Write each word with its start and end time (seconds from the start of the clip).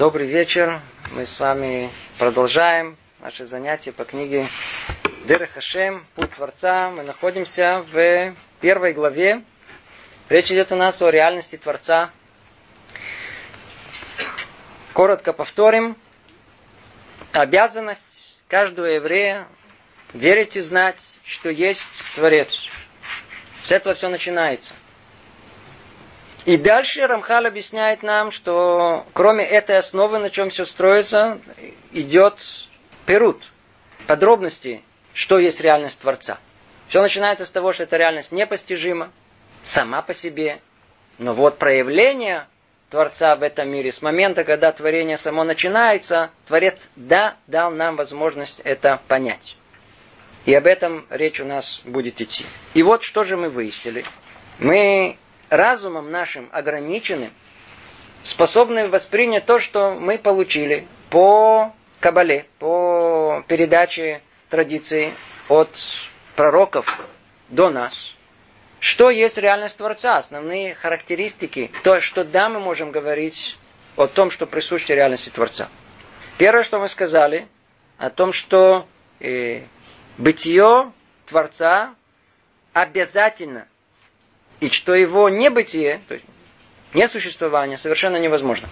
Добрый 0.00 0.28
вечер. 0.28 0.80
Мы 1.12 1.26
с 1.26 1.38
вами 1.38 1.90
продолжаем 2.16 2.96
наши 3.20 3.44
занятия 3.44 3.92
по 3.92 4.06
книге 4.06 4.46
Дера 5.26 5.44
Хашем, 5.44 6.06
Путь 6.14 6.30
Творца. 6.30 6.88
Мы 6.88 7.02
находимся 7.02 7.84
в 7.92 8.34
первой 8.62 8.94
главе. 8.94 9.42
Речь 10.30 10.50
идет 10.50 10.72
у 10.72 10.76
нас 10.76 11.02
о 11.02 11.10
реальности 11.10 11.58
Творца. 11.58 12.12
Коротко 14.94 15.34
повторим. 15.34 15.98
Обязанность 17.32 18.38
каждого 18.48 18.86
еврея 18.86 19.46
верить 20.14 20.56
и 20.56 20.62
знать, 20.62 21.18
что 21.26 21.50
есть 21.50 22.02
Творец. 22.14 22.70
С 23.64 23.70
этого 23.70 23.94
все 23.94 24.08
начинается. 24.08 24.72
И 26.46 26.56
дальше 26.56 27.06
Рамхал 27.06 27.46
объясняет 27.46 28.02
нам, 28.02 28.30
что 28.32 29.06
кроме 29.12 29.44
этой 29.44 29.78
основы, 29.78 30.18
на 30.18 30.30
чем 30.30 30.48
все 30.48 30.64
строится, 30.64 31.38
идет 31.92 32.68
перут, 33.04 33.42
подробности, 34.06 34.82
что 35.12 35.38
есть 35.38 35.60
реальность 35.60 36.00
Творца. 36.00 36.38
Все 36.88 37.02
начинается 37.02 37.44
с 37.44 37.50
того, 37.50 37.72
что 37.72 37.82
эта 37.82 37.96
реальность 37.98 38.32
непостижима 38.32 39.12
сама 39.62 40.02
по 40.02 40.14
себе. 40.14 40.60
Но 41.18 41.34
вот 41.34 41.58
проявление 41.58 42.46
Творца 42.88 43.36
в 43.36 43.42
этом 43.42 43.68
мире, 43.68 43.92
с 43.92 44.00
момента, 44.00 44.42
когда 44.42 44.72
творение 44.72 45.16
само 45.16 45.44
начинается, 45.44 46.30
Творец, 46.48 46.88
да, 46.96 47.36
дал 47.46 47.70
нам 47.70 47.96
возможность 47.96 48.60
это 48.60 49.00
понять. 49.06 49.56
И 50.46 50.54
об 50.54 50.66
этом 50.66 51.06
речь 51.10 51.38
у 51.38 51.44
нас 51.44 51.82
будет 51.84 52.20
идти. 52.20 52.46
И 52.72 52.82
вот 52.82 53.02
что 53.02 53.24
же 53.24 53.36
мы 53.36 53.50
выяснили. 53.50 54.04
Мы 54.58 55.18
разумом 55.50 56.10
нашим 56.10 56.48
ограниченным 56.52 57.30
способны 58.22 58.88
воспринять 58.88 59.46
то, 59.46 59.58
что 59.58 59.92
мы 59.94 60.16
получили 60.18 60.86
по 61.10 61.72
Кабале, 61.98 62.46
по 62.58 63.44
передаче 63.46 64.22
традиции 64.48 65.12
от 65.48 65.68
пророков 66.36 66.86
до 67.48 67.68
нас. 67.68 68.14
Что 68.78 69.10
есть 69.10 69.36
реальность 69.36 69.76
Творца, 69.76 70.16
основные 70.16 70.74
характеристики, 70.74 71.70
то, 71.82 72.00
что 72.00 72.24
да, 72.24 72.48
мы 72.48 72.60
можем 72.60 72.92
говорить 72.92 73.58
о 73.96 74.06
том, 74.06 74.30
что 74.30 74.46
присуще 74.46 74.94
реальности 74.94 75.28
Творца. 75.28 75.68
Первое, 76.38 76.62
что 76.62 76.78
мы 76.78 76.88
сказали, 76.88 77.46
о 77.98 78.08
том, 78.08 78.32
что 78.32 78.86
э, 79.18 79.64
бытие 80.16 80.92
Творца 81.26 81.94
обязательно 82.72 83.66
и 84.60 84.68
что 84.70 84.94
его 84.94 85.28
небытие, 85.28 86.00
то 86.08 86.14
есть 86.14 86.26
несуществование, 86.94 87.78
совершенно 87.78 88.16
невозможно. 88.16 88.68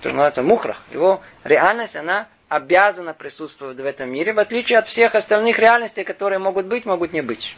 То, 0.00 0.08
что 0.08 0.10
называется 0.10 0.42
мухрах. 0.42 0.82
Его 0.92 1.20
реальность, 1.44 1.96
она 1.96 2.28
обязана 2.48 3.14
присутствовать 3.14 3.78
в 3.78 3.84
этом 3.84 4.10
мире, 4.10 4.32
в 4.32 4.38
отличие 4.38 4.78
от 4.78 4.88
всех 4.88 5.14
остальных 5.14 5.58
реальностей, 5.58 6.04
которые 6.04 6.38
могут 6.38 6.66
быть, 6.66 6.84
могут 6.84 7.12
не 7.12 7.20
быть. 7.20 7.54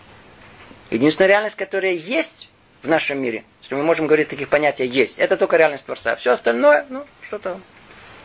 Единственная 0.90 1.28
реальность, 1.28 1.56
которая 1.56 1.92
есть 1.92 2.50
в 2.82 2.88
нашем 2.88 3.22
мире, 3.22 3.44
если 3.62 3.74
мы 3.74 3.82
можем 3.84 4.06
говорить 4.06 4.28
таких 4.28 4.48
понятий 4.48 4.84
есть, 4.84 5.18
это 5.18 5.36
только 5.36 5.56
реальность 5.56 5.84
Творца. 5.84 6.16
Все 6.16 6.32
остальное, 6.32 6.84
ну, 6.88 7.06
что-то 7.22 7.60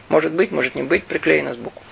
может 0.09 0.31
быть, 0.31 0.51
может 0.51 0.75
не 0.75 0.83
быть, 0.83 1.05
приклеено 1.05 1.53
сбоку. 1.53 1.83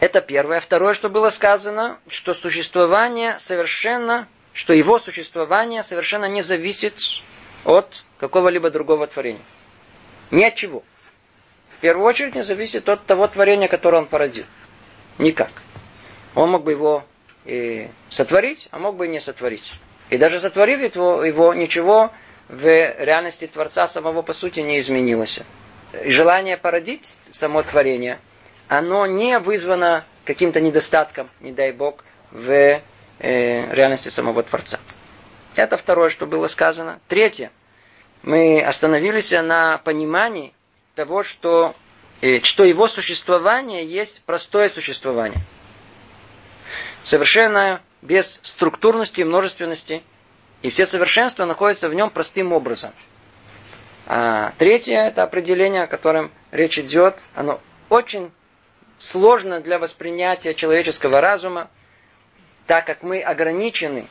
Это 0.00 0.20
первое. 0.20 0.60
Второе, 0.60 0.94
что 0.94 1.08
было 1.08 1.30
сказано, 1.30 1.98
что 2.08 2.32
существование 2.32 3.38
совершенно 3.38 4.28
что 4.52 4.72
его 4.72 4.98
существование 4.98 5.82
совершенно 5.82 6.26
не 6.26 6.42
зависит 6.42 6.98
от 7.64 8.02
какого-либо 8.18 8.70
другого 8.70 9.06
творения. 9.06 9.42
Ни 10.30 10.44
от 10.44 10.54
чего. 10.56 10.82
В 11.76 11.80
первую 11.80 12.06
очередь 12.06 12.34
не 12.34 12.42
зависит 12.42 12.88
от 12.88 13.04
того 13.06 13.26
творения, 13.28 13.68
которое 13.68 13.98
он 13.98 14.06
породил. 14.06 14.44
Никак. 15.18 15.50
Он 16.34 16.50
мог 16.50 16.64
бы 16.64 16.72
его 16.72 17.04
и 17.44 17.88
сотворить, 18.10 18.68
а 18.70 18.78
мог 18.78 18.96
бы 18.96 19.06
и 19.06 19.08
не 19.08 19.20
сотворить. 19.20 19.72
И 20.10 20.18
даже 20.18 20.40
сотворив 20.40 20.80
его, 20.80 21.24
его 21.24 21.54
ничего 21.54 22.12
в 22.48 22.64
реальности 22.64 23.46
Творца 23.46 23.86
самого 23.86 24.22
по 24.22 24.32
сути 24.32 24.60
не 24.60 24.78
изменилось. 24.78 25.40
Желание 26.04 26.56
породить 26.56 27.14
само 27.32 27.62
творение, 27.62 28.18
оно 28.68 29.06
не 29.06 29.38
вызвано 29.38 30.04
каким-то 30.24 30.60
недостатком, 30.60 31.30
не 31.40 31.52
дай 31.52 31.72
Бог, 31.72 32.04
в 32.30 32.80
э, 33.18 33.74
реальности 33.74 34.08
самого 34.08 34.42
Творца. 34.42 34.80
Это 35.56 35.76
второе, 35.76 36.10
что 36.10 36.26
было 36.26 36.46
сказано. 36.46 37.00
Третье. 37.08 37.50
Мы 38.22 38.60
остановились 38.60 39.32
на 39.32 39.78
понимании 39.78 40.52
того, 40.94 41.22
что, 41.22 41.74
э, 42.20 42.40
что 42.42 42.64
его 42.64 42.86
существование 42.86 43.86
есть 43.86 44.22
простое 44.24 44.68
существование. 44.68 45.40
Совершенно 47.02 47.80
без 48.02 48.38
структурности 48.42 49.20
и 49.20 49.24
множественности. 49.24 50.02
И 50.62 50.70
все 50.70 50.86
совершенства 50.86 51.44
находятся 51.44 51.88
в 51.88 51.94
нем 51.94 52.10
простым 52.10 52.52
образом. 52.52 52.92
А 54.06 54.52
третье, 54.58 55.06
это 55.06 55.22
определение, 55.22 55.82
о 55.82 55.86
котором 55.86 56.32
речь 56.50 56.78
идет, 56.78 57.20
оно 57.34 57.60
очень 57.88 58.32
сложно 58.96 59.60
для 59.60 59.78
воспринятия 59.78 60.54
человеческого 60.54 61.20
разума, 61.20 61.68
так 62.68 62.84
как 62.84 63.02
мы 63.02 63.20
ограничены 63.22 64.06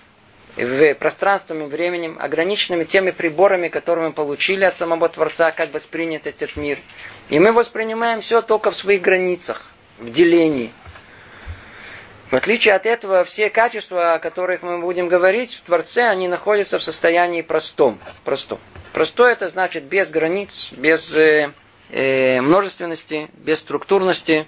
в 0.58 0.96
пространством 0.96 1.62
и 1.64 1.66
временем, 1.68 2.18
ограниченными 2.20 2.86
теми 2.86 3.12
приборами, 3.12 3.68
которые 3.68 4.08
мы 4.08 4.14
получили 4.14 4.66
от 4.66 4.76
самого 4.76 5.08
Творца, 5.08 5.52
как 5.52 5.72
воспринят 5.72 6.26
этот 6.26 6.56
мир. 6.58 6.80
И 7.30 7.38
мы 7.40 7.54
воспринимаем 7.54 8.22
все 8.22 8.42
только 8.42 8.72
в 8.72 8.76
своих 8.76 9.04
границах, 9.04 9.62
в 10.00 10.12
делении. 10.12 10.72
В 12.32 12.36
отличие 12.36 12.74
от 12.74 12.88
этого, 12.88 13.24
все 13.26 13.52
качества, 13.52 14.16
о 14.16 14.20
которых 14.20 14.64
мы 14.64 14.82
будем 14.82 15.08
говорить 15.08 15.54
в 15.54 15.62
Творце, 15.62 16.08
они 16.08 16.28
находятся 16.28 16.80
в 16.80 16.84
состоянии 16.84 17.44
простом. 17.44 18.00
простом. 18.26 18.60
Простое 18.92 19.34
это 19.34 19.50
значит 19.50 19.84
без 19.84 20.10
границ, 20.10 20.70
без 20.72 21.16
э, 21.16 21.54
э, 21.92 22.42
множественности, 22.42 23.30
без 23.36 23.60
структурности, 23.60 24.48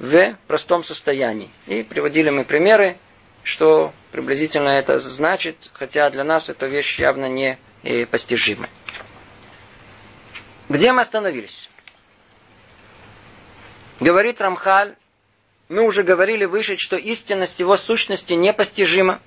в 0.00 0.36
простом 0.48 0.82
состоянии. 0.82 1.50
И 1.68 1.84
приводили 1.84 2.30
мы 2.30 2.44
примеры 2.44 2.96
что 3.42 3.92
приблизительно 4.12 4.70
это 4.70 4.98
значит, 4.98 5.70
хотя 5.72 6.10
для 6.10 6.24
нас 6.24 6.48
эта 6.48 6.66
вещь 6.66 6.98
явно 6.98 7.26
не 7.26 7.58
постижима. 8.10 8.68
Где 10.68 10.92
мы 10.92 11.02
остановились? 11.02 11.70
Говорит 13.98 14.40
Рамхаль, 14.40 14.96
мы 15.68 15.82
уже 15.82 16.02
говорили 16.02 16.44
выше, 16.44 16.76
что 16.78 16.96
истинность 16.96 17.60
его 17.60 17.76
сущности 17.76 18.32
непостижима. 18.34 19.20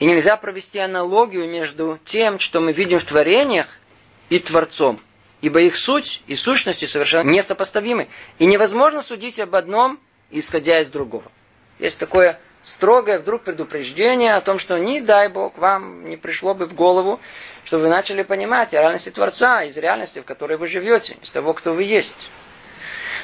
И 0.00 0.06
нельзя 0.06 0.36
провести 0.36 0.78
аналогию 0.78 1.48
между 1.48 2.00
тем, 2.04 2.40
что 2.40 2.60
мы 2.60 2.72
видим 2.72 2.98
в 2.98 3.04
творениях, 3.04 3.68
и 4.28 4.38
Творцом. 4.38 5.00
Ибо 5.40 5.60
их 5.60 5.76
суть 5.76 6.22
и 6.26 6.34
сущности 6.34 6.86
совершенно 6.86 7.30
несопоставимы. 7.30 8.08
И 8.38 8.46
невозможно 8.46 9.02
судить 9.02 9.38
об 9.38 9.54
одном, 9.54 10.00
исходя 10.30 10.80
из 10.80 10.88
другого. 10.88 11.30
Есть 11.78 11.98
такое 11.98 12.40
строгое 12.64 13.18
вдруг 13.18 13.44
предупреждение 13.44 14.34
о 14.34 14.40
том, 14.40 14.58
что 14.58 14.78
не 14.78 15.00
дай 15.00 15.28
Бог 15.28 15.56
вам 15.56 16.08
не 16.08 16.16
пришло 16.16 16.54
бы 16.54 16.66
в 16.66 16.74
голову, 16.74 17.20
что 17.64 17.78
вы 17.78 17.88
начали 17.88 18.22
понимать 18.22 18.72
реальности 18.72 19.10
Творца 19.10 19.62
из 19.62 19.76
реальности, 19.76 20.18
в 20.18 20.24
которой 20.24 20.56
вы 20.56 20.66
живете, 20.66 21.16
из 21.22 21.30
того, 21.30 21.52
кто 21.54 21.72
вы 21.72 21.84
есть. 21.84 22.28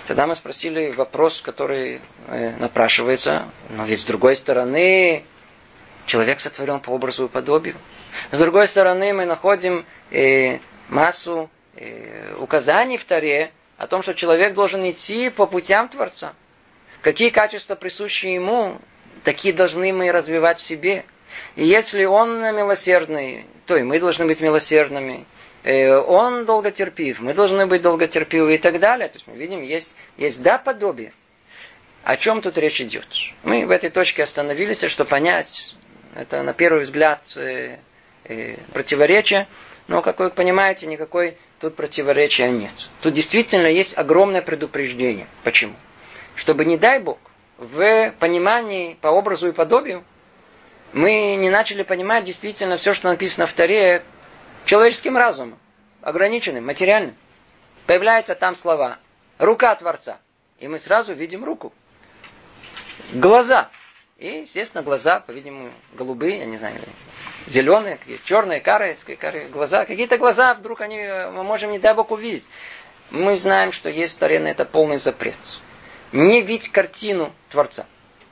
Тогда 0.06 0.26
мы 0.26 0.34
спросили 0.34 0.92
вопрос, 0.92 1.40
который 1.40 2.00
э, 2.28 2.56
напрашивается, 2.58 3.46
но 3.70 3.84
ведь 3.84 4.00
с 4.00 4.04
другой 4.04 4.36
стороны, 4.36 5.24
человек 6.06 6.40
сотворен 6.40 6.80
по 6.80 6.90
образу 6.90 7.26
и 7.26 7.28
подобию. 7.28 7.76
С 8.30 8.38
другой 8.38 8.66
стороны, 8.66 9.12
мы 9.12 9.24
находим 9.24 9.84
э, 10.10 10.58
массу 10.88 11.50
э, 11.76 12.34
указаний 12.38 12.98
в 12.98 13.04
Таре 13.04 13.52
о 13.78 13.86
том, 13.86 14.02
что 14.02 14.14
человек 14.14 14.54
должен 14.54 14.88
идти 14.88 15.30
по 15.30 15.46
путям 15.46 15.88
Творца. 15.88 16.34
Какие 17.02 17.30
качества 17.30 17.76
присущи 17.76 18.26
ему, 18.26 18.78
такие 19.24 19.54
должны 19.54 19.92
мы 19.92 20.10
развивать 20.12 20.60
в 20.60 20.62
себе. 20.62 21.04
И 21.56 21.64
если 21.64 22.04
он 22.04 22.40
милосердный, 22.40 23.46
то 23.66 23.76
и 23.76 23.82
мы 23.82 24.00
должны 24.00 24.26
быть 24.26 24.40
милосердными. 24.40 25.26
Э, 25.62 25.96
он 25.96 26.46
долготерпив, 26.46 27.20
мы 27.20 27.34
должны 27.34 27.66
быть 27.66 27.82
долготерпивы 27.82 28.54
и 28.54 28.58
так 28.58 28.80
далее. 28.80 29.08
То 29.08 29.16
есть 29.16 29.26
мы 29.26 29.36
видим, 29.36 29.62
есть, 29.62 29.94
есть 30.16 30.42
да 30.42 30.58
подобие. 30.58 31.12
О 32.02 32.16
чем 32.16 32.40
тут 32.40 32.56
речь 32.56 32.80
идет? 32.80 33.06
Мы 33.42 33.66
в 33.66 33.70
этой 33.70 33.90
точке 33.90 34.22
остановились, 34.22 34.82
чтобы 34.84 35.10
понять, 35.10 35.74
это 36.14 36.42
на 36.42 36.54
первый 36.54 36.82
взгляд 36.82 37.20
э, 37.36 37.76
э, 38.24 38.56
противоречие, 38.72 39.46
но, 39.86 40.02
как 40.02 40.18
вы 40.18 40.30
понимаете, 40.30 40.86
никакой 40.86 41.36
тут 41.60 41.76
противоречия 41.76 42.48
нет. 42.48 42.72
Тут 43.02 43.14
действительно 43.14 43.66
есть 43.66 43.96
огромное 43.98 44.40
предупреждение. 44.40 45.26
Почему? 45.44 45.74
Чтобы, 46.36 46.64
не 46.64 46.78
дай 46.78 47.00
Бог, 47.00 47.18
в 47.60 48.12
понимании 48.18 48.94
по 49.02 49.08
образу 49.08 49.48
и 49.48 49.52
подобию, 49.52 50.02
мы 50.94 51.36
не 51.36 51.50
начали 51.50 51.82
понимать 51.82 52.24
действительно 52.24 52.78
все, 52.78 52.94
что 52.94 53.08
написано 53.08 53.46
в 53.46 53.52
Таре, 53.52 54.02
человеческим 54.64 55.16
разумом, 55.16 55.58
ограниченным, 56.00 56.64
материальным. 56.64 57.14
появляются 57.86 58.34
там 58.34 58.56
слова. 58.56 58.98
Рука 59.38 59.74
Творца. 59.74 60.18
И 60.58 60.68
мы 60.68 60.78
сразу 60.78 61.12
видим 61.12 61.44
руку. 61.44 61.72
Глаза. 63.12 63.68
И, 64.16 64.40
естественно, 64.40 64.82
глаза, 64.82 65.20
по-видимому, 65.20 65.70
голубые, 65.92 66.38
я 66.38 66.46
не 66.46 66.56
знаю, 66.56 66.80
зеленые, 67.46 67.98
черные, 68.24 68.60
карые, 68.60 68.96
карые 69.18 69.48
глаза. 69.48 69.84
Какие-то 69.84 70.18
глаза 70.18 70.54
вдруг 70.54 70.80
они, 70.80 70.98
мы 70.98 71.42
можем, 71.42 71.70
не 71.72 71.78
дай 71.78 71.94
Бог, 71.94 72.10
увидеть. 72.10 72.48
Мы 73.10 73.36
знаем, 73.36 73.72
что 73.72 73.88
есть 73.88 74.14
в 74.14 74.18
Таре 74.18 74.40
на 74.40 74.48
это 74.48 74.64
полный 74.64 74.98
запрет. 74.98 75.36
Не 76.12 76.42
видеть 76.42 76.70
картину 76.70 77.32
Творца. 77.50 77.86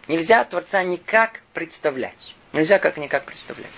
Нельзя 0.08 0.44
Творца 0.44 0.82
никак 0.82 1.40
представлять. 1.54 2.34
Нельзя 2.52 2.78
как 2.78 2.96
никак 2.96 3.24
представлять. 3.24 3.70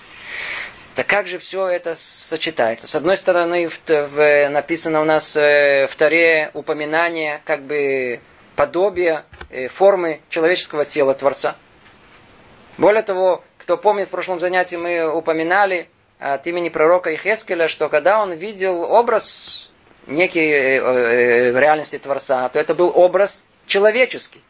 Так 0.95 1.07
как 1.07 1.27
же 1.27 1.37
все 1.39 1.67
это 1.67 1.93
сочетается? 1.95 2.87
С 2.87 2.95
одной 2.95 3.15
стороны, 3.15 3.69
в, 3.69 3.79
в, 3.87 4.49
написано 4.49 5.01
у 5.01 5.05
нас 5.05 5.35
э, 5.35 5.87
в 5.87 5.95
Таре 5.95 6.51
упоминание 6.53 7.41
как 7.45 7.63
бы 7.63 8.19
подобия 8.55 9.25
э, 9.49 9.67
формы 9.67 10.21
человеческого 10.29 10.83
тела 10.83 11.13
Творца. 11.13 11.55
Более 12.77 13.03
того, 13.03 13.43
кто 13.57 13.77
помнит, 13.77 14.07
в 14.07 14.11
прошлом 14.11 14.39
занятии 14.39 14.75
мы 14.75 15.05
упоминали 15.05 15.87
от 16.19 16.45
имени 16.47 16.69
пророка 16.69 17.13
Ихескеля, 17.13 17.67
что 17.67 17.87
когда 17.87 18.21
он 18.21 18.33
видел 18.33 18.81
образ 18.81 19.71
некий 20.07 20.49
э, 20.49 20.77
э, 20.77 21.51
в 21.51 21.57
реальности 21.57 21.97
Творца, 21.99 22.49
то 22.49 22.59
это 22.59 22.73
был 22.73 22.91
образ 22.93 23.43
человеческий. 23.67 24.41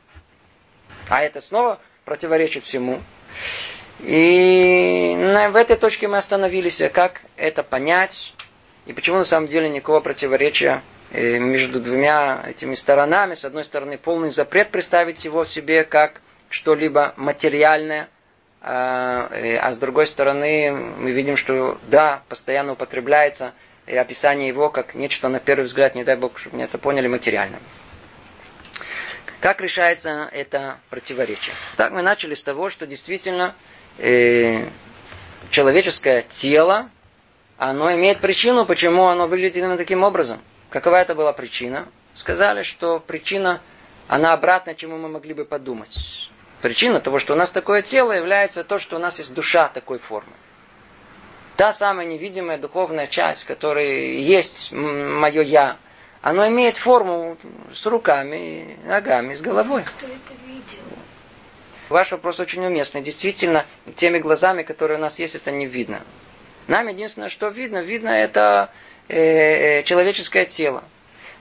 А 1.09 1.21
это 1.21 1.41
снова 1.41 1.79
противоречит 2.05 2.65
всему. 2.65 3.01
И 3.99 5.15
в 5.51 5.55
этой 5.55 5.75
точке 5.75 6.07
мы 6.07 6.17
остановились, 6.17 6.81
как 6.91 7.21
это 7.37 7.63
понять, 7.63 8.33
и 8.85 8.93
почему 8.93 9.17
на 9.17 9.25
самом 9.25 9.47
деле 9.47 9.69
никакого 9.69 9.99
противоречия 9.99 10.81
э, 11.11 11.37
между 11.37 11.79
двумя 11.79 12.43
этими 12.47 12.73
сторонами. 12.73 13.35
С 13.35 13.45
одной 13.45 13.63
стороны, 13.63 13.97
полный 13.97 14.31
запрет 14.31 14.71
представить 14.71 15.23
его 15.23 15.45
себе 15.45 15.83
как 15.83 16.21
что-либо 16.49 17.13
материальное, 17.15 18.09
а, 18.61 19.29
э, 19.31 19.55
а 19.57 19.71
с 19.71 19.77
другой 19.77 20.07
стороны, 20.07 20.71
мы 20.71 21.11
видим, 21.11 21.37
что 21.37 21.77
да, 21.87 22.23
постоянно 22.27 22.73
употребляется 22.73 23.53
и 23.87 23.95
описание 23.95 24.47
его 24.47 24.69
как 24.69 24.95
нечто, 24.95 25.29
на 25.29 25.39
первый 25.39 25.65
взгляд, 25.65 25.95
не 25.95 26.03
дай 26.03 26.15
Бог, 26.15 26.39
чтобы 26.39 26.55
мне 26.57 26.65
это 26.65 26.77
поняли, 26.77 27.07
материальное. 27.07 27.59
Как 29.41 29.59
решается 29.59 30.29
это 30.31 30.77
противоречие? 30.91 31.55
Так 31.75 31.91
мы 31.91 32.03
начали 32.03 32.35
с 32.35 32.43
того, 32.43 32.69
что 32.69 32.85
действительно 32.85 33.55
э, 33.97 34.67
человеческое 35.49 36.21
тело, 36.21 36.91
оно 37.57 37.91
имеет 37.93 38.19
причину, 38.19 38.67
почему 38.67 39.07
оно 39.07 39.25
выглядит 39.25 39.57
именно 39.57 39.77
таким 39.77 40.03
образом. 40.03 40.39
Какова 40.69 40.97
это 40.97 41.15
была 41.15 41.33
причина? 41.33 41.87
Сказали, 42.13 42.61
что 42.61 42.99
причина, 42.99 43.61
она 44.07 44.33
обратная, 44.33 44.75
чему 44.75 44.97
мы 44.99 45.09
могли 45.09 45.33
бы 45.33 45.43
подумать. 45.43 46.29
Причина 46.61 46.99
того, 46.99 47.17
что 47.17 47.33
у 47.33 47.35
нас 47.35 47.49
такое 47.49 47.81
тело, 47.81 48.11
является 48.11 48.63
то, 48.63 48.77
что 48.77 48.97
у 48.97 48.99
нас 48.99 49.17
есть 49.17 49.33
душа 49.33 49.69
такой 49.69 49.97
формы. 49.97 50.33
Та 51.57 51.73
самая 51.73 52.05
невидимая 52.05 52.59
духовная 52.59 53.07
часть, 53.07 53.45
которая 53.45 53.87
есть 53.87 54.71
мое 54.71 55.41
я, 55.41 55.77
оно 56.21 56.47
имеет 56.47 56.77
форму 56.77 57.37
с 57.73 57.85
руками, 57.85 58.77
ногами, 58.85 59.33
с 59.33 59.41
головой. 59.41 59.83
Кто 59.83 60.05
это 60.05 60.45
видел? 60.45 60.83
Ваш 61.89 62.11
вопрос 62.11 62.39
очень 62.39 62.65
уместный. 62.65 63.01
Действительно, 63.01 63.65
теми 63.95 64.19
глазами, 64.19 64.63
которые 64.63 64.97
у 64.97 65.01
нас 65.01 65.19
есть, 65.19 65.35
это 65.35 65.51
не 65.51 65.65
видно. 65.65 66.01
Нам 66.67 66.87
единственное, 66.87 67.29
что 67.29 67.49
видно, 67.49 67.81
видно 67.81 68.09
это 68.09 68.71
э, 69.09 69.79
э 69.79 69.83
человеческое 69.83 70.45
тело. 70.45 70.83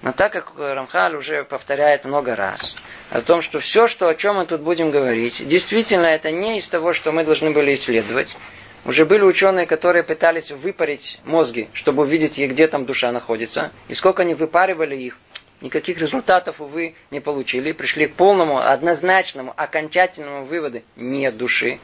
Но 0.02 0.12
так 0.12 0.32
как 0.32 0.52
Рамхаль 0.56 1.14
уже 1.14 1.44
повторяет 1.44 2.06
много 2.06 2.34
раз 2.34 2.74
о 3.10 3.20
том, 3.20 3.42
что 3.42 3.60
все, 3.60 3.86
что, 3.86 4.08
о 4.08 4.14
чем 4.14 4.36
мы 4.36 4.46
тут 4.46 4.62
будем 4.62 4.90
говорить, 4.90 5.46
действительно 5.46 6.06
это 6.06 6.30
не 6.30 6.58
из 6.58 6.66
того, 6.68 6.94
что 6.94 7.12
мы 7.12 7.22
должны 7.22 7.50
были 7.50 7.74
исследовать. 7.74 8.38
Уже 8.84 9.04
были 9.04 9.22
ученые, 9.22 9.66
которые 9.66 10.02
пытались 10.02 10.50
выпарить 10.50 11.20
мозги, 11.24 11.68
чтобы 11.74 12.02
увидеть, 12.04 12.38
где 12.38 12.66
там 12.66 12.86
душа 12.86 13.12
находится. 13.12 13.72
И 13.88 13.94
сколько 13.94 14.22
они 14.22 14.34
выпаривали 14.34 14.96
их, 14.96 15.18
никаких 15.60 15.98
результатов, 15.98 16.60
увы, 16.60 16.94
не 17.10 17.20
получили. 17.20 17.72
Пришли 17.72 18.06
к 18.06 18.14
полному, 18.14 18.58
однозначному, 18.58 19.52
окончательному 19.54 20.44
выводу 20.44 20.82
нет 20.96 21.36
души. 21.36 21.78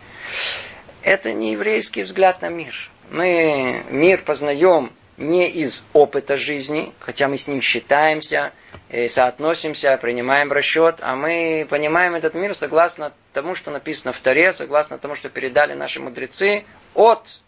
Это 1.03 1.33
не 1.33 1.53
еврейский 1.53 2.03
взгляд 2.03 2.41
на 2.43 2.49
мир. 2.49 2.75
Мы 3.11 3.83
мир 3.91 4.23
познаем 4.23 4.91
не 5.17 5.49
из 5.49 5.85
опыта 5.93 6.37
жизни, 6.37 6.93
хотя 7.01 7.29
мы 7.29 7.39
с 7.39 7.49
ним 7.49 7.61
считаемся, 7.61 8.53
и 8.91 9.09
соотносимся, 9.09 9.97
принимаем 9.97 10.53
расчет, 10.53 10.97
а 11.01 11.17
мы 11.17 11.67
понимаем 11.69 12.15
этот 12.15 12.35
мир 12.35 12.55
согласно 12.55 13.13
тому, 13.33 13.55
что 13.55 13.71
написано 13.71 14.13
в 14.13 14.21
Таре, 14.21 14.53
согласно 14.53 14.99
тому, 14.99 15.15
что 15.15 15.29
передали 15.29 15.75
наши 15.75 16.01
мудрецы 16.01 16.65
от 16.95 17.41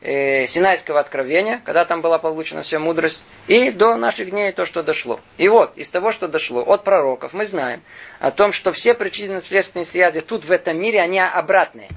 э, 0.00 0.46
Синайского 0.46 1.00
откровения, 1.00 1.60
когда 1.64 1.84
там 1.84 2.02
была 2.02 2.18
получена 2.18 2.62
вся 2.62 2.78
мудрость, 2.78 3.24
и 3.48 3.70
до 3.70 3.96
наших 3.96 4.30
дней 4.30 4.52
то, 4.52 4.64
что 4.64 4.82
дошло. 4.82 5.20
И 5.38 5.48
вот, 5.48 5.76
из 5.76 5.90
того, 5.90 6.12
что 6.12 6.28
дошло 6.28 6.62
от 6.62 6.84
пророков, 6.84 7.32
мы 7.32 7.46
знаем 7.46 7.82
о 8.20 8.30
том, 8.30 8.52
что 8.52 8.72
все 8.72 8.94
причинно-следственные 8.94 9.86
связи 9.86 10.20
тут, 10.20 10.44
в 10.44 10.52
этом 10.52 10.78
мире, 10.78 11.00
они 11.00 11.18
обратные. 11.18 11.90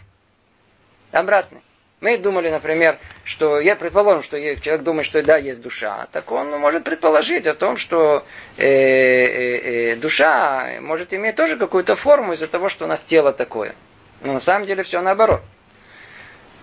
Обратные. 1.12 1.62
Мы 2.02 2.18
думали, 2.18 2.50
например, 2.50 2.98
что 3.26 3.60
я 3.60 3.76
предположим, 3.76 4.24
что 4.24 4.40
человек 4.40 4.84
думает, 4.84 5.06
что 5.06 5.22
да, 5.22 5.38
есть 5.38 5.62
душа, 5.62 6.08
так 6.14 6.32
он 6.32 6.50
может 6.52 6.86
предположить 6.86 7.46
о 7.46 7.54
том, 7.54 7.76
что 7.76 8.26
э, 8.58 8.66
э, 8.66 9.92
э, 9.92 9.96
душа 9.98 10.80
может 10.80 11.14
иметь 11.14 11.36
тоже 11.36 11.58
какую-то 11.58 11.98
форму 11.98 12.34
из-за 12.34 12.48
того, 12.48 12.70
что 12.70 12.86
у 12.86 12.88
нас 12.88 13.02
тело 13.02 13.34
такое. 13.34 13.76
Но 14.22 14.34
на 14.34 14.40
самом 14.40 14.66
деле 14.66 14.84
все 14.84 15.02
наоборот. 15.02 15.42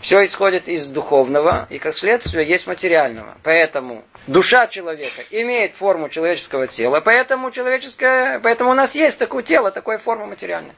Все 0.01 0.25
исходит 0.25 0.69
из 0.69 0.87
духовного, 0.87 1.67
и 1.69 1.79
как 1.79 1.93
следствие 1.93 2.47
есть 2.47 2.67
материального. 2.67 3.37
Поэтому 3.43 4.05
душа 4.27 4.67
человека 4.69 5.23
имеет 5.31 5.75
форму 5.75 6.09
человеческого 6.09 6.67
тела, 6.67 7.01
поэтому, 7.01 7.51
человеческое, 7.51 8.39
поэтому 8.39 8.71
у 8.71 8.75
нас 8.75 8.95
есть 8.95 9.19
такое 9.19 9.43
тело, 9.43 9.71
такая 9.71 9.99
форма 9.99 10.27
материальная. 10.27 10.75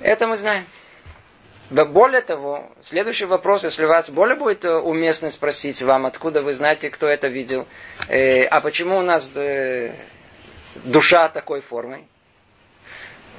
Это 0.00 0.26
мы 0.26 0.36
знаем. 0.36 0.66
Более 1.72 2.20
того, 2.20 2.70
следующий 2.82 3.24
вопрос, 3.24 3.64
если 3.64 3.86
вас 3.86 4.10
более 4.10 4.36
будет 4.36 4.64
э, 4.66 4.74
уместно 4.74 5.30
спросить 5.30 5.80
вам, 5.80 6.04
откуда 6.04 6.42
вы 6.42 6.52
знаете, 6.52 6.90
кто 6.90 7.06
это 7.08 7.28
видел, 7.28 7.66
э, 8.08 8.44
а 8.44 8.60
почему 8.60 8.98
у 8.98 9.02
нас 9.02 9.30
э, 9.36 9.94
душа 10.84 11.28
такой 11.30 11.62
формы? 11.62 12.04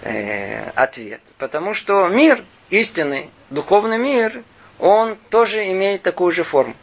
Э, 0.02 0.72
ответ. 0.72 1.22
Потому 1.38 1.76
что 1.76 2.08
мир 2.08 2.44
истинный, 2.72 3.30
духовный 3.52 4.00
мир, 4.00 4.44
он 4.80 5.16
тоже 5.30 5.70
имеет 5.72 6.02
такую 6.02 6.32
же 6.32 6.44
форму. 6.44 6.74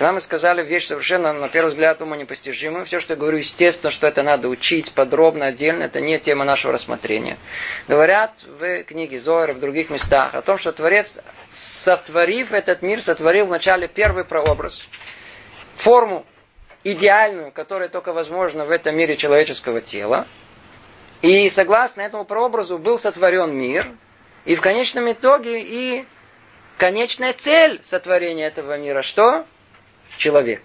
Когда 0.00 0.14
мы 0.14 0.22
сказали 0.22 0.62
вещь 0.62 0.86
совершенно, 0.86 1.34
на 1.34 1.50
первый 1.50 1.68
взгляд, 1.68 2.00
ума 2.00 2.16
непостижимую, 2.16 2.86
все, 2.86 3.00
что 3.00 3.12
я 3.12 3.18
говорю, 3.18 3.36
естественно, 3.36 3.90
что 3.90 4.06
это 4.06 4.22
надо 4.22 4.48
учить 4.48 4.92
подробно, 4.92 5.44
отдельно, 5.44 5.82
это 5.82 6.00
не 6.00 6.18
тема 6.18 6.46
нашего 6.46 6.72
рассмотрения. 6.72 7.36
Говорят 7.86 8.32
в 8.46 8.84
книге 8.84 9.20
Зоера, 9.20 9.52
в 9.52 9.60
других 9.60 9.90
местах, 9.90 10.34
о 10.34 10.40
том, 10.40 10.56
что 10.56 10.72
Творец, 10.72 11.18
сотворив 11.50 12.54
этот 12.54 12.80
мир, 12.80 13.02
сотворил 13.02 13.44
вначале 13.44 13.88
первый 13.88 14.24
прообраз, 14.24 14.86
форму 15.76 16.24
идеальную, 16.82 17.52
которая 17.52 17.90
только 17.90 18.14
возможна 18.14 18.64
в 18.64 18.70
этом 18.70 18.96
мире 18.96 19.18
человеческого 19.18 19.82
тела. 19.82 20.26
И 21.20 21.50
согласно 21.50 22.00
этому 22.00 22.24
прообразу 22.24 22.78
был 22.78 22.98
сотворен 22.98 23.54
мир, 23.54 23.86
и 24.46 24.54
в 24.56 24.62
конечном 24.62 25.12
итоге 25.12 25.60
и 25.60 26.06
конечная 26.78 27.34
цель 27.34 27.80
сотворения 27.82 28.46
этого 28.46 28.78
мира, 28.78 29.02
что? 29.02 29.44
Человек. 30.20 30.62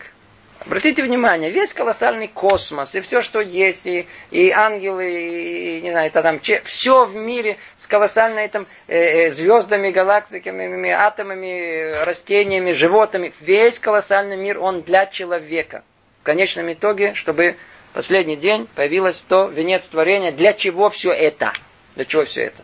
Обратите 0.60 1.04
внимание, 1.04 1.52
весь 1.52 1.74
колоссальный 1.74 2.28
космос, 2.28 2.96
и 2.96 3.02
все, 3.02 3.22
что 3.22 3.40
есть, 3.40 3.86
и, 3.86 4.08
и 4.32 4.50
ангелы, 4.50 5.78
и, 5.78 5.82
не 5.82 5.92
знаю, 5.92 6.08
это 6.08 6.24
там, 6.24 6.40
все 6.64 7.06
в 7.06 7.16
мире 7.16 7.58
с 7.78 7.88
колоссальными 7.88 8.48
там, 8.48 8.68
э, 8.88 9.28
э, 9.28 9.32
звездами, 9.32 9.92
галактиками, 9.92 10.90
атомами, 10.90 12.04
растениями, 12.04 12.72
животными, 12.72 13.34
весь 13.42 13.80
колоссальный 13.80 14.38
мир, 14.38 14.60
он 14.60 14.82
для 14.82 15.06
человека. 15.06 15.84
В 16.22 16.24
конечном 16.24 16.72
итоге, 16.74 17.14
чтобы 17.14 17.58
последний 17.94 18.38
день 18.38 18.68
появилось 18.76 19.22
то 19.22 19.46
венец 19.46 19.88
творения, 19.88 20.32
для 20.32 20.54
чего 20.54 20.90
все 20.90 21.12
это? 21.12 21.54
Для 21.96 22.06
чего 22.06 22.26
все 22.26 22.46
это? 22.46 22.64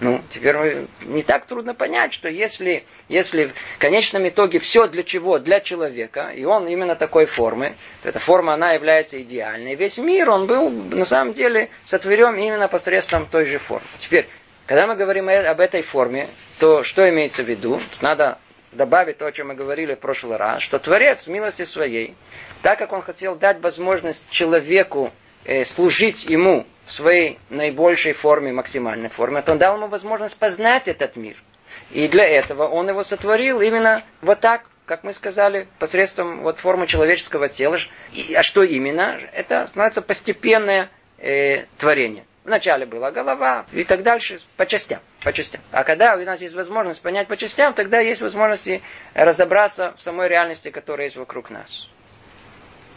Ну, 0.00 0.22
теперь 0.30 0.86
не 1.02 1.22
так 1.22 1.44
трудно 1.44 1.74
понять, 1.74 2.14
что 2.14 2.28
если, 2.28 2.84
если 3.08 3.52
в 3.76 3.78
конечном 3.78 4.26
итоге 4.26 4.58
все 4.58 4.86
для 4.86 5.02
чего? 5.02 5.38
Для 5.38 5.60
человека, 5.60 6.30
и 6.34 6.44
он 6.44 6.66
именно 6.68 6.96
такой 6.96 7.26
формы, 7.26 7.74
эта 8.02 8.18
форма, 8.18 8.54
она 8.54 8.72
является 8.72 9.20
идеальной. 9.20 9.74
Весь 9.74 9.98
мир, 9.98 10.30
он 10.30 10.46
был 10.46 10.70
на 10.70 11.04
самом 11.04 11.34
деле 11.34 11.68
сотворен 11.84 12.34
именно 12.36 12.66
посредством 12.66 13.26
той 13.26 13.44
же 13.44 13.58
формы. 13.58 13.86
Теперь, 13.98 14.26
когда 14.66 14.86
мы 14.86 14.96
говорим 14.96 15.28
об 15.28 15.60
этой 15.60 15.82
форме, 15.82 16.28
то 16.58 16.82
что 16.82 17.06
имеется 17.10 17.42
в 17.42 17.48
виду? 17.48 17.78
Тут 17.90 18.02
надо 18.02 18.38
добавить 18.72 19.18
то, 19.18 19.26
о 19.26 19.32
чем 19.32 19.48
мы 19.48 19.54
говорили 19.54 19.94
в 19.94 19.98
прошлый 19.98 20.38
раз, 20.38 20.62
что 20.62 20.78
Творец 20.78 21.24
в 21.24 21.28
милости 21.28 21.64
своей, 21.64 22.14
так 22.62 22.78
как 22.78 22.92
он 22.92 23.02
хотел 23.02 23.36
дать 23.36 23.60
возможность 23.60 24.30
человеку 24.30 25.12
служить 25.64 26.24
ему 26.24 26.66
в 26.86 26.92
своей 26.92 27.38
наибольшей 27.50 28.12
форме, 28.12 28.52
максимальной 28.52 29.08
форме, 29.08 29.42
то 29.42 29.52
он 29.52 29.58
дал 29.58 29.76
ему 29.76 29.86
возможность 29.86 30.36
познать 30.36 30.88
этот 30.88 31.16
мир. 31.16 31.36
И 31.92 32.08
для 32.08 32.26
этого 32.26 32.66
он 32.68 32.88
его 32.88 33.02
сотворил 33.02 33.60
именно 33.60 34.02
вот 34.22 34.40
так, 34.40 34.64
как 34.86 35.04
мы 35.04 35.12
сказали, 35.12 35.68
посредством 35.78 36.42
вот 36.42 36.58
формы 36.58 36.86
человеческого 36.88 37.48
тела. 37.48 37.78
И, 38.12 38.34
а 38.34 38.42
что 38.42 38.62
именно? 38.62 39.20
Это 39.32 39.68
становится 39.68 40.02
постепенное 40.02 40.90
э, 41.18 41.66
творение. 41.78 42.24
Вначале 42.42 42.86
была 42.86 43.12
голова 43.12 43.66
и 43.72 43.84
так 43.84 44.02
дальше, 44.02 44.40
по 44.56 44.66
частям, 44.66 45.00
по 45.22 45.32
частям. 45.32 45.60
А 45.70 45.84
когда 45.84 46.16
у 46.16 46.24
нас 46.24 46.40
есть 46.40 46.54
возможность 46.54 47.02
понять 47.02 47.28
по 47.28 47.36
частям, 47.36 47.74
тогда 47.74 48.00
есть 48.00 48.20
возможность 48.20 48.82
разобраться 49.14 49.94
в 49.96 50.02
самой 50.02 50.28
реальности, 50.28 50.70
которая 50.70 51.06
есть 51.06 51.16
вокруг 51.16 51.50
нас. 51.50 51.86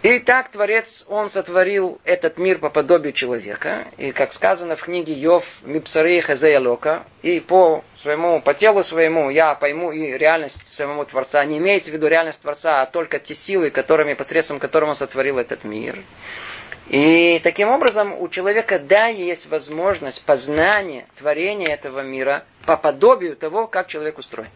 И 0.03 0.19
так 0.19 0.49
Творец, 0.49 1.05
Он 1.07 1.29
сотворил 1.29 2.01
этот 2.03 2.37
мир 2.37 2.59
по 2.59 2.69
подобию 2.69 3.13
человека. 3.13 3.87
И 3.97 4.11
как 4.11 4.33
сказано 4.33 4.75
в 4.75 4.81
книге 4.81 5.13
Йов 5.13 5.45
Мипсары 5.63 6.19
Хазея 6.19 6.59
Лока, 6.59 7.05
и 7.21 7.39
по 7.39 7.85
своему, 7.95 8.41
по 8.41 8.53
телу 8.53 8.83
своему 8.83 9.29
я 9.29 9.55
пойму 9.55 9.93
и 9.93 10.17
реальность 10.17 10.73
самого 10.73 11.05
Творца. 11.05 11.45
Не 11.45 11.57
имеется 11.59 11.89
в 11.89 11.93
виду 11.93 12.07
реальность 12.07 12.41
Творца, 12.41 12.81
а 12.81 12.85
только 12.85 13.17
те 13.17 13.33
силы, 13.33 13.69
которыми, 13.69 14.13
посредством 14.13 14.59
которым 14.59 14.89
Он 14.89 14.95
сотворил 14.95 15.39
этот 15.39 15.63
мир. 15.63 15.97
И 16.89 17.39
таким 17.41 17.69
образом 17.69 18.13
у 18.19 18.27
человека, 18.27 18.79
да, 18.79 19.07
есть 19.07 19.47
возможность 19.47 20.21
познания 20.25 21.07
творения 21.17 21.73
этого 21.73 22.01
мира 22.01 22.43
по 22.65 22.75
подобию 22.75 23.37
того, 23.37 23.67
как 23.67 23.87
человек 23.87 24.17
устроен. 24.17 24.49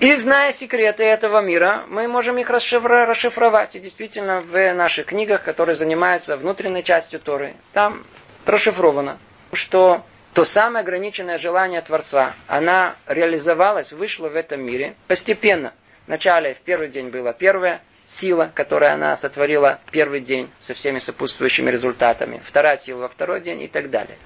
И 0.00 0.16
зная 0.16 0.50
секреты 0.52 1.04
этого 1.04 1.42
мира, 1.42 1.84
мы 1.88 2.08
можем 2.08 2.38
их 2.38 2.48
расшифровать. 2.48 3.76
И 3.76 3.80
действительно, 3.80 4.40
в 4.40 4.72
наших 4.72 5.06
книгах, 5.06 5.42
которые 5.42 5.76
занимаются 5.76 6.38
внутренней 6.38 6.82
частью 6.82 7.20
Торы, 7.20 7.54
там 7.74 8.06
расшифровано, 8.46 9.18
что 9.52 10.02
то 10.32 10.44
самое 10.44 10.82
ограниченное 10.84 11.36
желание 11.36 11.82
Творца, 11.82 12.34
она 12.46 12.96
реализовалась, 13.06 13.92
вышла 13.92 14.30
в 14.30 14.36
этом 14.36 14.62
мире 14.62 14.94
постепенно. 15.06 15.74
Вначале, 16.06 16.54
в 16.54 16.60
первый 16.60 16.88
день 16.88 17.10
была 17.10 17.34
первая 17.34 17.82
сила, 18.06 18.50
которую 18.54 18.94
она 18.94 19.14
сотворила 19.16 19.80
первый 19.90 20.20
день 20.20 20.50
со 20.60 20.72
всеми 20.72 20.98
сопутствующими 20.98 21.70
результатами. 21.70 22.40
Вторая 22.42 22.78
сила 22.78 23.02
во 23.02 23.08
второй 23.08 23.42
день 23.42 23.60
и 23.60 23.68
так 23.68 23.90
далее. 23.90 24.16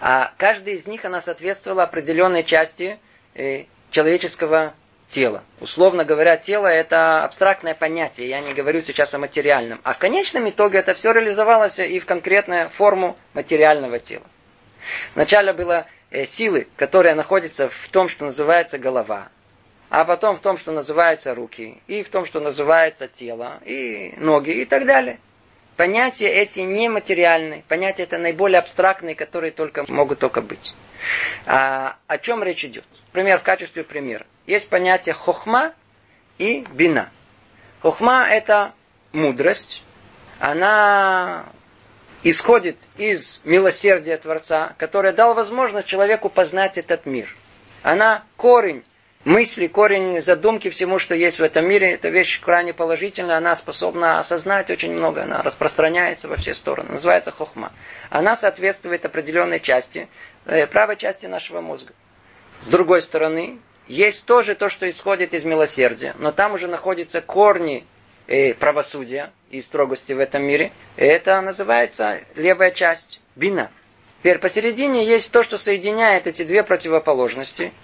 А 0.00 0.32
каждая 0.38 0.76
из 0.76 0.86
них, 0.86 1.04
она 1.04 1.20
соответствовала 1.20 1.82
определенной 1.82 2.42
части 2.42 2.98
э, 3.34 3.64
человеческого 3.90 4.74
тела. 5.08 5.42
Условно 5.60 6.04
говоря, 6.04 6.36
тело 6.36 6.66
это 6.66 7.24
абстрактное 7.24 7.74
понятие, 7.74 8.28
я 8.28 8.40
не 8.40 8.54
говорю 8.54 8.80
сейчас 8.80 9.12
о 9.12 9.18
материальном. 9.18 9.80
А 9.82 9.92
в 9.92 9.98
конечном 9.98 10.48
итоге 10.48 10.78
это 10.78 10.94
все 10.94 11.12
реализовалось 11.12 11.78
и 11.78 11.98
в 11.98 12.06
конкретную 12.06 12.70
форму 12.70 13.16
материального 13.34 13.98
тела. 13.98 14.24
Вначале 15.14 15.52
было 15.52 15.86
э, 16.10 16.24
силы, 16.24 16.68
которые 16.76 17.14
находятся 17.14 17.68
в 17.68 17.88
том, 17.88 18.08
что 18.08 18.24
называется 18.24 18.78
голова, 18.78 19.28
а 19.90 20.04
потом 20.04 20.36
в 20.36 20.40
том, 20.40 20.56
что 20.56 20.72
называется 20.72 21.34
руки, 21.34 21.82
и 21.86 22.02
в 22.02 22.08
том, 22.08 22.24
что 22.24 22.40
называется 22.40 23.08
тело, 23.08 23.60
и 23.64 24.14
ноги, 24.16 24.50
и 24.50 24.64
так 24.64 24.86
далее. 24.86 25.18
Понятия 25.76 26.28
эти 26.28 26.60
нематериальные, 26.60 27.64
понятия 27.66 28.02
это 28.04 28.18
наиболее 28.18 28.58
абстрактные, 28.58 29.14
которые 29.14 29.50
только 29.50 29.84
могут 29.88 30.18
только 30.18 30.42
быть. 30.42 30.74
А, 31.46 31.96
о 32.06 32.18
чем 32.18 32.42
речь 32.42 32.64
идет? 32.64 32.84
Например, 33.12 33.38
в 33.38 33.42
качестве 33.42 33.82
примера. 33.82 34.24
Есть 34.46 34.68
понятие 34.68 35.14
хохма 35.14 35.74
и 36.38 36.64
бина. 36.72 37.10
Хохма 37.82 38.26
это 38.28 38.72
мудрость. 39.12 39.82
Она 40.38 41.46
исходит 42.22 42.76
из 42.96 43.42
милосердия 43.44 44.16
Творца, 44.16 44.74
который 44.78 45.12
дал 45.12 45.34
возможность 45.34 45.88
человеку 45.88 46.28
познать 46.28 46.78
этот 46.78 47.04
мир. 47.04 47.34
Она 47.82 48.22
корень 48.36 48.84
мысли, 49.24 49.66
корень 49.66 50.20
задумки 50.20 50.70
всему, 50.70 50.98
что 50.98 51.14
есть 51.14 51.40
в 51.40 51.42
этом 51.42 51.66
мире, 51.66 51.92
это 51.92 52.08
вещь 52.08 52.40
крайне 52.40 52.72
положительная, 52.72 53.38
она 53.38 53.54
способна 53.54 54.18
осознать 54.18 54.70
очень 54.70 54.92
много, 54.92 55.24
она 55.24 55.42
распространяется 55.42 56.28
во 56.28 56.36
все 56.36 56.54
стороны, 56.54 56.92
называется 56.92 57.32
хохма. 57.32 57.72
Она 58.08 58.36
соответствует 58.36 59.04
определенной 59.04 59.60
части, 59.60 60.08
э, 60.46 60.66
правой 60.66 60.96
части 60.96 61.26
нашего 61.26 61.60
мозга. 61.60 61.92
С 62.60 62.68
другой 62.68 63.02
стороны, 63.02 63.58
есть 63.88 64.26
тоже 64.26 64.54
то, 64.54 64.68
что 64.68 64.88
исходит 64.88 65.34
из 65.34 65.44
милосердия, 65.44 66.14
но 66.18 66.30
там 66.32 66.54
уже 66.54 66.68
находятся 66.68 67.20
корни 67.20 67.84
э, 68.26 68.54
правосудия 68.54 69.32
и 69.50 69.60
строгости 69.62 70.12
в 70.12 70.18
этом 70.18 70.42
мире. 70.42 70.72
Это 70.96 71.40
называется 71.40 72.20
левая 72.36 72.70
часть, 72.70 73.20
бина. 73.34 73.70
Теперь 74.20 74.38
посередине 74.38 75.04
есть 75.04 75.32
то, 75.32 75.42
что 75.42 75.56
соединяет 75.56 76.26
эти 76.26 76.44
две 76.44 76.62
противоположности– 76.62 77.72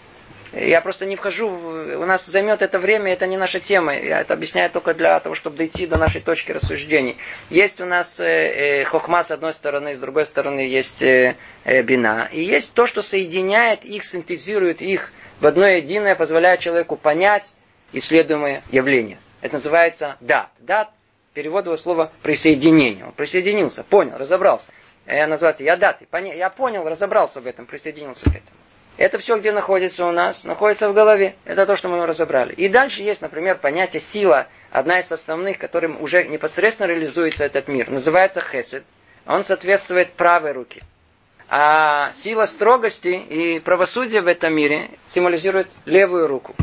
я 0.52 0.80
просто 0.80 1.06
не 1.06 1.16
вхожу, 1.16 1.48
у 1.48 2.04
нас 2.04 2.26
займет 2.26 2.62
это 2.62 2.78
время, 2.78 3.12
это 3.12 3.26
не 3.26 3.36
наша 3.36 3.60
тема. 3.60 3.94
Я 3.94 4.20
это 4.20 4.34
объясняю 4.34 4.70
только 4.70 4.94
для 4.94 5.18
того, 5.20 5.34
чтобы 5.34 5.56
дойти 5.56 5.86
до 5.86 5.98
нашей 5.98 6.20
точки 6.20 6.52
рассуждений. 6.52 7.16
Есть 7.50 7.80
у 7.80 7.84
нас 7.84 8.20
э, 8.20 8.24
э, 8.24 8.84
хохма 8.84 9.24
с 9.24 9.30
одной 9.30 9.52
стороны, 9.52 9.94
с 9.94 9.98
другой 9.98 10.24
стороны 10.24 10.60
есть 10.60 11.02
э, 11.02 11.36
э, 11.64 11.82
бина. 11.82 12.28
И 12.32 12.42
есть 12.42 12.74
то, 12.74 12.86
что 12.86 13.02
соединяет 13.02 13.84
их, 13.84 14.04
синтезирует 14.04 14.82
их 14.82 15.12
в 15.40 15.46
одно 15.46 15.66
единое, 15.66 16.14
позволяет 16.14 16.60
человеку 16.60 16.96
понять 16.96 17.54
исследуемое 17.92 18.62
явление. 18.70 19.18
Это 19.42 19.54
называется 19.54 20.16
дат. 20.20 20.50
Дат 20.58 20.90
перевод 21.34 21.66
его 21.66 21.76
слова 21.76 22.10
присоединение. 22.22 23.04
Он 23.04 23.12
присоединился, 23.12 23.84
понял, 23.84 24.16
разобрался. 24.16 24.72
Я 25.06 25.26
называется 25.26 25.62
я 25.64 25.76
дат. 25.76 26.00
Я 26.12 26.50
понял, 26.50 26.88
разобрался 26.88 27.40
в 27.40 27.46
этом, 27.46 27.66
присоединился 27.66 28.24
к 28.24 28.28
этому. 28.28 28.65
Это 28.96 29.18
все 29.18 29.36
где 29.38 29.52
находится 29.52 30.06
у 30.06 30.10
нас? 30.10 30.44
Находится 30.44 30.88
в 30.88 30.94
голове. 30.94 31.34
Это 31.44 31.66
то, 31.66 31.76
что 31.76 31.88
мы 31.88 32.04
разобрали. 32.06 32.54
И 32.54 32.68
дальше 32.68 33.02
есть, 33.02 33.20
например, 33.20 33.58
понятие 33.58 34.00
сила, 34.00 34.46
одна 34.70 35.00
из 35.00 35.12
основных, 35.12 35.58
которым 35.58 36.00
уже 36.02 36.24
непосредственно 36.24 36.86
реализуется 36.86 37.44
этот 37.44 37.68
мир. 37.68 37.90
Называется 37.90 38.40
хесед. 38.40 38.84
Он 39.26 39.44
соответствует 39.44 40.12
правой 40.12 40.52
руке. 40.52 40.82
А 41.48 42.10
сила 42.12 42.46
строгости 42.46 43.08
и 43.08 43.60
правосудия 43.60 44.22
в 44.22 44.26
этом 44.26 44.54
мире 44.54 44.88
символизирует 45.06 45.68
левую 45.84 46.26
руку. 46.26 46.54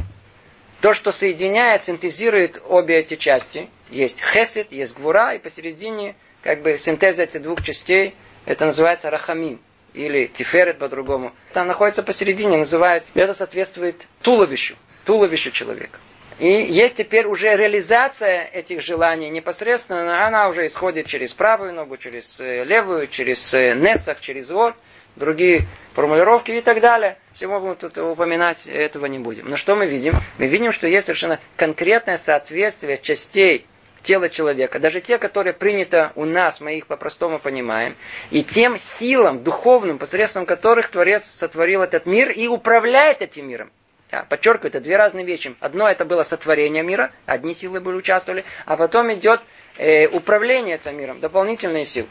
То, 0.81 0.93
что 0.93 1.11
соединяет, 1.11 1.83
синтезирует 1.83 2.61
обе 2.67 2.97
эти 2.97 3.15
части. 3.15 3.69
Есть 3.89 4.19
хесед, 4.21 4.71
есть 4.71 4.97
гвура, 4.97 5.35
и 5.35 5.39
посередине 5.39 6.15
как 6.41 6.61
бы 6.61 6.77
синтез 6.77 7.19
этих 7.19 7.43
двух 7.43 7.63
частей, 7.63 8.15
это 8.45 8.65
называется 8.65 9.09
рахамим 9.09 9.61
или 9.93 10.25
тиферет 10.25 10.79
по-другому, 10.79 11.33
там 11.53 11.67
находится 11.67 12.03
посередине, 12.03 12.57
называется, 12.57 13.09
это 13.13 13.33
соответствует 13.33 14.07
туловищу, 14.21 14.75
туловищу 15.05 15.51
человека. 15.51 15.99
И 16.39 16.47
есть 16.47 16.95
теперь 16.95 17.27
уже 17.27 17.55
реализация 17.55 18.43
этих 18.43 18.81
желаний 18.81 19.29
непосредственно, 19.29 20.25
она 20.25 20.49
уже 20.49 20.65
исходит 20.65 21.05
через 21.05 21.31
правую 21.33 21.73
ногу, 21.73 21.97
через 21.97 22.39
э, 22.39 22.63
левую, 22.63 23.07
через 23.07 23.53
э, 23.53 23.73
нецах, 23.75 24.19
через 24.19 24.49
вор, 24.49 24.75
другие 25.15 25.67
формулировки 25.93 26.51
и 26.51 26.61
так 26.61 26.81
далее. 26.81 27.17
Всего 27.33 27.59
мы 27.59 27.75
тут 27.75 27.97
упоминать 27.97 28.65
этого 28.65 29.05
не 29.05 29.19
будем. 29.19 29.47
Но 29.49 29.57
что 29.57 29.75
мы 29.75 29.85
видим? 29.85 30.15
Мы 30.39 30.47
видим, 30.47 30.71
что 30.71 30.87
есть 30.87 31.05
совершенно 31.05 31.39
конкретное 31.55 32.17
соответствие 32.17 32.97
частей 32.97 33.67
тела 34.03 34.29
человека, 34.29 34.79
даже 34.79 35.01
те, 35.01 35.17
которые 35.17 35.53
принято 35.53 36.11
у 36.15 36.25
нас, 36.25 36.61
мы 36.61 36.77
их 36.77 36.87
по-простому 36.87 37.39
понимаем, 37.39 37.95
и 38.29 38.43
тем 38.43 38.77
силам 38.77 39.43
духовным, 39.43 39.97
посредством 39.97 40.45
которых 40.45 40.89
Творец 40.89 41.25
сотворил 41.25 41.81
этот 41.81 42.05
мир 42.05 42.29
и 42.29 42.47
управляет 42.47 43.21
этим 43.21 43.47
миром. 43.47 43.71
Я 44.11 44.23
подчеркиваю, 44.23 44.69
это 44.69 44.79
две 44.79 44.95
разные 44.95 45.25
вещи. 45.25 45.55
Одно 45.59 45.89
это 45.89 46.05
было 46.05 46.21
сотворение 46.21 46.83
мира, 46.83 47.11
одни 47.25 47.55
силы 47.55 47.79
были 47.79 47.95
участвовали, 47.95 48.45
а 48.65 48.77
потом 48.77 49.11
идет 49.13 49.41
э, 49.77 50.07
управление 50.07 50.75
этим 50.75 50.95
миром, 50.95 51.19
дополнительные 51.19 51.85
силы. 51.85 52.07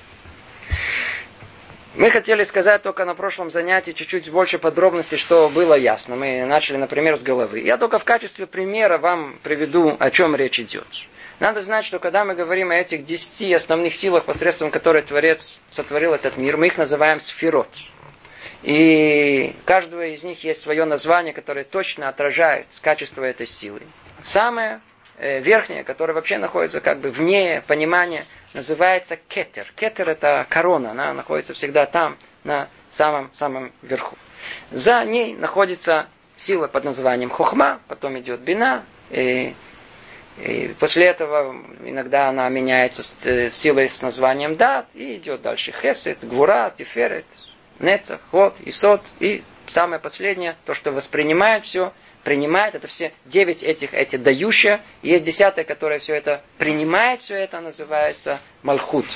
Мы 1.94 2.10
хотели 2.10 2.42
сказать 2.44 2.82
только 2.82 3.04
на 3.04 3.14
прошлом 3.14 3.50
занятии 3.50 3.92
чуть-чуть 3.92 4.30
больше 4.30 4.58
подробностей, 4.58 5.18
что 5.18 5.50
было 5.50 5.74
ясно. 5.74 6.16
Мы 6.16 6.44
начали, 6.46 6.78
например, 6.78 7.16
с 7.16 7.22
головы. 7.22 7.60
Я 7.60 7.76
только 7.76 7.98
в 7.98 8.04
качестве 8.04 8.46
примера 8.46 8.96
вам 8.96 9.38
приведу, 9.42 9.94
о 9.98 10.10
чем 10.10 10.34
речь 10.34 10.58
идет. 10.58 10.86
Надо 11.42 11.60
знать, 11.60 11.84
что 11.84 11.98
когда 11.98 12.24
мы 12.24 12.36
говорим 12.36 12.70
о 12.70 12.76
этих 12.76 13.04
десяти 13.04 13.52
основных 13.52 13.94
силах, 13.94 14.22
посредством 14.26 14.70
которых 14.70 15.06
Творец 15.06 15.58
сотворил 15.72 16.14
этот 16.14 16.36
мир, 16.36 16.56
мы 16.56 16.68
их 16.68 16.78
называем 16.78 17.18
сферот. 17.18 17.66
И 18.62 19.52
каждого 19.64 20.06
из 20.06 20.22
них 20.22 20.44
есть 20.44 20.60
свое 20.60 20.84
название, 20.84 21.34
которое 21.34 21.64
точно 21.64 22.08
отражает 22.08 22.68
качество 22.80 23.24
этой 23.24 23.48
силы. 23.48 23.82
Самое 24.22 24.82
э, 25.18 25.40
верхнее, 25.40 25.82
которое 25.82 26.12
вообще 26.12 26.38
находится 26.38 26.80
как 26.80 27.00
бы 27.00 27.10
вне 27.10 27.60
понимания, 27.66 28.24
называется 28.54 29.16
кетер. 29.16 29.66
Кетер 29.74 30.10
это 30.10 30.46
корона, 30.48 30.92
она 30.92 31.12
находится 31.12 31.54
всегда 31.54 31.86
там, 31.86 32.18
на 32.44 32.68
самом-самом 32.90 33.72
верху. 33.82 34.16
За 34.70 35.04
ней 35.04 35.34
находится 35.34 36.06
сила 36.36 36.68
под 36.68 36.84
названием 36.84 37.30
хохма, 37.30 37.80
потом 37.88 38.16
идет 38.20 38.38
бина, 38.42 38.84
и, 39.10 39.56
и 40.38 40.74
после 40.78 41.06
этого 41.06 41.54
иногда 41.84 42.28
она 42.28 42.48
меняется 42.48 43.02
с, 43.02 43.14
э, 43.26 43.50
силой 43.50 43.88
с 43.88 44.00
названием 44.02 44.56
дат, 44.56 44.86
и 44.94 45.16
идет 45.16 45.42
дальше. 45.42 45.72
Хесед, 45.72 46.18
гвура, 46.22 46.72
тиферет, 46.76 47.26
нецах, 47.78 48.20
ход, 48.30 48.54
исот, 48.64 49.02
и 49.20 49.42
самое 49.66 50.00
последнее, 50.00 50.56
то, 50.64 50.74
что 50.74 50.90
воспринимает 50.90 51.64
все, 51.64 51.92
принимает, 52.24 52.74
это 52.74 52.86
все 52.86 53.12
девять 53.24 53.62
этих, 53.62 53.94
эти 53.94 54.16
дающие, 54.16 54.80
есть 55.02 55.24
десятое, 55.24 55.64
которое 55.64 55.98
все 55.98 56.14
это 56.14 56.42
принимает, 56.58 57.20
все 57.20 57.36
это 57.36 57.60
называется 57.60 58.40
малхут. 58.62 59.06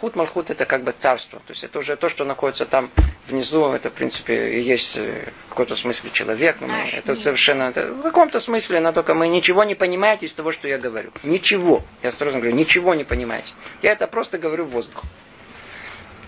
Малхут, 0.00 0.16
Малхут 0.16 0.50
это 0.50 0.64
как 0.64 0.82
бы 0.82 0.92
царство. 0.92 1.40
То 1.40 1.50
есть 1.50 1.62
это 1.62 1.78
уже 1.78 1.94
то, 1.94 2.08
что 2.08 2.24
находится 2.24 2.64
там 2.64 2.90
внизу, 3.28 3.66
это 3.66 3.90
в 3.90 3.92
принципе 3.92 4.58
и 4.58 4.60
есть 4.62 4.96
э, 4.96 5.30
в 5.46 5.50
каком-то 5.50 5.76
смысле 5.76 6.10
человек. 6.10 6.56
Но 6.60 6.68
мы, 6.68 6.88
это 6.88 7.14
совершенно, 7.14 7.64
это, 7.64 7.92
в 7.92 8.02
каком-то 8.02 8.40
смысле, 8.40 8.80
но 8.80 8.92
только 8.92 9.12
мы 9.12 9.28
ничего 9.28 9.62
не 9.64 9.74
понимаете 9.74 10.24
из 10.24 10.32
того, 10.32 10.52
что 10.52 10.68
я 10.68 10.78
говорю. 10.78 11.10
Ничего. 11.22 11.82
Я 12.02 12.08
осторожно 12.08 12.40
говорю, 12.40 12.56
ничего 12.56 12.94
не 12.94 13.04
понимаете. 13.04 13.52
Я 13.82 13.92
это 13.92 14.06
просто 14.06 14.38
говорю 14.38 14.64
в 14.64 14.70
воздух. 14.70 15.02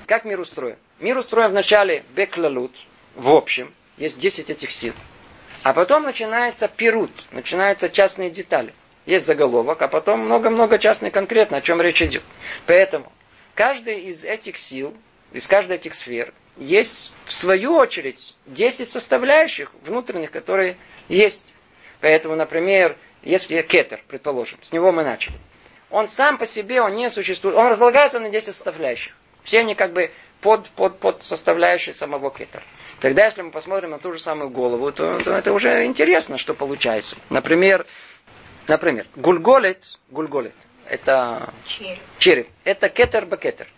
Как 0.07 0.26
мир 0.26 0.41
устроен? 0.41 0.76
Мир 1.00 1.17
устроен 1.17 1.52
вначале 1.52 2.05
беклалут, 2.14 2.73
в 3.14 3.31
общем, 3.31 3.73
есть 3.97 4.19
10 4.19 4.50
этих 4.50 4.71
сил. 4.71 4.93
А 5.62 5.73
потом 5.73 6.02
начинается 6.02 6.69
пирут, 6.69 7.11
начинаются 7.31 7.88
частные 7.88 8.29
детали. 8.29 8.75
Есть 9.07 9.26
заголовок, 9.26 9.81
а 9.81 9.88
потом 9.88 10.21
много-много 10.21 10.79
частных 10.79 11.14
конкретно, 11.14 11.57
о 11.57 11.61
чем 11.62 11.81
речь 11.81 12.02
идет. 12.02 12.23
Поэтому 12.67 13.11
каждый 13.54 14.02
из 14.02 14.25
этих 14.25 14.59
сил, 14.59 14.94
из 15.32 15.47
каждой 15.47 15.76
этих 15.76 15.94
сфер, 15.94 16.32
есть 16.56 17.12
в 17.25 17.32
свою 17.32 17.75
очередь 17.75 18.35
10 18.47 18.88
составляющих 18.88 19.73
внутренних, 19.85 20.30
которые 20.30 20.76
есть. 21.09 21.52
Поэтому, 22.00 22.37
например, 22.37 22.97
если 23.23 23.62
кетер, 23.62 24.02
предположим, 24.09 24.59
с 24.62 24.73
него 24.73 24.92
мы 24.92 25.04
начали, 25.04 25.37
он 25.90 26.09
сам 26.09 26.38
по 26.38 26.47
себе, 26.47 26.82
он 26.82 26.94
не 26.97 27.09
существует, 27.11 27.56
он 27.56 27.68
разлагается 27.68 28.18
на 28.18 28.28
10 28.28 28.47
составляющих. 28.54 29.14
Все 29.44 29.61
они 29.61 29.75
как 29.75 29.92
бы 29.92 30.11
под, 30.40 30.68
под, 30.71 30.99
под 30.99 31.23
составляющие 31.23 31.94
самого 31.94 32.30
кетера. 32.30 32.62
Тогда, 33.00 33.25
если 33.25 33.42
мы 33.42 33.50
посмотрим 33.50 33.90
на 33.90 33.99
ту 33.99 34.12
же 34.12 34.21
самую 34.21 34.50
голову, 34.50 34.92
то, 34.92 35.18
то 35.21 35.32
это 35.32 35.52
уже 35.52 35.85
интересно, 35.87 36.38
что 36.38 36.54
получается. 36.54 37.16
Например, 37.30 37.87
например, 38.68 39.06
гульголет, 39.16 39.99
гульголет, 40.11 40.54
это 40.89 41.53
череп. 41.67 42.01
череп. 42.19 42.49
Это 42.65 42.89
кетер 42.89 43.27
бакетер. 43.27 43.69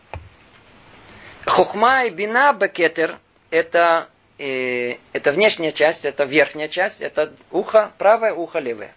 Хохма 1.47 2.05
и 2.05 2.11
бина 2.11 2.53
бакетер 2.53 3.19
это, 3.55 4.09
э, 4.39 4.97
это 5.13 5.33
внешняя 5.33 5.71
часть, 5.71 6.05
это 6.05 6.25
верхняя 6.25 6.69
часть, 6.69 7.01
это 7.01 7.33
ухо 7.51 7.93
правое, 7.99 8.35
ухо 8.35 8.59
левое. 8.59 8.93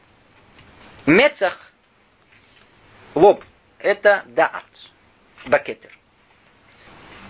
Мецах, 1.06 1.72
лоб, 3.14 3.44
это 3.80 4.24
даат, 4.28 4.66
бакетер. 5.46 5.92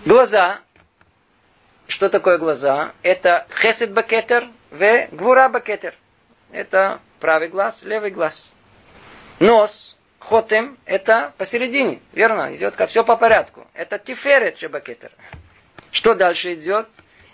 Глаза, 0.06 0.60
что 1.86 2.08
такое 2.08 2.38
глаза? 2.38 2.92
Это 3.02 3.46
хесед 3.50 3.92
бакетер, 3.92 4.48
в 4.70 5.08
гвура 5.12 5.48
бакетер. 5.48 5.94
Это 6.50 7.00
правый 7.20 7.48
глаз, 7.48 7.82
левый 7.82 8.10
глаз. 8.10 8.50
Нос, 9.38 9.87
Хотем– 10.18 10.76
это 10.84 11.32
посередине, 11.38 12.00
верно? 12.12 12.54
Идет 12.54 12.76
как 12.76 12.90
все 12.90 13.04
по 13.04 13.16
порядку. 13.16 13.66
Это 13.72 13.98
тиферет 13.98 14.58
шебакетер. 14.58 15.10
Что 15.90 16.14
дальше 16.14 16.54
идет? 16.54 16.88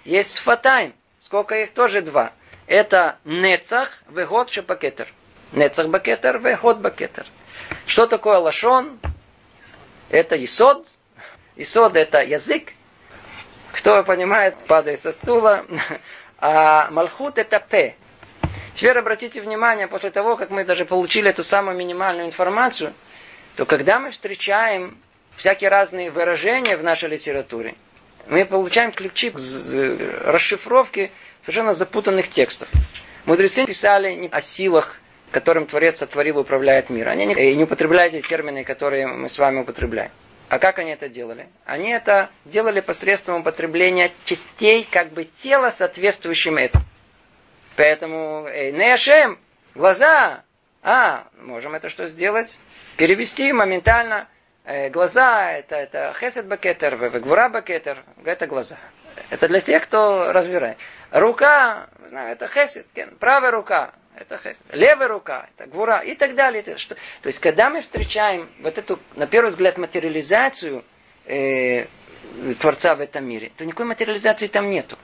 Есть 0.04 0.34
сфатайм. 0.34 0.92
Сколько 1.18 1.56
их? 1.56 1.72
Тоже 1.72 2.02
два. 2.02 2.32
Это 2.66 3.18
нецах, 3.24 4.02
вегод 4.08 4.50
шебакетер. 4.50 5.12
Нецах 5.52 5.88
бакетер, 5.88 6.38
вегод 6.38 6.78
бакетер. 6.78 7.26
Что 7.86 8.06
такое 8.06 8.38
лашон? 8.38 8.98
Это 10.10 10.42
исод. 10.44 10.86
Исод– 11.56 11.96
это 11.96 12.20
язык. 12.20 12.72
Кто 13.72 14.02
понимает, 14.04 14.56
падает 14.66 15.00
со 15.00 15.12
стула. 15.12 15.64
А 16.46 16.90
малхут– 16.90 17.38
это 17.38 17.58
п. 17.58 17.94
Теперь 18.74 18.98
обратите 18.98 19.40
внимание, 19.40 19.86
после 19.86 20.10
того, 20.10 20.36
как 20.36 20.50
мы 20.50 20.64
даже 20.64 20.84
получили 20.84 21.30
эту 21.30 21.44
самую 21.44 21.76
минимальную 21.76 22.26
информацию, 22.26 22.92
то 23.56 23.66
когда 23.66 24.00
мы 24.00 24.10
встречаем 24.10 24.98
всякие 25.36 25.70
разные 25.70 26.10
выражения 26.10 26.76
в 26.76 26.82
нашей 26.82 27.08
литературе, 27.08 27.76
мы 28.26 28.44
получаем 28.44 28.90
ключи 28.90 29.30
к 29.30 29.38
расшифровке 30.24 31.12
совершенно 31.42 31.74
запутанных 31.74 32.28
текстов. 32.28 32.68
Мудрецы 33.26 33.64
писали 33.64 34.12
не 34.12 34.28
о 34.28 34.40
силах, 34.40 35.00
которым 35.30 35.66
Творец 35.66 35.98
сотворил 35.98 36.38
и 36.38 36.40
управляет 36.42 36.90
мир. 36.90 37.08
Они 37.08 37.26
не, 37.26 37.54
не 37.54 37.64
употребляют 37.64 38.14
эти 38.14 38.26
термины, 38.26 38.64
которые 38.64 39.06
мы 39.06 39.28
с 39.28 39.38
вами 39.38 39.60
употребляем. 39.60 40.10
А 40.48 40.58
как 40.58 40.78
они 40.78 40.90
это 40.90 41.08
делали? 41.08 41.48
Они 41.64 41.90
это 41.90 42.28
делали 42.44 42.80
посредством 42.80 43.40
употребления 43.40 44.10
частей 44.24 44.86
как 44.90 45.12
бы 45.12 45.24
тела, 45.24 45.72
соответствующим 45.76 46.56
этому. 46.56 46.84
Поэтому 47.76 48.46
э, 48.46 48.70
Нешем, 48.70 49.38
глаза. 49.74 50.44
А, 50.82 51.26
можем 51.40 51.74
это 51.74 51.88
что 51.88 52.06
сделать? 52.06 52.58
Перевести 52.96 53.52
моментально. 53.52 54.28
Э, 54.64 54.88
глаза, 54.90 55.52
это, 55.52 55.76
это 55.76 56.14
хесед 56.18 56.46
бакетер, 56.46 56.96
гвура 57.20 57.48
бакетер, 57.48 58.02
это 58.24 58.46
глаза. 58.46 58.78
Это 59.30 59.48
для 59.48 59.60
тех, 59.60 59.82
кто 59.84 60.32
разбирает. 60.32 60.78
Рука, 61.10 61.88
знаю, 62.08 62.32
это 62.32 62.48
хесед, 62.48 62.86
правая 63.18 63.50
рука, 63.50 63.92
это 64.16 64.38
хесед. 64.38 64.64
Левая 64.70 65.08
рука, 65.08 65.48
это 65.56 65.68
гвура 65.68 65.98
и 65.98 66.14
так 66.14 66.34
далее. 66.34 66.60
Это 66.60 66.78
что? 66.78 66.94
То 66.94 67.26
есть, 67.26 67.40
когда 67.40 67.70
мы 67.70 67.80
встречаем 67.80 68.48
вот 68.60 68.78
эту, 68.78 68.98
на 69.16 69.26
первый 69.26 69.48
взгляд, 69.48 69.76
материализацию 69.76 70.84
э, 71.26 71.86
Творца 72.60 72.94
в 72.94 73.00
этом 73.00 73.26
мире, 73.26 73.52
то 73.56 73.64
никакой 73.64 73.86
материализации 73.86 74.46
там 74.46 74.70
нету. 74.70 74.96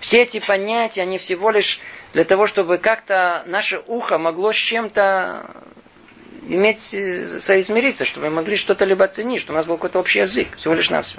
Все 0.00 0.22
эти 0.22 0.40
понятия, 0.40 1.02
они 1.02 1.18
всего 1.18 1.50
лишь 1.50 1.80
для 2.12 2.24
того, 2.24 2.46
чтобы 2.46 2.78
как-то 2.78 3.42
наше 3.46 3.82
ухо 3.86 4.18
могло 4.18 4.52
с 4.52 4.56
чем-то 4.56 5.64
иметь, 6.48 6.94
э, 6.94 7.40
соизмериться, 7.40 8.04
чтобы 8.04 8.28
мы 8.28 8.36
могли 8.36 8.56
что-то 8.56 8.84
либо 8.84 9.04
оценить, 9.04 9.40
что 9.40 9.52
у 9.52 9.56
нас 9.56 9.66
был 9.66 9.76
какой-то 9.76 9.98
общий 9.98 10.20
язык, 10.20 10.56
всего 10.56 10.74
лишь 10.74 10.90
на 10.90 11.02
все. 11.02 11.18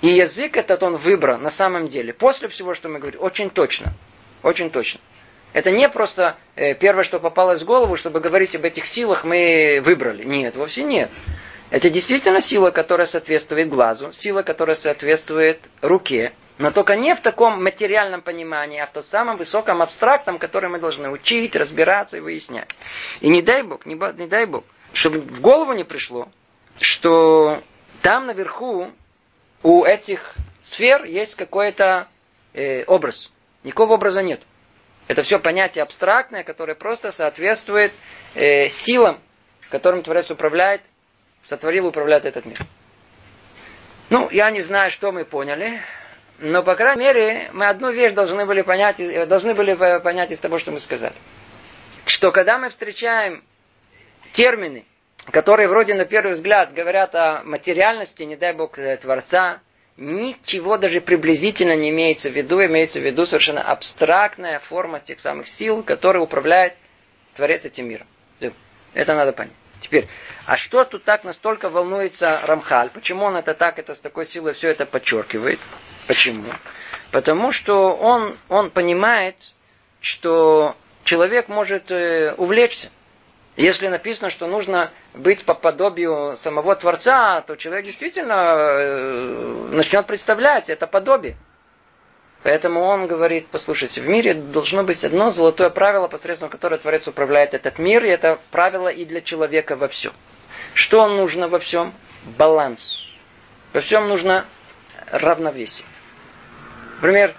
И 0.00 0.08
язык 0.08 0.56
этот 0.56 0.82
он 0.82 0.96
выбрал 0.96 1.38
на 1.38 1.50
самом 1.50 1.88
деле, 1.88 2.12
после 2.12 2.48
всего, 2.48 2.74
что 2.74 2.88
мы 2.88 2.98
говорим, 2.98 3.20
очень 3.20 3.50
точно. 3.50 3.92
Очень 4.42 4.70
точно. 4.70 5.00
Это 5.52 5.70
не 5.70 5.88
просто 5.88 6.36
э, 6.54 6.74
первое, 6.74 7.04
что 7.04 7.18
попалось 7.18 7.62
в 7.62 7.64
голову, 7.64 7.96
чтобы 7.96 8.20
говорить 8.20 8.54
об 8.54 8.64
этих 8.64 8.86
силах, 8.86 9.24
мы 9.24 9.80
выбрали. 9.82 10.22
Нет, 10.24 10.56
вовсе 10.56 10.82
нет. 10.82 11.10
Это 11.70 11.90
действительно 11.90 12.40
сила, 12.40 12.70
которая 12.70 13.06
соответствует 13.06 13.68
глазу, 13.68 14.12
сила, 14.12 14.42
которая 14.42 14.74
соответствует 14.74 15.60
руке, 15.82 16.32
но 16.56 16.70
только 16.70 16.96
не 16.96 17.14
в 17.14 17.20
таком 17.20 17.62
материальном 17.62 18.22
понимании, 18.22 18.80
а 18.80 18.86
в 18.86 18.92
том 18.92 19.02
самом 19.02 19.36
высоком 19.36 19.82
абстрактном, 19.82 20.38
который 20.38 20.70
мы 20.70 20.80
должны 20.80 21.10
учить, 21.10 21.54
разбираться 21.54 22.16
и 22.16 22.20
выяснять. 22.20 22.68
И 23.20 23.28
не 23.28 23.42
дай 23.42 23.62
Бог, 23.62 23.84
не, 23.84 23.94
не 23.94 24.26
дай 24.26 24.46
Бог, 24.46 24.64
чтобы 24.94 25.20
в 25.20 25.40
голову 25.40 25.74
не 25.74 25.84
пришло, 25.84 26.28
что 26.80 27.62
там 28.02 28.26
наверху 28.26 28.90
у 29.62 29.84
этих 29.84 30.34
сфер 30.62 31.04
есть 31.04 31.34
какой-то 31.34 32.08
э, 32.54 32.84
образ. 32.84 33.30
Никакого 33.62 33.94
образа 33.94 34.22
нет. 34.22 34.40
Это 35.06 35.22
все 35.22 35.38
понятие 35.38 35.82
абстрактное, 35.82 36.44
которое 36.44 36.74
просто 36.74 37.12
соответствует 37.12 37.92
э, 38.34 38.68
силам, 38.68 39.20
которым 39.70 40.02
Творец 40.02 40.30
управляет, 40.30 40.80
сотворил 41.42 41.86
и 41.86 41.88
управляет 41.88 42.24
этот 42.24 42.44
мир. 42.46 42.58
Ну, 44.10 44.28
я 44.30 44.50
не 44.50 44.60
знаю, 44.60 44.90
что 44.90 45.12
мы 45.12 45.24
поняли. 45.24 45.80
Но, 46.38 46.62
по 46.62 46.76
крайней 46.76 47.02
мере, 47.02 47.50
мы 47.52 47.66
одну 47.66 47.90
вещь 47.90 48.12
должны 48.12 48.46
были 48.46 48.62
понять, 48.62 48.98
должны 49.28 49.54
были 49.54 49.74
понять 49.74 50.30
из 50.30 50.38
того, 50.38 50.58
что 50.58 50.70
мы 50.70 50.78
сказали. 50.78 51.14
Что 52.06 52.30
когда 52.30 52.58
мы 52.58 52.68
встречаем 52.68 53.42
термины, 54.32 54.84
которые 55.30 55.68
вроде 55.68 55.94
на 55.94 56.04
первый 56.04 56.34
взгляд 56.34 56.72
говорят 56.72 57.14
о 57.14 57.42
материальности, 57.42 58.22
не 58.22 58.36
дай 58.36 58.52
Бог, 58.52 58.78
э, 58.78 58.96
Творца, 58.96 59.60
ничего 59.96 60.78
даже 60.78 61.00
приблизительно 61.00 61.74
не 61.74 61.90
имеется 61.90 62.30
в 62.30 62.36
виду, 62.36 62.64
имеется 62.64 63.00
в 63.00 63.04
виду 63.04 63.26
совершенно 63.26 63.62
абстрактная 63.62 64.60
форма 64.60 65.00
тех 65.00 65.18
самых 65.18 65.48
сил, 65.48 65.82
которые 65.82 66.22
управляет 66.22 66.74
Творец 67.34 67.64
этим 67.64 67.88
миром. 67.88 68.06
Это 68.94 69.14
надо 69.14 69.32
понять. 69.32 69.52
Теперь, 69.80 70.08
а 70.48 70.56
что 70.56 70.84
тут 70.84 71.04
так 71.04 71.24
настолько 71.24 71.68
волнуется 71.68 72.40
Рамхаль? 72.42 72.88
Почему 72.88 73.26
он 73.26 73.36
это 73.36 73.52
так, 73.52 73.78
это 73.78 73.94
с 73.94 74.00
такой 74.00 74.24
силой 74.24 74.54
все 74.54 74.70
это 74.70 74.86
подчеркивает? 74.86 75.60
Почему? 76.06 76.46
Потому 77.10 77.52
что 77.52 77.94
он, 77.94 78.34
он 78.48 78.70
понимает, 78.70 79.36
что 80.00 80.74
человек 81.04 81.48
может 81.48 81.90
э, 81.90 82.32
увлечься. 82.38 82.88
Если 83.56 83.88
написано, 83.88 84.30
что 84.30 84.46
нужно 84.46 84.90
быть 85.12 85.44
по 85.44 85.52
подобию 85.52 86.34
самого 86.38 86.74
Творца, 86.76 87.42
то 87.42 87.54
человек 87.56 87.84
действительно 87.84 88.32
э, 88.32 89.68
начнет 89.72 90.06
представлять 90.06 90.70
это 90.70 90.86
подобие. 90.86 91.36
Поэтому 92.42 92.80
он 92.80 93.06
говорит, 93.06 93.48
послушайте, 93.50 94.00
в 94.00 94.08
мире 94.08 94.32
должно 94.32 94.82
быть 94.82 95.04
одно 95.04 95.30
золотое 95.30 95.68
правило, 95.68 96.08
посредством 96.08 96.48
которого 96.48 96.80
Творец 96.80 97.06
управляет 97.06 97.52
этот 97.52 97.78
мир, 97.78 98.02
и 98.02 98.08
это 98.08 98.38
правило 98.50 98.88
и 98.88 99.04
для 99.04 99.20
человека 99.20 99.76
во 99.76 99.88
всем. 99.88 100.14
Что 100.78 101.08
нужно 101.08 101.48
во 101.48 101.58
всем? 101.58 101.92
Баланс. 102.38 103.04
Во 103.72 103.80
всем 103.80 104.06
нужно 104.06 104.46
равновесие. 105.10 105.84
Например, 106.94 107.34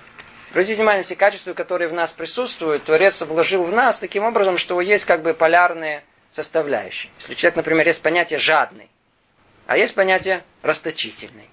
обратите 0.51 0.75
внимание, 0.75 1.03
все 1.03 1.15
качества, 1.15 1.53
которые 1.53 1.87
в 1.87 1.93
нас 1.93 2.11
присутствуют, 2.11 2.83
Творец 2.83 3.21
вложил 3.21 3.63
в 3.63 3.71
нас 3.71 3.97
таким 3.97 4.25
образом, 4.25 4.57
что 4.57 4.81
есть 4.81 5.05
как 5.05 5.21
бы 5.21 5.33
полярные 5.33 6.03
составляющие. 6.31 7.09
Если 7.19 7.35
человек, 7.35 7.55
например, 7.55 7.87
есть 7.87 8.01
понятие 8.01 8.39
жадный, 8.39 8.89
а 9.67 9.77
есть 9.77 9.95
понятие 9.95 10.43
расточительный. 10.61 11.47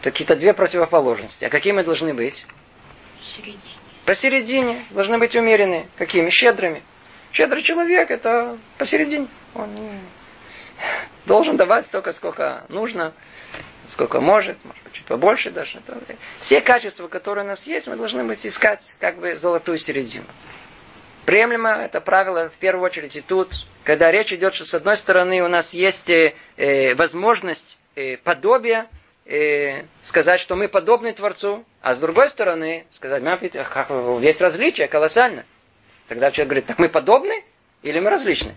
Это 0.00 0.12
какие-то 0.12 0.36
две 0.36 0.54
противоположности. 0.54 1.46
А 1.46 1.50
какие 1.50 1.72
мы 1.72 1.82
должны 1.82 2.14
быть? 2.14 2.46
Посередине. 3.18 3.58
Посередине. 4.04 4.84
Должны 4.90 5.18
быть 5.18 5.34
умеренные. 5.34 5.88
Какими? 5.96 6.30
Щедрыми. 6.30 6.84
Щедрый 7.32 7.64
человек 7.64 8.12
это 8.12 8.56
посередине. 8.78 9.26
Он 9.56 9.68
должен 11.26 11.56
давать 11.56 11.84
столько, 11.86 12.12
сколько 12.12 12.64
нужно, 12.68 13.12
сколько 13.86 14.20
может, 14.20 14.56
может 14.64 14.82
быть, 14.84 14.92
чуть 14.92 15.06
побольше 15.06 15.50
даже. 15.50 15.80
Все 16.40 16.60
качества, 16.60 17.08
которые 17.08 17.44
у 17.44 17.48
нас 17.48 17.66
есть, 17.66 17.86
мы 17.86 17.96
должны 17.96 18.24
быть 18.24 18.46
искать 18.46 18.96
как 19.00 19.18
бы 19.18 19.36
золотую 19.36 19.78
середину. 19.78 20.26
Приемлемо 21.24 21.70
это 21.70 22.00
правило 22.00 22.50
в 22.50 22.54
первую 22.54 22.84
очередь 22.84 23.16
и 23.16 23.20
тут, 23.20 23.52
когда 23.82 24.12
речь 24.12 24.32
идет, 24.32 24.54
что 24.54 24.64
с 24.64 24.74
одной 24.74 24.96
стороны 24.96 25.42
у 25.42 25.48
нас 25.48 25.74
есть 25.74 26.08
э, 26.08 26.34
э 26.56 26.94
возможность 26.94 27.78
э, 27.96 28.16
подобия, 28.16 28.86
э, 29.24 29.82
сказать, 30.02 30.40
что 30.40 30.54
мы 30.54 30.68
подобны 30.68 31.12
Творцу, 31.12 31.64
а 31.82 31.94
с 31.94 31.98
другой 31.98 32.28
стороны 32.28 32.86
сказать, 32.90 33.24
есть 34.22 34.40
различия 34.40 34.86
колоссально. 34.86 35.44
Тогда 36.06 36.30
человек 36.30 36.48
говорит, 36.48 36.66
так 36.66 36.78
мы 36.78 36.88
подобны 36.88 37.44
или 37.82 37.98
мы 37.98 38.10
различны? 38.10 38.54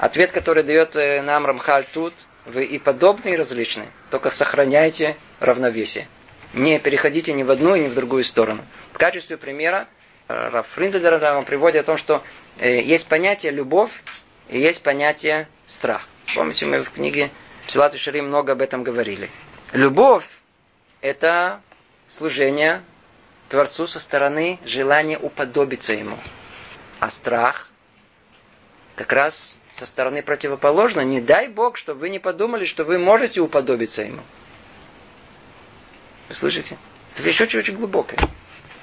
Ответ, 0.00 0.32
который 0.32 0.62
дает 0.62 0.96
э, 0.96 1.20
нам 1.20 1.44
Рамхаль 1.44 1.86
тут, 1.92 2.14
вы 2.46 2.64
и 2.64 2.78
подобны, 2.78 3.34
и 3.34 3.36
различны. 3.36 3.88
Только 4.10 4.30
сохраняйте 4.30 5.14
равновесие. 5.40 6.08
Не 6.54 6.78
переходите 6.78 7.34
ни 7.34 7.42
в 7.42 7.50
одну, 7.50 7.76
ни 7.76 7.86
в 7.86 7.94
другую 7.94 8.24
сторону. 8.24 8.64
В 8.94 8.98
качестве 8.98 9.36
примера 9.36 9.88
Раф 10.26 10.66
Фриндлер 10.68 11.22
он 11.36 11.44
приводит 11.44 11.82
о 11.82 11.84
том, 11.84 11.96
что 11.98 12.22
э, 12.58 12.80
есть 12.80 13.08
понятие 13.08 13.52
любовь 13.52 13.90
и 14.48 14.58
есть 14.58 14.82
понятие 14.82 15.48
страх. 15.66 16.06
Помните, 16.34 16.64
мы 16.64 16.80
в 16.80 16.90
книге 16.90 17.30
Псилат 17.66 17.94
и 17.94 17.98
Шарим 17.98 18.28
много 18.28 18.52
об 18.52 18.62
этом 18.62 18.82
говорили. 18.82 19.28
Любовь– 19.72 20.24
это 21.02 21.60
служение 22.08 22.80
Творцу 23.50 23.86
со 23.86 24.00
стороны 24.00 24.58
желания 24.64 25.18
уподобиться 25.18 25.92
Ему. 25.92 26.16
А 27.00 27.10
страх 27.10 27.69
как 29.00 29.14
раз 29.14 29.56
со 29.72 29.86
стороны 29.86 30.22
противоположно. 30.22 31.00
Не 31.00 31.22
дай 31.22 31.48
Бог, 31.48 31.78
чтобы 31.78 32.00
вы 32.00 32.10
не 32.10 32.18
подумали, 32.18 32.66
что 32.66 32.84
вы 32.84 32.98
можете 32.98 33.40
уподобиться 33.40 34.02
Ему. 34.02 34.20
Вы 36.28 36.34
слышите? 36.34 36.76
Это 37.14 37.22
вещь 37.22 37.40
очень-очень 37.40 37.76
глубокая. 37.76 38.18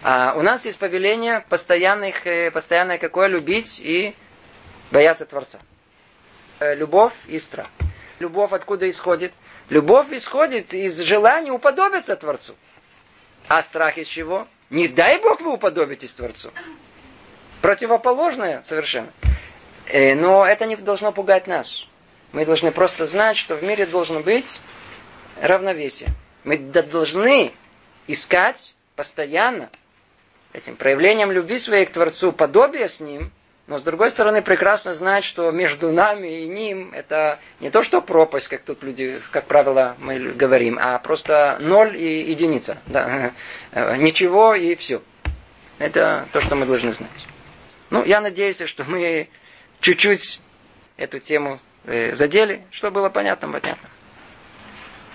А 0.01 0.33
у 0.35 0.41
нас 0.41 0.65
есть 0.65 0.79
повеление 0.79 1.45
постоянных, 1.49 2.25
э, 2.25 2.49
постоянное 2.49 2.97
какое 2.97 3.27
любить 3.27 3.79
и 3.79 4.15
бояться 4.89 5.27
Творца. 5.27 5.59
Э, 6.59 6.73
любовь 6.73 7.13
и 7.27 7.37
страх. 7.37 7.67
Любовь 8.17 8.53
откуда 8.53 8.89
исходит? 8.89 9.33
Любовь 9.69 10.11
исходит 10.13 10.73
из 10.73 10.97
желания 10.97 11.51
уподобиться 11.51 12.15
Творцу. 12.15 12.55
А 13.47 13.61
страх 13.61 13.99
из 13.99 14.07
чего? 14.07 14.47
Не 14.71 14.87
дай 14.87 15.21
Бог 15.21 15.41
вы 15.41 15.53
уподобитесь 15.53 16.11
Творцу. 16.11 16.51
Противоположное 17.61 18.63
совершенно. 18.63 19.11
Э, 19.89 20.15
но 20.15 20.45
это 20.45 20.65
не 20.65 20.75
должно 20.75 21.11
пугать 21.11 21.47
нас. 21.47 21.85
Мы 22.33 22.45
должны 22.45 22.71
просто 22.71 23.05
знать, 23.05 23.37
что 23.37 23.55
в 23.55 23.63
мире 23.63 23.85
должно 23.85 24.19
быть 24.19 24.61
равновесие. 25.41 26.09
Мы 26.43 26.57
должны 26.57 27.53
искать 28.07 28.75
постоянно 28.95 29.69
этим 30.53 30.75
проявлением 30.75 31.31
любви 31.31 31.59
своей 31.59 31.85
к 31.85 31.91
Творцу, 31.91 32.31
подобие 32.31 32.89
с 32.89 32.99
Ним, 32.99 33.31
но 33.67 33.77
с 33.77 33.83
другой 33.83 34.09
стороны 34.09 34.41
прекрасно 34.41 34.93
знать, 34.93 35.23
что 35.23 35.51
между 35.51 35.91
нами 35.91 36.43
и 36.43 36.47
Ним 36.47 36.93
это 36.93 37.39
не 37.59 37.69
то, 37.69 37.83
что 37.83 38.01
пропасть, 38.01 38.47
как 38.47 38.61
тут 38.63 38.81
люди, 38.81 39.21
как 39.31 39.45
правило, 39.45 39.95
мы 39.99 40.19
говорим, 40.31 40.77
а 40.81 40.97
просто 40.99 41.57
ноль 41.59 41.97
и 41.97 42.29
единица. 42.29 42.77
Да. 42.87 43.31
Ничего 43.97 44.53
и 44.53 44.75
все. 44.75 45.01
Это 45.79 46.27
то, 46.31 46.39
что 46.41 46.55
мы 46.55 46.65
должны 46.65 46.91
знать. 46.91 47.25
Ну, 47.89 48.03
я 48.03 48.19
надеюсь, 48.19 48.61
что 48.65 48.83
мы 48.85 49.29
чуть-чуть 49.81 50.39
эту 50.97 51.19
тему 51.19 51.59
э, 51.85 52.13
задели, 52.15 52.65
что 52.71 52.91
было 52.91 53.09
понятно, 53.09 53.51
понятно. 53.51 53.89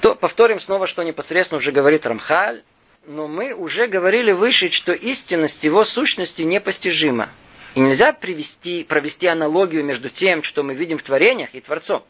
То 0.00 0.14
повторим 0.14 0.58
снова, 0.58 0.86
что 0.86 1.02
непосредственно 1.02 1.58
уже 1.58 1.70
говорит 1.70 2.06
Рамхаль, 2.06 2.62
но 3.06 3.28
мы 3.28 3.52
уже 3.54 3.86
говорили 3.86 4.32
выше, 4.32 4.70
что 4.70 4.92
истинность 4.92 5.64
его 5.64 5.84
сущности 5.84 6.42
непостижима. 6.42 7.28
И 7.74 7.80
нельзя 7.80 8.12
привести, 8.12 8.84
провести 8.84 9.26
аналогию 9.26 9.84
между 9.84 10.08
тем, 10.08 10.42
что 10.42 10.62
мы 10.62 10.74
видим 10.74 10.98
в 10.98 11.02
творениях, 11.02 11.54
и 11.54 11.60
Творцом. 11.60 12.04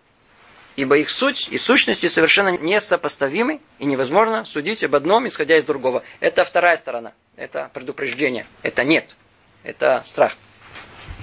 Ибо 0.75 0.97
их 0.97 1.11
суть 1.11 1.49
и 1.51 1.59
сущности 1.59 2.09
совершенно 2.09 2.49
несопоставимы, 2.49 3.61
и 3.79 3.85
невозможно 3.85 4.45
судить 4.45 4.83
об 4.83 4.95
одном, 4.95 5.29
исходя 5.29 5.57
из 5.59 5.65
другого. 5.65 6.03
Это 6.21 6.45
вторая 6.45 6.77
сторона. 6.79 7.13
Это 7.37 7.71
предупреждение. 7.75 8.47
Это 8.63 8.85
нет. 8.85 9.15
Это 9.63 10.01
страх. 10.05 10.35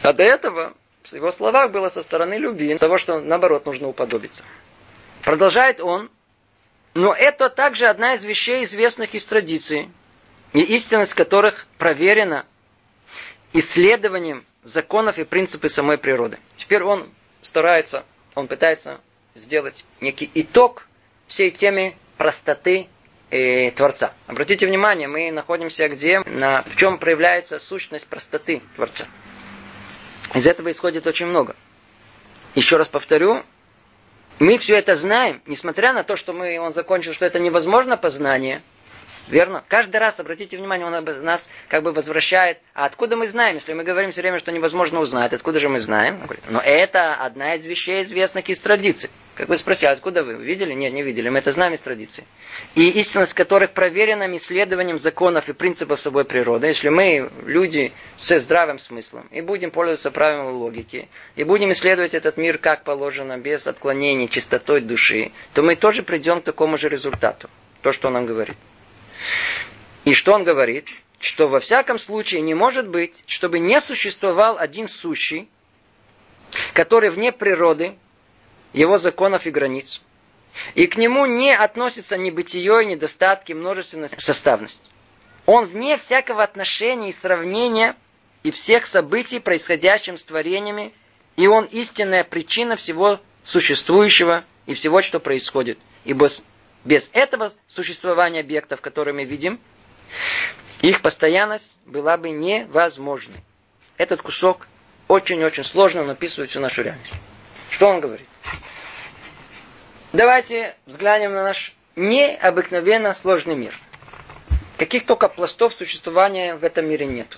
А 0.03 0.13
до 0.13 0.23
этого 0.23 0.73
в 1.03 1.13
его 1.13 1.31
словах 1.31 1.71
было 1.71 1.89
со 1.89 2.03
стороны 2.03 2.35
любви, 2.35 2.77
того, 2.77 2.97
что 2.97 3.19
наоборот 3.19 3.65
нужно 3.65 3.87
уподобиться. 3.87 4.43
Продолжает 5.23 5.79
он, 5.79 6.09
но 6.93 7.13
это 7.13 7.49
также 7.49 7.87
одна 7.87 8.15
из 8.15 8.23
вещей, 8.23 8.63
известных 8.63 9.13
из 9.15 9.25
традиции, 9.25 9.91
и 10.53 10.61
истинность 10.61 11.13
которых 11.13 11.67
проверена 11.77 12.45
исследованием 13.53 14.45
законов 14.63 15.17
и 15.17 15.23
принципов 15.23 15.71
самой 15.71 15.97
природы. 15.97 16.39
Теперь 16.57 16.83
он 16.83 17.09
старается, 17.41 18.03
он 18.35 18.47
пытается 18.47 18.99
сделать 19.35 19.85
некий 20.01 20.29
итог 20.33 20.87
всей 21.27 21.51
теме 21.51 21.95
простоты 22.17 22.87
э, 23.29 23.71
Творца. 23.71 24.13
Обратите 24.27 24.67
внимание, 24.67 25.07
мы 25.07 25.31
находимся 25.31 25.87
где? 25.87 26.19
На, 26.25 26.63
в 26.63 26.75
чем 26.75 26.97
проявляется 26.97 27.59
сущность 27.59 28.07
простоты 28.07 28.61
Творца. 28.75 29.05
Из 30.33 30.47
этого 30.47 30.71
исходит 30.71 31.07
очень 31.07 31.25
много. 31.25 31.55
Еще 32.55 32.77
раз 32.77 32.87
повторю, 32.87 33.43
мы 34.39 34.57
все 34.57 34.75
это 34.77 34.95
знаем, 34.95 35.41
несмотря 35.45 35.93
на 35.93 36.03
то, 36.03 36.15
что 36.15 36.33
мы, 36.33 36.59
он 36.59 36.71
закончил, 36.71 37.13
что 37.13 37.25
это 37.25 37.39
невозможно 37.39 37.97
познание– 37.97 38.61
Верно? 39.29 39.63
Каждый 39.67 39.97
раз, 39.97 40.19
обратите 40.19 40.57
внимание, 40.57 40.87
он 40.87 41.03
нас 41.23 41.49
как 41.67 41.83
бы 41.83 41.91
возвращает. 41.91 42.57
А 42.73 42.85
откуда 42.85 43.15
мы 43.15 43.27
знаем, 43.27 43.55
если 43.55 43.73
мы 43.73 43.83
говорим 43.83 44.11
все 44.11 44.21
время, 44.21 44.39
что 44.39 44.51
невозможно 44.51 44.99
узнать, 44.99 45.33
откуда 45.33 45.59
же 45.59 45.69
мы 45.69 45.79
знаем? 45.79 46.19
Но 46.49 46.59
это 46.59 47.13
одна 47.13 47.53
из 47.53 47.65
вещей, 47.65 48.01
известных 48.03 48.49
из 48.49 48.59
традиций. 48.59 49.09
Как 49.35 49.47
вы 49.47 49.55
спросили, 49.57 49.89
откуда 49.89 50.23
вы? 50.23 50.33
Видели? 50.33 50.73
Нет, 50.73 50.91
не 50.91 51.03
видели. 51.03 51.29
Мы 51.29 51.39
это 51.39 51.51
знаем 51.51 51.73
из 51.73 51.79
традиции. 51.79 52.25
И 52.75 52.89
истинность 52.89 53.33
которых 53.33 53.71
проверена 53.71 54.35
исследованием 54.35 54.97
законов 54.97 55.47
и 55.47 55.53
принципов 55.53 56.01
собой 56.01 56.25
природы. 56.25 56.67
Если 56.67 56.89
мы, 56.89 57.29
люди 57.45 57.93
с 58.17 58.39
здравым 58.39 58.79
смыслом, 58.79 59.27
и 59.31 59.41
будем 59.41 59.71
пользоваться 59.71 60.11
правилами 60.11 60.51
логики, 60.51 61.07
и 61.35 61.43
будем 61.43 61.71
исследовать 61.71 62.15
этот 62.15 62.35
мир 62.37 62.57
как 62.57 62.83
положено, 62.83 63.37
без 63.37 63.67
отклонений, 63.67 64.27
чистотой 64.27 64.81
души, 64.81 65.31
то 65.53 65.61
мы 65.61 65.75
тоже 65.75 66.03
придем 66.03 66.41
к 66.41 66.43
такому 66.43 66.77
же 66.77 66.89
результату. 66.89 67.49
То, 67.81 67.93
что 67.93 68.07
он 68.07 68.15
нам 68.15 68.25
говорит. 68.25 68.57
И 70.05 70.13
что 70.13 70.33
он 70.33 70.43
говорит? 70.43 70.87
Что 71.19 71.47
во 71.47 71.59
всяком 71.59 71.99
случае 71.99 72.41
не 72.41 72.53
может 72.53 72.87
быть, 72.87 73.23
чтобы 73.27 73.59
не 73.59 73.81
существовал 73.81 74.57
один 74.57 74.87
сущий, 74.87 75.49
который 76.73 77.09
вне 77.09 77.31
природы, 77.31 77.95
его 78.73 78.97
законов 78.97 79.45
и 79.45 79.51
границ. 79.51 80.01
И 80.75 80.87
к 80.87 80.97
нему 80.97 81.25
не 81.25 81.55
относится 81.55 82.17
ни 82.17 82.29
бытие, 82.31 82.85
ни 82.85 82.95
достатки, 82.95 83.53
множественность, 83.53 84.19
составность. 84.21 84.81
Он 85.45 85.65
вне 85.65 85.97
всякого 85.97 86.43
отношения 86.43 87.09
и 87.09 87.13
сравнения 87.13 87.95
и 88.43 88.51
всех 88.51 88.85
событий, 88.85 89.39
происходящих 89.39 90.19
с 90.19 90.23
творениями, 90.23 90.93
и 91.35 91.47
он 91.47 91.65
истинная 91.65 92.23
причина 92.23 92.75
всего 92.75 93.19
существующего 93.43 94.45
и 94.65 94.73
всего, 94.73 95.01
что 95.01 95.19
происходит. 95.19 95.79
Ибо 96.05 96.29
без 96.85 97.09
этого 97.13 97.51
существования 97.67 98.39
объектов, 98.41 98.81
которые 98.81 99.13
мы 99.13 99.25
видим, 99.25 99.59
их 100.81 101.01
постоянность 101.01 101.77
была 101.85 102.17
бы 102.17 102.29
невозможной. 102.29 103.43
Этот 103.97 104.21
кусок 104.21 104.67
очень-очень 105.07 105.63
сложно 105.63 106.01
он 106.01 106.09
описывает 106.09 106.49
всю 106.49 106.59
нашу 106.59 106.83
реальность. 106.83 107.11
Что 107.71 107.87
он 107.87 107.99
говорит? 107.99 108.27
Давайте 110.13 110.75
взглянем 110.85 111.33
на 111.33 111.43
наш 111.43 111.75
необыкновенно 111.95 113.13
сложный 113.13 113.55
мир. 113.55 113.73
каких 114.77 115.05
только 115.05 115.27
пластов 115.27 115.73
существования 115.73 116.55
в 116.55 116.63
этом 116.63 116.87
мире 116.87 117.05
нет. 117.05 117.37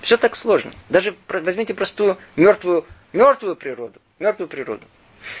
Все 0.00 0.16
так 0.16 0.34
сложно. 0.36 0.72
Даже 0.88 1.14
возьмите 1.28 1.74
простую 1.74 2.16
мертвую, 2.34 2.86
мертвую 3.12 3.56
природу. 3.56 4.00
Мертвую 4.18 4.48
природу. 4.48 4.86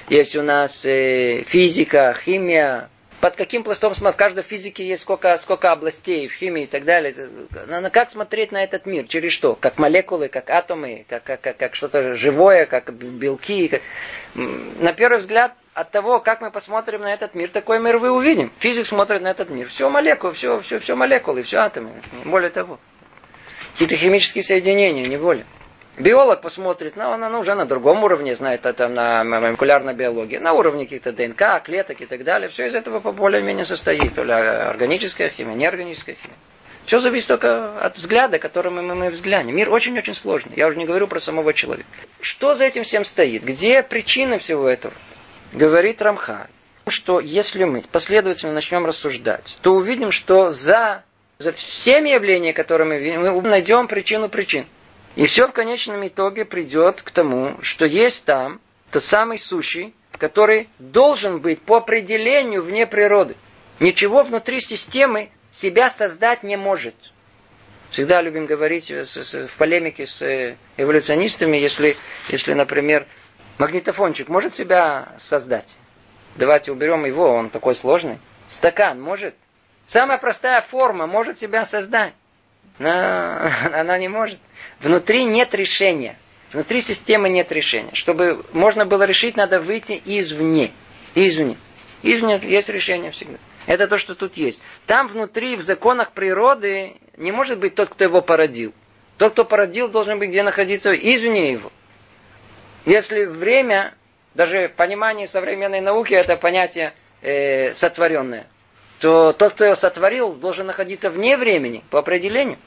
Есть 0.08 0.36
у 0.36 0.42
нас 0.42 0.84
э, 0.84 1.44
физика, 1.46 2.14
химия, 2.14 2.90
под 3.20 3.36
каким 3.36 3.64
пластом 3.64 3.94
смотреть. 3.94 4.14
В 4.14 4.18
каждой 4.18 4.42
физике 4.42 4.86
есть 4.86 5.02
сколько, 5.02 5.36
сколько 5.36 5.72
областей 5.72 6.28
в 6.28 6.32
химии 6.34 6.64
и 6.64 6.66
так 6.66 6.84
далее. 6.84 7.14
Надо 7.66 7.90
как 7.90 8.10
смотреть 8.10 8.52
на 8.52 8.62
этот 8.62 8.86
мир? 8.86 9.06
Через 9.06 9.32
что? 9.32 9.54
Как 9.54 9.78
молекулы, 9.78 10.28
как 10.28 10.50
атомы, 10.50 11.04
как, 11.08 11.24
как, 11.24 11.40
как, 11.40 11.56
как 11.56 11.74
что-то 11.74 12.14
живое, 12.14 12.66
как 12.66 12.92
белки. 12.92 13.68
Как... 13.68 13.82
На 14.34 14.92
первый 14.92 15.18
взгляд, 15.18 15.52
от 15.74 15.90
того, 15.90 16.20
как 16.20 16.40
мы 16.40 16.50
посмотрим 16.50 17.02
на 17.02 17.12
этот 17.12 17.34
мир, 17.34 17.50
такой 17.50 17.80
мир 17.80 17.98
вы 17.98 18.10
увидим. 18.10 18.52
Физик 18.58 18.86
смотрит 18.86 19.22
на 19.22 19.28
этот 19.30 19.50
мир. 19.50 19.68
Все 19.68 19.88
молекулы, 19.88 20.34
все, 20.34 20.60
все, 20.60 20.78
все 20.78 20.94
молекулы, 20.94 21.42
все 21.42 21.58
атомы. 21.58 21.92
Более 22.24 22.50
того. 22.50 22.78
Какие-то 23.72 23.96
химические 23.96 24.42
соединения, 24.42 25.06
не 25.06 25.16
более. 25.16 25.46
Биолог 25.98 26.42
посмотрит, 26.42 26.94
ну, 26.94 27.10
она 27.10 27.28
ну, 27.28 27.40
уже 27.40 27.54
на 27.54 27.66
другом 27.66 28.04
уровне 28.04 28.34
знает, 28.34 28.66
это 28.66 28.88
на 28.88 29.24
молекулярной 29.24 29.94
биологии, 29.94 30.36
на 30.36 30.52
уровне 30.52 30.84
каких-то 30.84 31.12
ДНК, 31.12 31.60
клеток 31.64 32.00
и 32.00 32.06
так 32.06 32.22
далее. 32.22 32.48
Все 32.50 32.66
из 32.66 32.74
этого 32.76 33.00
более-менее 33.00 33.64
состоит. 33.64 34.14
То 34.14 34.22
ли 34.22 34.32
органическая 34.32 35.28
химия, 35.28 35.54
неорганическая 35.54 36.14
химия. 36.14 36.36
Все 36.86 37.00
зависит 37.00 37.28
только 37.28 37.78
от 37.80 37.96
взгляда, 37.96 38.38
которым 38.38 38.76
мы, 38.76 38.94
мы 38.94 39.10
взглянем. 39.10 39.56
Мир 39.56 39.70
очень-очень 39.70 40.14
сложный. 40.14 40.52
Я 40.56 40.68
уже 40.68 40.78
не 40.78 40.86
говорю 40.86 41.08
про 41.08 41.18
самого 41.18 41.52
человека. 41.52 41.88
Что 42.20 42.54
за 42.54 42.64
этим 42.64 42.84
всем 42.84 43.04
стоит? 43.04 43.44
Где 43.44 43.82
причина 43.82 44.38
всего 44.38 44.68
этого? 44.68 44.94
Говорит 45.52 46.00
Рамхаль, 46.00 46.46
что 46.86 47.18
если 47.18 47.64
мы 47.64 47.82
последовательно 47.82 48.52
начнем 48.52 48.86
рассуждать, 48.86 49.58
то 49.62 49.72
увидим, 49.72 50.12
что 50.12 50.52
за, 50.52 51.02
за 51.38 51.52
всеми 51.52 52.10
явлениями, 52.10 52.52
которые 52.52 52.86
мы 52.86 52.98
видим, 52.98 53.20
мы 53.20 53.42
найдем 53.42 53.88
причину 53.88 54.28
причин. 54.28 54.66
И 55.18 55.26
все 55.26 55.48
в 55.48 55.52
конечном 55.52 56.06
итоге 56.06 56.44
придет 56.44 57.02
к 57.02 57.10
тому, 57.10 57.56
что 57.60 57.84
есть 57.86 58.24
там 58.24 58.60
тот 58.92 59.02
самый 59.02 59.40
сущий, 59.40 59.92
который 60.12 60.68
должен 60.78 61.40
быть 61.40 61.60
по 61.60 61.78
определению 61.78 62.62
вне 62.62 62.86
природы. 62.86 63.34
Ничего 63.80 64.22
внутри 64.22 64.60
системы 64.60 65.30
себя 65.50 65.90
создать 65.90 66.44
не 66.44 66.56
может. 66.56 66.94
Всегда 67.90 68.22
любим 68.22 68.46
говорить 68.46 68.92
в 68.92 69.56
полемике 69.58 70.06
с 70.06 70.22
э, 70.22 70.54
эволюционистами, 70.76 71.56
если, 71.56 71.96
если, 72.28 72.52
например, 72.52 73.04
магнитофончик 73.58 74.28
может 74.28 74.54
себя 74.54 75.08
создать. 75.18 75.74
Давайте 76.36 76.70
уберем 76.70 77.04
его, 77.04 77.28
он 77.28 77.50
такой 77.50 77.74
сложный. 77.74 78.20
Стакан 78.46 79.00
может. 79.00 79.34
Самая 79.84 80.18
простая 80.18 80.62
форма 80.62 81.08
может 81.08 81.40
себя 81.40 81.64
создать. 81.64 82.14
Но 82.78 82.88
она 83.74 83.98
не 83.98 84.06
может. 84.06 84.38
Внутри 84.80 85.24
нет 85.24 85.54
решения. 85.54 86.16
Внутри 86.52 86.80
системы 86.80 87.28
нет 87.28 87.52
решения. 87.52 87.94
Чтобы 87.94 88.44
можно 88.52 88.86
было 88.86 89.02
решить, 89.02 89.36
надо 89.36 89.60
выйти 89.60 90.00
извне. 90.04 90.70
Извне. 91.14 91.56
Извне 92.02 92.40
есть 92.42 92.68
решение 92.68 93.10
всегда. 93.10 93.38
Это 93.66 93.86
то, 93.86 93.98
что 93.98 94.14
тут 94.14 94.36
есть. 94.36 94.62
Там 94.86 95.08
внутри, 95.08 95.56
в 95.56 95.62
законах 95.62 96.12
природы, 96.12 96.96
не 97.16 97.32
может 97.32 97.58
быть 97.58 97.74
тот, 97.74 97.90
кто 97.90 98.04
его 98.04 98.22
породил. 98.22 98.72
Тот, 99.18 99.32
кто 99.32 99.44
породил, 99.44 99.88
должен 99.88 100.18
быть 100.18 100.30
где 100.30 100.42
находиться 100.42 100.92
извне 100.94 101.52
его. 101.52 101.70
Если 102.86 103.24
время, 103.26 103.92
даже 104.34 104.72
понимание 104.74 105.26
современной 105.26 105.80
науки, 105.80 106.14
это 106.14 106.36
понятие 106.36 106.94
э, 107.20 107.74
сотворенное, 107.74 108.46
то 109.00 109.32
тот, 109.32 109.52
кто 109.54 109.66
его 109.66 109.74
сотворил, 109.74 110.32
должен 110.32 110.66
находиться 110.66 111.10
вне 111.10 111.36
времени, 111.36 111.82
по 111.90 111.98
определению. 111.98 112.58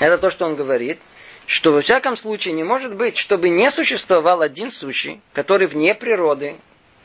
Это 0.00 0.18
то, 0.18 0.30
что 0.30 0.46
он 0.46 0.54
говорит, 0.54 1.00
что 1.46 1.72
во 1.72 1.80
всяком 1.80 2.16
случае 2.16 2.54
не 2.54 2.62
может 2.62 2.94
быть, 2.94 3.16
чтобы 3.16 3.48
не 3.48 3.70
существовал 3.70 4.42
один 4.42 4.70
сущий, 4.70 5.20
который 5.32 5.66
вне 5.66 5.94
природы, 5.94 6.56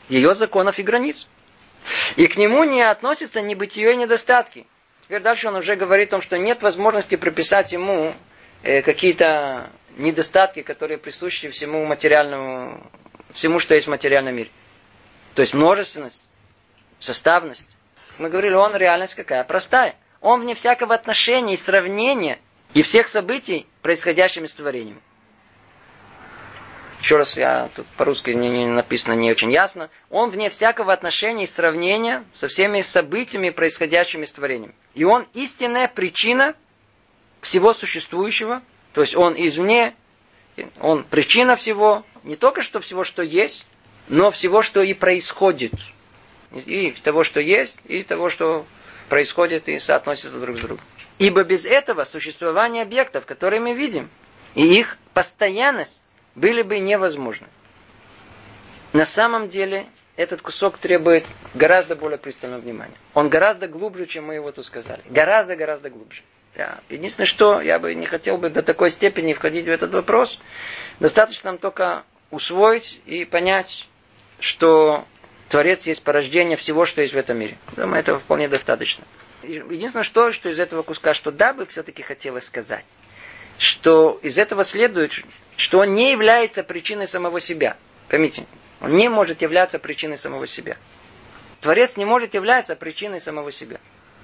ее 0.08 0.34
законов 0.34 0.78
и 0.78 0.82
границ. 0.82 1.26
И 2.16 2.26
к 2.26 2.36
нему 2.36 2.64
не 2.64 2.82
относятся 2.82 3.40
ни 3.42 3.54
бытие, 3.54 3.96
ни 3.96 4.02
недостатки. 4.02 4.66
Теперь 5.02 5.22
дальше 5.22 5.48
он 5.48 5.56
уже 5.56 5.76
говорит 5.76 6.08
о 6.08 6.10
том, 6.12 6.22
что 6.22 6.38
нет 6.38 6.62
возможности 6.62 7.16
прописать 7.16 7.72
ему 7.72 8.14
э, 8.62 8.80
какие-то 8.82 9.70
недостатки, 9.96 10.62
которые 10.62 10.98
присущи 10.98 11.48
всему 11.50 11.84
материальному, 11.84 12.90
всему, 13.32 13.58
что 13.58 13.74
есть 13.74 13.86
в 13.86 13.90
материальном 13.90 14.36
мире. 14.36 14.50
То 15.34 15.40
есть 15.40 15.52
множественность, 15.52 16.22
составность. 16.98 17.68
Мы 18.18 18.30
говорили, 18.30 18.54
он 18.54 18.74
реальность 18.76 19.14
какая? 19.14 19.44
Простая. 19.44 19.94
Он 20.20 20.40
вне 20.40 20.54
всякого 20.54 20.94
отношения 20.94 21.54
и 21.54 21.58
сравнения 21.58 22.38
и 22.74 22.82
всех 22.82 23.08
событий, 23.08 23.66
происходящими 23.82 24.46
с 24.46 24.54
творением. 24.54 25.00
Еще 27.00 27.16
раз, 27.16 27.36
я 27.36 27.68
тут 27.76 27.86
по-русски 27.98 28.30
не, 28.30 28.48
не 28.48 28.66
написано 28.66 29.12
не 29.12 29.30
очень 29.30 29.52
ясно. 29.52 29.90
Он 30.10 30.30
вне 30.30 30.48
всякого 30.48 30.92
отношения 30.92 31.44
и 31.44 31.46
сравнения 31.46 32.24
со 32.32 32.48
всеми 32.48 32.80
событиями, 32.80 33.50
происходящими 33.50 34.24
с 34.24 34.32
творением. 34.32 34.74
И 34.94 35.04
он 35.04 35.26
истинная 35.34 35.86
причина 35.86 36.54
всего 37.42 37.74
существующего. 37.74 38.62
То 38.94 39.02
есть 39.02 39.14
он 39.14 39.34
извне, 39.36 39.94
он 40.80 41.04
причина 41.04 41.56
всего, 41.56 42.04
не 42.22 42.36
только 42.36 42.62
что 42.62 42.80
всего, 42.80 43.04
что 43.04 43.22
есть, 43.22 43.66
но 44.08 44.30
всего, 44.30 44.62
что 44.62 44.80
и 44.82 44.94
происходит. 44.94 45.74
И 46.52 46.92
того, 47.02 47.22
что 47.22 47.38
есть, 47.38 47.78
и 47.84 48.02
того, 48.02 48.30
что 48.30 48.64
происходит 49.10 49.68
и 49.68 49.78
соотносится 49.78 50.40
друг 50.40 50.56
с 50.56 50.60
другом. 50.60 50.84
Ибо 51.18 51.44
без 51.44 51.64
этого 51.64 52.04
существование 52.04 52.82
объектов, 52.82 53.26
которые 53.26 53.60
мы 53.60 53.74
видим, 53.74 54.10
и 54.54 54.66
их 54.66 54.98
постоянность 55.12 56.04
были 56.34 56.62
бы 56.62 56.78
невозможны. 56.78 57.46
На 58.92 59.04
самом 59.04 59.48
деле 59.48 59.86
этот 60.16 60.42
кусок 60.42 60.78
требует 60.78 61.24
гораздо 61.54 61.96
более 61.96 62.18
пристального 62.18 62.60
внимания. 62.60 62.94
Он 63.14 63.28
гораздо 63.28 63.66
глубже, 63.66 64.06
чем 64.06 64.26
мы 64.26 64.34
его 64.34 64.52
тут 64.52 64.64
сказали. 64.66 65.02
Гораздо-гораздо 65.08 65.90
глубже. 65.90 66.22
Да. 66.56 66.78
Единственное, 66.88 67.26
что 67.26 67.60
я 67.60 67.78
бы 67.78 67.94
не 67.94 68.06
хотел 68.06 68.38
бы 68.38 68.48
до 68.48 68.62
такой 68.62 68.90
степени 68.90 69.32
входить 69.32 69.66
в 69.66 69.70
этот 69.70 69.92
вопрос. 69.92 70.38
Достаточно 71.00 71.50
нам 71.50 71.58
только 71.58 72.04
усвоить 72.30 73.00
и 73.06 73.24
понять, 73.24 73.88
что 74.38 75.04
Творец 75.48 75.86
есть 75.86 76.02
порождение 76.02 76.56
всего, 76.56 76.84
что 76.84 77.02
есть 77.02 77.14
в 77.14 77.16
этом 77.16 77.38
мире. 77.38 77.58
Думаю, 77.76 78.00
этого 78.00 78.18
вполне 78.20 78.48
достаточно. 78.48 79.04
Единственное, 79.44 80.04
что, 80.04 80.32
что 80.32 80.48
из 80.48 80.58
этого 80.58 80.82
куска, 80.82 81.14
что 81.14 81.30
да, 81.30 81.52
бы 81.52 81.66
все-таки 81.66 82.02
хотелось 82.02 82.44
сказать, 82.44 82.84
что 83.58 84.18
из 84.22 84.38
этого 84.38 84.64
следует, 84.64 85.12
что 85.56 85.80
он 85.80 85.94
не 85.94 86.10
является 86.10 86.62
причиной 86.62 87.06
самого 87.06 87.40
себя. 87.40 87.76
Поймите, 88.08 88.46
он 88.80 88.94
не 88.94 89.08
может 89.08 89.42
являться 89.42 89.78
причиной 89.78 90.18
самого 90.18 90.46
себя. 90.46 90.76
Творец 91.60 91.96
не 91.96 92.04
может 92.04 92.34
являться 92.34 92.76
причиной 92.76 93.20
самого 93.20 93.50
себя. 93.50 93.80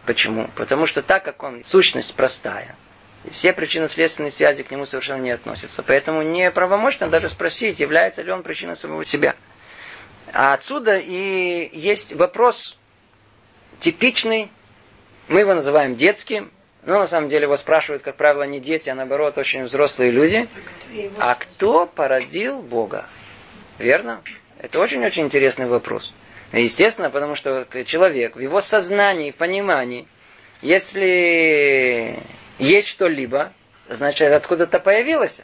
Почему? 0.07 0.49
Потому 0.57 0.87
что 0.87 1.03
так 1.03 1.25
как 1.25 1.43
он 1.43 1.65
сущность 1.65 2.15
простая, 2.15 2.77
и 3.25 3.31
все 3.31 3.53
причинно-следственные 3.53 4.31
связи 4.31 4.63
к 4.63 4.71
нему 4.71 4.87
совершенно 4.87 5.23
не 5.23 5.31
относятся. 5.31 5.83
Поэтому 5.83 6.23
не 6.23 6.51
правомочно 6.51 7.09
даже 7.09 7.29
спросить, 7.29 7.81
является 7.81 8.23
ли 8.23 8.33
он 8.33 8.43
причиной 8.43 8.77
самого 8.77 9.05
себя. 9.05 9.37
А 10.33 10.55
отсюда 10.55 10.99
и 10.99 11.71
есть 11.73 12.13
вопрос 12.13 12.79
типичный 13.79 14.51
мы 15.31 15.41
его 15.41 15.55
называем 15.55 15.95
детским, 15.95 16.51
но 16.85 16.99
на 16.99 17.07
самом 17.07 17.29
деле 17.29 17.45
его 17.45 17.55
спрашивают, 17.55 18.03
как 18.03 18.17
правило, 18.17 18.43
не 18.43 18.59
дети, 18.59 18.91
а 18.91 18.97
наоборот, 18.97 19.39
очень 19.39 19.63
взрослые 19.63 20.11
люди. 20.11 20.49
А 21.19 21.37
кто 21.37 21.87
породил 21.87 22.61
Бога? 22.61 23.07
Верно? 23.79 24.23
Это 24.59 24.81
очень-очень 24.81 25.23
интересный 25.23 25.67
вопрос. 25.67 26.13
Естественно, 26.53 27.11
потому 27.11 27.37
что 27.37 27.65
человек 27.85 28.35
в 28.35 28.41
его 28.41 28.61
сознании, 28.61 29.31
понимании, 29.31 30.09
если 30.63 32.19
есть 32.59 32.89
что-либо, 32.89 33.53
значит, 33.89 34.33
откуда-то 34.33 34.81
появилось. 34.81 35.43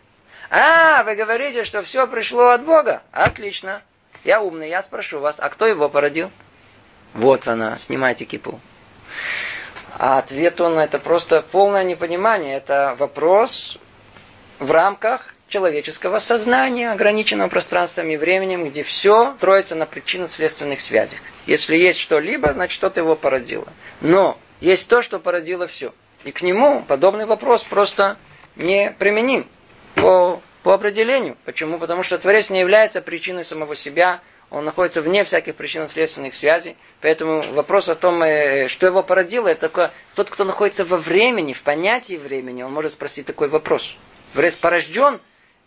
А, 0.50 1.04
вы 1.04 1.14
говорите, 1.14 1.62
что 1.62 1.82
все 1.82 2.08
пришло 2.08 2.48
от 2.48 2.64
Бога. 2.64 3.02
Отлично. 3.12 3.82
Я 4.24 4.42
умный, 4.42 4.68
я 4.68 4.82
спрошу 4.82 5.20
вас, 5.20 5.36
а 5.38 5.48
кто 5.48 5.64
его 5.64 5.88
породил? 5.88 6.32
Вот 7.14 7.46
она, 7.46 7.78
снимайте 7.78 8.24
кипу. 8.24 8.60
А 9.98 10.18
ответ 10.18 10.60
он 10.60 10.78
это 10.78 10.98
просто 10.98 11.40
полное 11.40 11.84
непонимание. 11.84 12.56
Это 12.56 12.94
вопрос 12.98 13.78
в 14.58 14.70
рамках 14.70 15.34
человеческого 15.48 16.18
сознания, 16.18 16.90
ограниченного 16.90 17.48
пространством 17.48 18.10
и 18.10 18.16
временем, 18.16 18.68
где 18.68 18.82
все 18.82 19.34
строится 19.38 19.74
на 19.74 19.86
причинно-следственных 19.86 20.80
связях. 20.80 21.20
Если 21.46 21.76
есть 21.76 22.00
что-либо, 22.00 22.52
значит 22.52 22.74
что-то 22.74 23.00
его 23.00 23.14
породило. 23.14 23.68
Но 24.00 24.38
есть 24.60 24.88
то, 24.88 25.02
что 25.02 25.18
породило 25.18 25.66
все. 25.66 25.94
И 26.24 26.32
к 26.32 26.42
нему 26.42 26.82
подобный 26.86 27.24
вопрос 27.24 27.62
просто 27.62 28.18
не 28.56 28.94
применим 28.98 29.46
по, 29.94 30.42
по 30.62 30.74
определению. 30.74 31.36
Почему? 31.44 31.78
Потому 31.78 32.02
что 32.02 32.18
Творец 32.18 32.50
не 32.50 32.60
является 32.60 33.00
причиной 33.00 33.44
самого 33.44 33.76
себя. 33.76 34.20
Он 34.50 34.64
находится 34.64 35.02
вне 35.02 35.24
всяких 35.24 35.56
причинно-следственных 35.56 36.34
связей. 36.34 36.76
Поэтому 37.00 37.42
вопрос 37.52 37.88
о 37.88 37.94
том, 37.94 38.22
э, 38.22 38.68
что 38.68 38.86
его 38.86 39.02
породило, 39.02 39.48
это 39.48 39.62
такое, 39.62 39.92
тот, 40.14 40.30
кто 40.30 40.44
находится 40.44 40.84
во 40.84 40.96
времени, 40.98 41.52
в 41.52 41.62
понятии 41.62 42.16
времени, 42.16 42.62
он 42.62 42.72
может 42.72 42.92
спросить 42.92 43.26
такой 43.26 43.48
вопрос. 43.48 43.96
Порожден, 44.60 45.20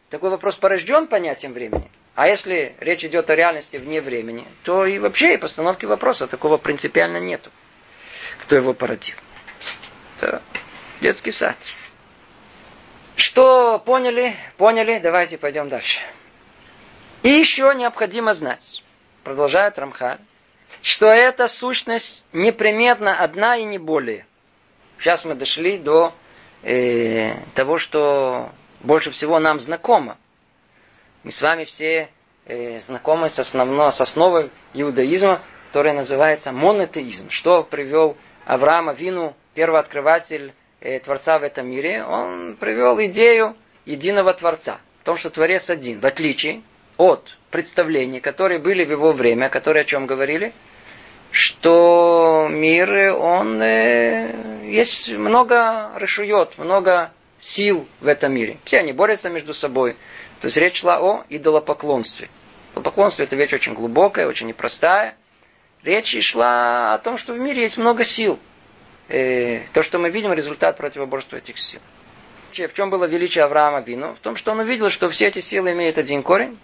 такой 0.10 0.30
вопрос 0.30 0.56
порожден 0.56 1.08
понятием 1.08 1.54
времени. 1.54 1.90
А 2.16 2.28
если 2.28 2.76
речь 2.80 3.04
идет 3.04 3.30
о 3.30 3.36
реальности 3.36 3.78
вне 3.78 4.02
времени, 4.02 4.46
то 4.64 4.86
и 4.86 5.00
вообще 5.00 5.36
и 5.36 5.38
постановки 5.38 5.86
вопроса 5.86 6.28
такого 6.28 6.58
принципиально 6.58 7.18
нету. 7.18 7.50
Кто 8.42 8.56
его 8.56 8.74
породил? 8.74 9.16
Это 10.20 10.42
детский 11.02 11.32
сад. 11.32 11.56
Что 13.16 13.80
поняли? 13.80 14.36
Поняли? 14.58 15.00
Давайте 15.00 15.38
пойдем 15.38 15.70
дальше. 15.70 16.00
И 17.22 17.30
еще 17.30 17.74
необходимо 17.76 18.34
знать, 18.34 18.82
продолжает 19.24 19.78
Рамхаль, 19.78 20.20
что 20.82 21.08
эта 21.08 21.48
сущность 21.48 22.24
неприметно 22.32 23.18
одна 23.18 23.58
и 23.58 23.66
не 23.66 23.78
более. 23.78 24.26
Сейчас 25.00 25.26
мы 25.26 25.36
дошли 25.36 25.78
до 25.78 26.14
э, 26.64 27.34
того, 27.56 27.78
что 27.78 28.50
больше 28.82 29.12
всего 29.12 29.40
нам 29.40 29.60
знакомо. 29.60 30.18
Мы 31.24 31.32
с 31.32 31.42
вами 31.42 31.66
все 31.66 32.10
э, 32.46 32.80
знакомы 32.80 33.28
с, 33.28 33.38
основно, 33.38 33.92
с 33.92 34.00
основой 34.00 34.50
иудаизма, 34.74 35.42
которая 35.68 35.94
называется 35.94 36.54
монотеизм. 36.54 37.30
Что 37.30 37.64
привел 37.64 38.16
Авраама 38.46 38.94
Вину, 38.94 39.36
первооткрыватель 39.56 40.54
э, 40.80 41.00
Творца 41.00 41.38
в 41.40 41.44
этом 41.44 41.70
мире? 41.70 42.02
Он 42.06 42.56
привел 42.56 42.98
идею 43.04 43.58
единого 43.86 44.34
Творца. 44.34 44.80
В 45.02 45.06
том, 45.06 45.18
что 45.18 45.30
Творец 45.30 45.70
один. 45.70 46.00
В 46.00 46.06
отличие 46.06 46.62
от 47.00 47.38
представлений, 47.50 48.20
которые 48.20 48.60
были 48.60 48.84
в 48.84 48.92
его 48.92 49.14
время, 49.14 49.50
которые 49.50 49.82
о 49.82 49.86
чем 49.86 50.06
говорили, 50.06 50.52
что 51.32 52.48
мир, 52.52 53.16
он 53.16 53.62
э, 53.62 54.36
есть 54.66 55.10
много 55.10 55.92
решует, 55.96 56.58
много 56.58 57.12
сил 57.40 57.88
в 58.02 58.08
этом 58.08 58.34
мире. 58.34 58.58
Все 58.66 58.80
они 58.80 58.92
борются 58.92 59.30
между 59.30 59.54
собой. 59.54 59.96
То 60.42 60.48
есть 60.48 60.58
речь 60.58 60.82
шла 60.82 61.00
о 61.00 61.24
идолопоклонстве. 61.30 62.30
Идолопоклонство 62.74 63.24
это 63.24 63.38
вещь 63.38 63.54
очень 63.54 63.74
глубокая, 63.74 64.28
очень 64.28 64.48
непростая. 64.48 65.16
Речь 65.84 66.22
шла 66.26 66.94
о 66.94 66.98
том, 66.98 67.18
что 67.18 67.32
в 67.32 67.40
мире 67.40 67.62
есть 67.62 67.78
много 67.78 68.04
сил. 68.04 68.38
Э, 69.08 69.62
то, 69.72 69.84
что 69.84 70.00
мы 70.00 70.10
видим, 70.10 70.34
результат 70.34 70.76
противоборства 70.76 71.38
этих 71.38 71.60
сил. 71.60 71.80
В 72.52 72.74
чем 72.74 72.90
было 72.90 73.06
величие 73.06 73.46
Авраама 73.46 73.80
Бину? 73.80 74.16
В 74.16 74.20
том, 74.20 74.36
что 74.36 74.52
он 74.52 74.60
увидел, 74.60 74.90
что 74.90 75.10
все 75.10 75.28
эти 75.28 75.40
силы 75.40 75.72
имеют 75.72 75.98
один 75.98 76.24
корень. 76.24 76.58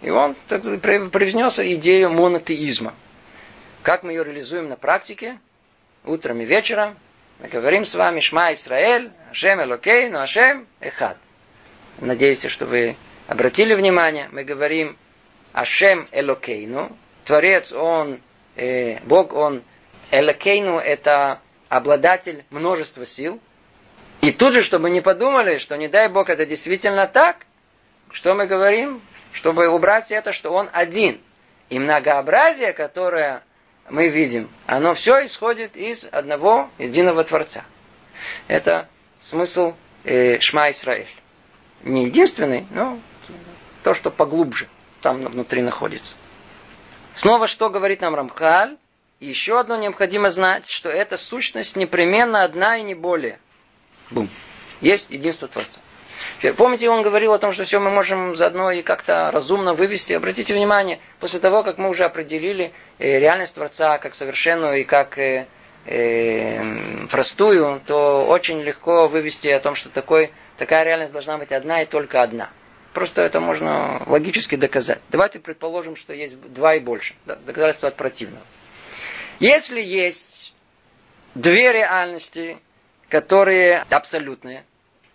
И 0.00 0.10
он 0.10 0.36
так, 0.48 0.62
привнес 0.62 1.58
идею 1.58 2.10
монотеизма. 2.10 2.94
Как 3.82 4.02
мы 4.02 4.12
ее 4.12 4.24
реализуем 4.24 4.68
на 4.68 4.76
практике? 4.76 5.38
Утром 6.04 6.40
и 6.40 6.44
вечером. 6.44 6.96
Мы 7.40 7.48
говорим 7.48 7.84
с 7.84 7.94
вами 7.94 8.20
Шма 8.20 8.52
Исраэль, 8.52 9.10
Ашем 9.30 9.60
Элокей, 9.60 10.08
но 10.08 10.20
Ашем 10.20 10.66
Эхад. 10.80 11.16
Надеюсь, 12.00 12.44
что 12.46 12.66
вы 12.66 12.96
обратили 13.26 13.74
внимание. 13.74 14.28
Мы 14.32 14.44
говорим 14.44 14.96
Ашем 15.52 16.08
Элокейну. 16.12 16.96
Творец, 17.24 17.72
он, 17.72 18.20
э, 18.56 19.00
Бог, 19.04 19.32
он, 19.32 19.62
Элокейну, 20.10 20.78
это 20.78 21.40
обладатель 21.68 22.44
множества 22.50 23.04
сил. 23.04 23.40
И 24.20 24.32
тут 24.32 24.54
же, 24.54 24.62
чтобы 24.62 24.90
не 24.90 25.00
подумали, 25.00 25.58
что 25.58 25.76
не 25.76 25.88
дай 25.88 26.08
Бог 26.08 26.28
это 26.28 26.46
действительно 26.46 27.06
так, 27.06 27.46
что 28.10 28.34
мы 28.34 28.46
говорим? 28.46 29.00
Чтобы 29.32 29.68
убрать 29.68 30.10
это, 30.10 30.32
что 30.32 30.50
он 30.50 30.68
один. 30.72 31.20
И 31.68 31.78
многообразие, 31.78 32.72
которое 32.72 33.42
мы 33.90 34.08
видим, 34.08 34.48
оно 34.66 34.94
все 34.94 35.24
исходит 35.26 35.76
из 35.76 36.04
одного 36.10 36.70
единого 36.78 37.24
Творца. 37.24 37.64
Это 38.46 38.88
смысл 39.18 39.74
э, 40.04 40.40
Шма 40.40 40.70
Исраэль. 40.70 41.08
Не 41.82 42.06
единственный, 42.06 42.66
но 42.70 42.98
то, 43.82 43.94
что 43.94 44.10
поглубже 44.10 44.68
там 45.00 45.20
внутри 45.20 45.62
находится. 45.62 46.16
Снова 47.14 47.46
что 47.46 47.70
говорит 47.70 48.00
нам 48.00 48.14
Рамхаль? 48.14 48.76
Еще 49.20 49.58
одно 49.58 49.76
необходимо 49.76 50.30
знать, 50.30 50.68
что 50.68 50.88
эта 50.88 51.16
сущность 51.16 51.74
непременно 51.74 52.44
одна 52.44 52.76
и 52.76 52.82
не 52.82 52.94
более. 52.94 53.40
Бум. 54.10 54.28
Есть 54.80 55.10
единство 55.10 55.48
Творца. 55.48 55.80
Помните, 56.56 56.88
он 56.88 57.02
говорил 57.02 57.32
о 57.32 57.38
том, 57.38 57.52
что 57.52 57.64
все 57.64 57.80
мы 57.80 57.90
можем 57.90 58.36
заодно 58.36 58.70
и 58.70 58.82
как-то 58.82 59.30
разумно 59.32 59.74
вывести. 59.74 60.12
Обратите 60.12 60.54
внимание, 60.54 61.00
после 61.18 61.40
того, 61.40 61.64
как 61.64 61.78
мы 61.78 61.88
уже 61.88 62.04
определили 62.04 62.72
э, 62.98 63.18
реальность 63.18 63.54
Творца 63.54 63.98
как 63.98 64.14
совершенную 64.14 64.80
и 64.80 64.84
как 64.84 65.18
э, 65.18 65.46
э, 65.86 66.62
простую, 67.10 67.80
то 67.84 68.24
очень 68.24 68.60
легко 68.62 69.08
вывести 69.08 69.48
о 69.48 69.58
том, 69.58 69.74
что 69.74 69.88
такой, 69.88 70.30
такая 70.58 70.84
реальность 70.84 71.12
должна 71.12 71.38
быть 71.38 71.50
одна 71.50 71.82
и 71.82 71.86
только 71.86 72.22
одна. 72.22 72.50
Просто 72.92 73.22
это 73.22 73.40
можно 73.40 74.02
логически 74.06 74.54
доказать. 74.54 75.00
Давайте 75.10 75.40
предположим, 75.40 75.96
что 75.96 76.14
есть 76.14 76.40
два 76.52 76.74
и 76.74 76.80
больше. 76.80 77.14
Доказательство 77.26 77.88
от 77.88 77.96
противного. 77.96 78.44
Если 79.40 79.80
есть 79.80 80.54
две 81.34 81.72
реальности, 81.72 82.58
которые 83.08 83.84
абсолютные, 83.90 84.64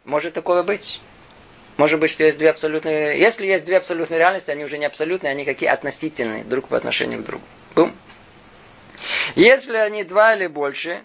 может 0.06 0.34
такое 0.34 0.64
быть? 0.64 1.00
Может 1.78 2.00
быть, 2.00 2.12
что 2.12 2.24
есть 2.24 2.38
две 2.38 2.50
абсолютные... 2.50 3.20
Если 3.20 3.46
есть 3.46 3.66
две 3.66 3.78
абсолютные 3.78 4.20
реальности, 4.20 4.52
они 4.52 4.64
уже 4.64 4.78
не 4.78 4.86
абсолютные, 4.86 5.32
они 5.32 5.44
какие 5.46 5.70
относительные 5.70 6.44
друг 6.44 6.68
по 6.68 6.78
отношению 6.78 7.24
к 7.24 7.26
другу. 7.26 7.44
Бум. 7.76 7.94
Если 9.36 9.78
они 9.78 10.04
два 10.04 10.36
или 10.36 10.48
больше, 10.48 11.04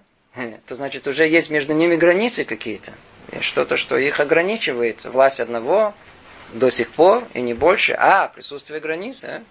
то 0.66 0.74
значит 0.74 1.06
уже 1.08 1.26
есть 1.26 1.50
между 1.50 1.72
ними 1.72 1.96
границы 1.96 2.44
какие-то. 2.44 2.92
Что-то, 3.40 3.76
что 3.76 3.96
их 3.96 4.20
ограничивает. 4.20 5.04
Власть 5.04 5.40
одного 5.40 5.94
до 6.52 6.70
сих 6.70 6.90
пор 6.90 7.24
и 7.34 7.40
не 7.40 7.54
больше. 7.54 7.92
А, 7.92 8.28
присутствие 8.28 8.80
границ. 8.80 9.24
А? 9.24 9.42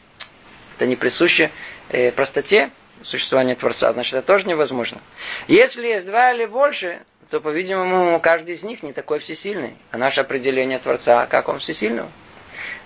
Это 0.76 0.86
не 0.86 0.96
присуще 0.96 1.52
э, 1.90 2.12
простоте 2.12 2.72
существования 3.04 3.56
Творца. 3.56 3.92
Значит, 3.92 4.16
это 4.16 4.28
тоже 4.28 4.48
невозможно. 4.48 5.02
Если 5.48 5.88
есть 5.88 6.06
два 6.06 6.32
или 6.34 6.46
больше, 6.46 7.02
то, 7.30 7.42
по-видимому, 7.42 8.20
каждый 8.20 8.56
из 8.56 8.64
них 8.64 8.84
не 8.84 8.94
такой 8.94 9.20
всесильный. 9.20 9.76
А 9.92 9.98
наше 9.98 10.22
определение 10.22 10.80
Творца, 10.80 11.26
как 11.26 11.50
он 11.50 11.60
всесильный? 11.60 12.04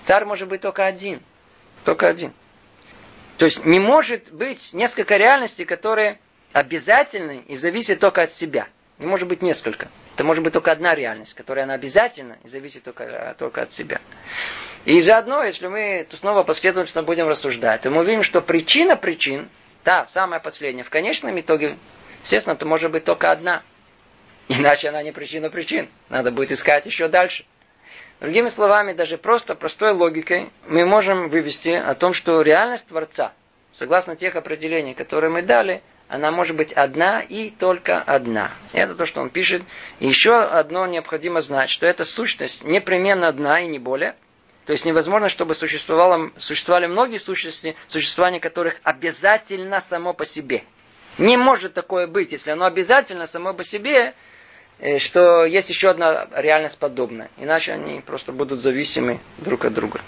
Царь 0.04 0.26
может 0.26 0.48
быть 0.48 0.62
только 0.62 0.86
один. 0.86 1.22
Только 1.84 2.08
один. 2.08 2.34
То 3.38 3.46
есть 3.46 3.66
не 3.66 3.80
может 3.80 4.32
быть 4.32 4.72
несколько 4.74 5.18
реальностей, 5.18 5.66
которые 5.66 6.20
обязательны 6.54 7.44
и 7.48 7.56
зависят 7.56 8.00
только 8.00 8.24
от 8.24 8.34
себя. 8.34 8.68
Не 9.00 9.08
может 9.08 9.28
быть 9.28 9.42
несколько. 9.42 9.88
Это 10.14 10.24
может 10.24 10.44
быть 10.44 10.54
только 10.54 10.72
одна 10.72 10.94
реальность, 10.94 11.34
которая 11.34 11.66
она 11.66 11.74
обязательна 11.74 12.38
и 12.44 12.48
зависит 12.48 12.84
только, 12.84 13.36
только 13.40 13.64
от 13.64 13.72
себя. 13.72 14.00
И 14.86 15.00
заодно, 15.00 15.44
если 15.44 15.68
мы 15.68 16.08
снова 16.12 16.44
последовательно 16.44 17.04
будем 17.04 17.28
рассуждать, 17.28 17.82
то 17.82 17.90
мы 17.90 18.02
увидим, 18.02 18.24
что 18.24 18.42
причина 18.42 18.96
причин, 18.96 19.50
та, 19.84 20.06
самая 20.08 20.40
последняя, 20.40 20.84
в 20.84 20.90
конечном 20.90 21.40
итоге, 21.40 21.78
естественно, 22.24 22.54
это 22.54 22.66
может 22.66 22.92
быть 22.92 23.06
только 23.06 23.32
одна. 23.32 23.64
Иначе 24.60 24.90
она 24.90 25.02
не 25.02 25.14
причина 25.14 25.50
причин. 25.50 25.88
Надо 26.10 26.30
будет 26.30 26.52
искать 26.52 26.86
еще 26.86 27.08
дальше. 27.08 27.46
Другими 28.20 28.50
словами, 28.50 28.92
даже 28.92 29.18
просто 29.18 29.56
простой 29.56 29.92
логикой 29.94 30.50
мы 30.68 30.86
можем 30.86 31.30
вывести 31.30 31.70
о 31.70 31.96
том, 31.96 32.12
что 32.12 32.42
реальность 32.42 32.88
Творца, 32.88 33.32
согласно 33.74 34.18
тех 34.18 34.36
определений, 34.36 34.94
которые 34.94 35.32
мы 35.32 35.42
дали, 35.42 35.82
она 36.10 36.32
может 36.32 36.58
быть 36.58 36.74
одна 36.74 37.22
и 37.22 37.50
только 37.50 38.02
одна. 38.02 38.52
Это 38.74 38.96
то, 38.96 39.06
что 39.06 39.22
он 39.22 39.30
пишет. 39.30 39.62
И 40.02 40.08
еще 40.08 40.36
одно 40.36 40.86
необходимо 40.86 41.40
знать, 41.40 41.70
что 41.70 41.86
эта 41.86 42.04
сущность 42.04 42.66
непременно 42.66 43.30
одна 43.30 43.62
и 43.62 43.68
не 43.68 43.80
более. 43.80 44.16
То 44.66 44.74
есть 44.74 44.84
невозможно, 44.84 45.30
чтобы 45.30 45.56
существовало, 45.56 46.32
существовали 46.38 46.88
многие 46.88 47.18
сущности, 47.18 47.78
существование 47.88 48.42
которых 48.42 48.76
обязательно 48.84 49.80
само 49.80 50.14
по 50.14 50.26
себе. 50.26 50.66
Не 51.18 51.38
может 51.38 51.74
такое 51.74 52.08
быть, 52.08 52.34
если 52.34 52.52
оно 52.52 52.66
обязательно 52.66 53.28
само 53.28 53.54
по 53.54 53.64
себе, 53.64 54.14
что 54.98 55.46
есть 55.46 55.70
еще 55.70 55.90
одна 55.90 56.28
реальность 56.32 56.78
подобная. 56.78 57.30
Иначе 57.38 57.74
они 57.74 58.02
просто 58.02 58.32
будут 58.32 58.62
зависимы 58.62 59.20
друг 59.38 59.66
от 59.66 59.74
друга. 59.74 60.02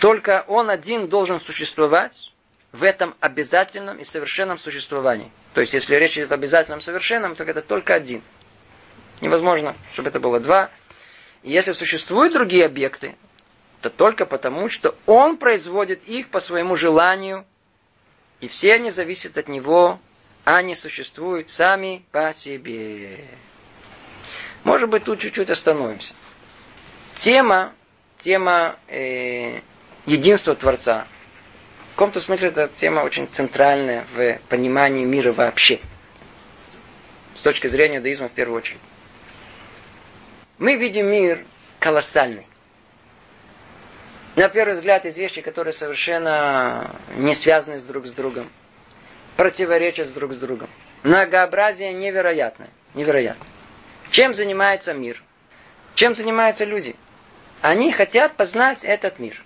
Только 0.00 0.44
он 0.48 0.70
один 0.70 1.08
должен 1.08 1.38
существовать 1.38 2.32
в 2.72 2.82
этом 2.82 3.14
обязательном 3.20 3.98
и 3.98 4.04
совершенном 4.04 4.58
существовании. 4.58 5.30
То 5.54 5.60
есть, 5.60 5.74
если 5.74 5.94
речь 5.96 6.16
идет 6.16 6.32
о 6.32 6.36
обязательном 6.36 6.80
совершенном, 6.80 7.36
то 7.36 7.44
это 7.44 7.62
только 7.62 7.94
один. 7.94 8.22
Невозможно, 9.20 9.76
чтобы 9.92 10.08
это 10.08 10.20
было 10.20 10.40
два. 10.40 10.70
И 11.42 11.50
если 11.50 11.72
существуют 11.72 12.32
другие 12.32 12.66
объекты, 12.66 13.16
то 13.80 13.90
только 13.90 14.26
потому, 14.26 14.68
что 14.68 14.94
он 15.06 15.36
производит 15.36 16.04
их 16.04 16.28
по 16.28 16.40
своему 16.40 16.76
желанию, 16.76 17.44
и 18.40 18.48
все 18.48 18.74
они 18.74 18.90
зависят 18.90 19.38
от 19.38 19.48
него, 19.48 19.98
а 20.44 20.62
не 20.62 20.74
существуют 20.74 21.50
сами 21.50 22.04
по 22.10 22.32
себе. 22.32 23.24
Может 24.64 24.88
быть, 24.88 25.04
тут 25.04 25.20
чуть-чуть 25.20 25.50
остановимся. 25.50 26.14
Тема, 27.14 27.72
тема 28.18 28.76
э, 28.88 29.60
единства 30.06 30.54
Творца, 30.54 31.06
В 31.92 31.96
каком-то 31.96 32.20
смысле 32.20 32.48
эта 32.48 32.68
тема 32.68 33.00
очень 33.00 33.28
центральная 33.28 34.04
в 34.14 34.38
понимании 34.48 35.04
мира 35.04 35.32
вообще. 35.32 35.80
С 37.36 37.42
точки 37.42 37.66
зрения 37.66 37.98
иудаизма 37.98 38.28
в 38.28 38.32
первую 38.32 38.58
очередь. 38.58 38.80
Мы 40.58 40.76
видим 40.76 41.06
мир 41.06 41.44
колоссальный. 41.78 42.46
На 44.36 44.48
первый 44.48 44.74
взгляд, 44.74 45.06
из 45.06 45.16
вещей, 45.16 45.42
которые 45.42 45.72
совершенно 45.72 46.90
не 47.16 47.34
связаны 47.34 47.80
с 47.80 47.84
друг 47.84 48.06
с 48.06 48.12
другом, 48.12 48.50
противоречат 49.36 50.12
друг 50.12 50.34
с 50.34 50.38
другом. 50.38 50.68
Многообразие 51.02 51.92
невероятное. 51.92 52.68
Невероятно. 52.94 53.44
Чем 54.10 54.34
занимается 54.34 54.92
мир? 54.92 55.22
Чем 55.94 56.14
занимаются 56.14 56.64
люди? 56.64 56.96
Они 57.62 57.92
хотят 57.92 58.36
познать 58.36 58.84
этот 58.84 59.18
мир. 59.18 59.42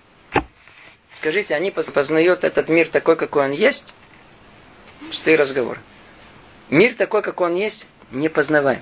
Скажите, 1.13 1.55
они 1.55 1.71
познают 1.71 2.43
этот 2.43 2.69
мир 2.69 2.89
такой, 2.89 3.15
какой 3.15 3.45
он 3.45 3.51
есть? 3.51 3.93
Пустые 5.07 5.37
разговоры. 5.37 5.79
Мир 6.69 6.95
такой, 6.95 7.21
какой 7.21 7.49
он 7.49 7.55
есть, 7.55 7.85
не 8.11 8.27
познаваем. 8.27 8.81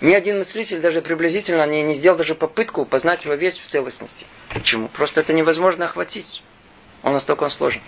Ни 0.00 0.14
один 0.14 0.38
мыслитель 0.38 0.80
даже 0.80 1.00
приблизительно 1.02 1.66
не, 1.66 1.82
не 1.82 1.94
сделал 1.94 2.16
даже 2.18 2.34
попытку 2.34 2.84
познать 2.84 3.24
его 3.24 3.34
весь 3.34 3.58
в 3.58 3.66
целостности. 3.66 4.26
Почему? 4.52 4.88
Просто 4.88 5.20
это 5.20 5.32
невозможно 5.32 5.84
охватить. 5.86 6.42
Он 7.02 7.12
настолько 7.12 7.44
он 7.44 7.50
сложен. 7.50 7.80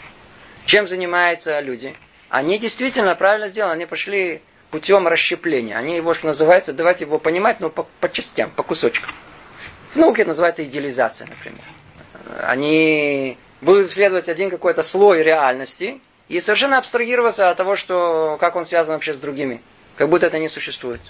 Чем 0.65 0.87
занимаются 0.87 1.61
люди? 1.61 1.97
Они 2.29 2.59
действительно 2.59 3.15
правильно 3.15 3.49
сделали. 3.49 3.73
Они 3.73 3.87
пошли 3.87 4.43
путем 4.71 5.07
расщепления. 5.09 5.77
Они 5.77 5.97
его, 5.97 6.15
что 6.15 6.27
называется, 6.27 6.73
давайте 6.73 7.05
его 7.05 7.19
понимать, 7.19 7.61
но 7.61 7.71
по, 7.71 7.87
по 8.01 8.09
частям, 8.09 8.51
по 8.51 8.63
кусочкам. 8.63 9.11
В 9.95 9.97
науке 9.97 10.25
называется 10.25 10.65
идеализация, 10.65 11.29
например. 11.29 11.65
Они 12.43 13.39
будут 13.61 13.89
исследовать 13.89 14.29
один 14.29 14.51
какой-то 14.51 14.83
слой 14.83 15.23
реальности 15.23 16.01
и 16.29 16.41
совершенно 16.41 16.79
абстрагироваться 16.79 17.51
от 17.51 17.57
того, 17.57 17.77
что, 17.77 18.37
как 18.39 18.57
он 18.57 18.67
связан 18.67 18.95
вообще 18.95 19.15
с 19.15 19.19
другими. 19.19 19.63
Как 19.97 20.09
будто 20.09 20.27
это 20.27 20.39
не 20.39 20.49
существует 20.49 21.01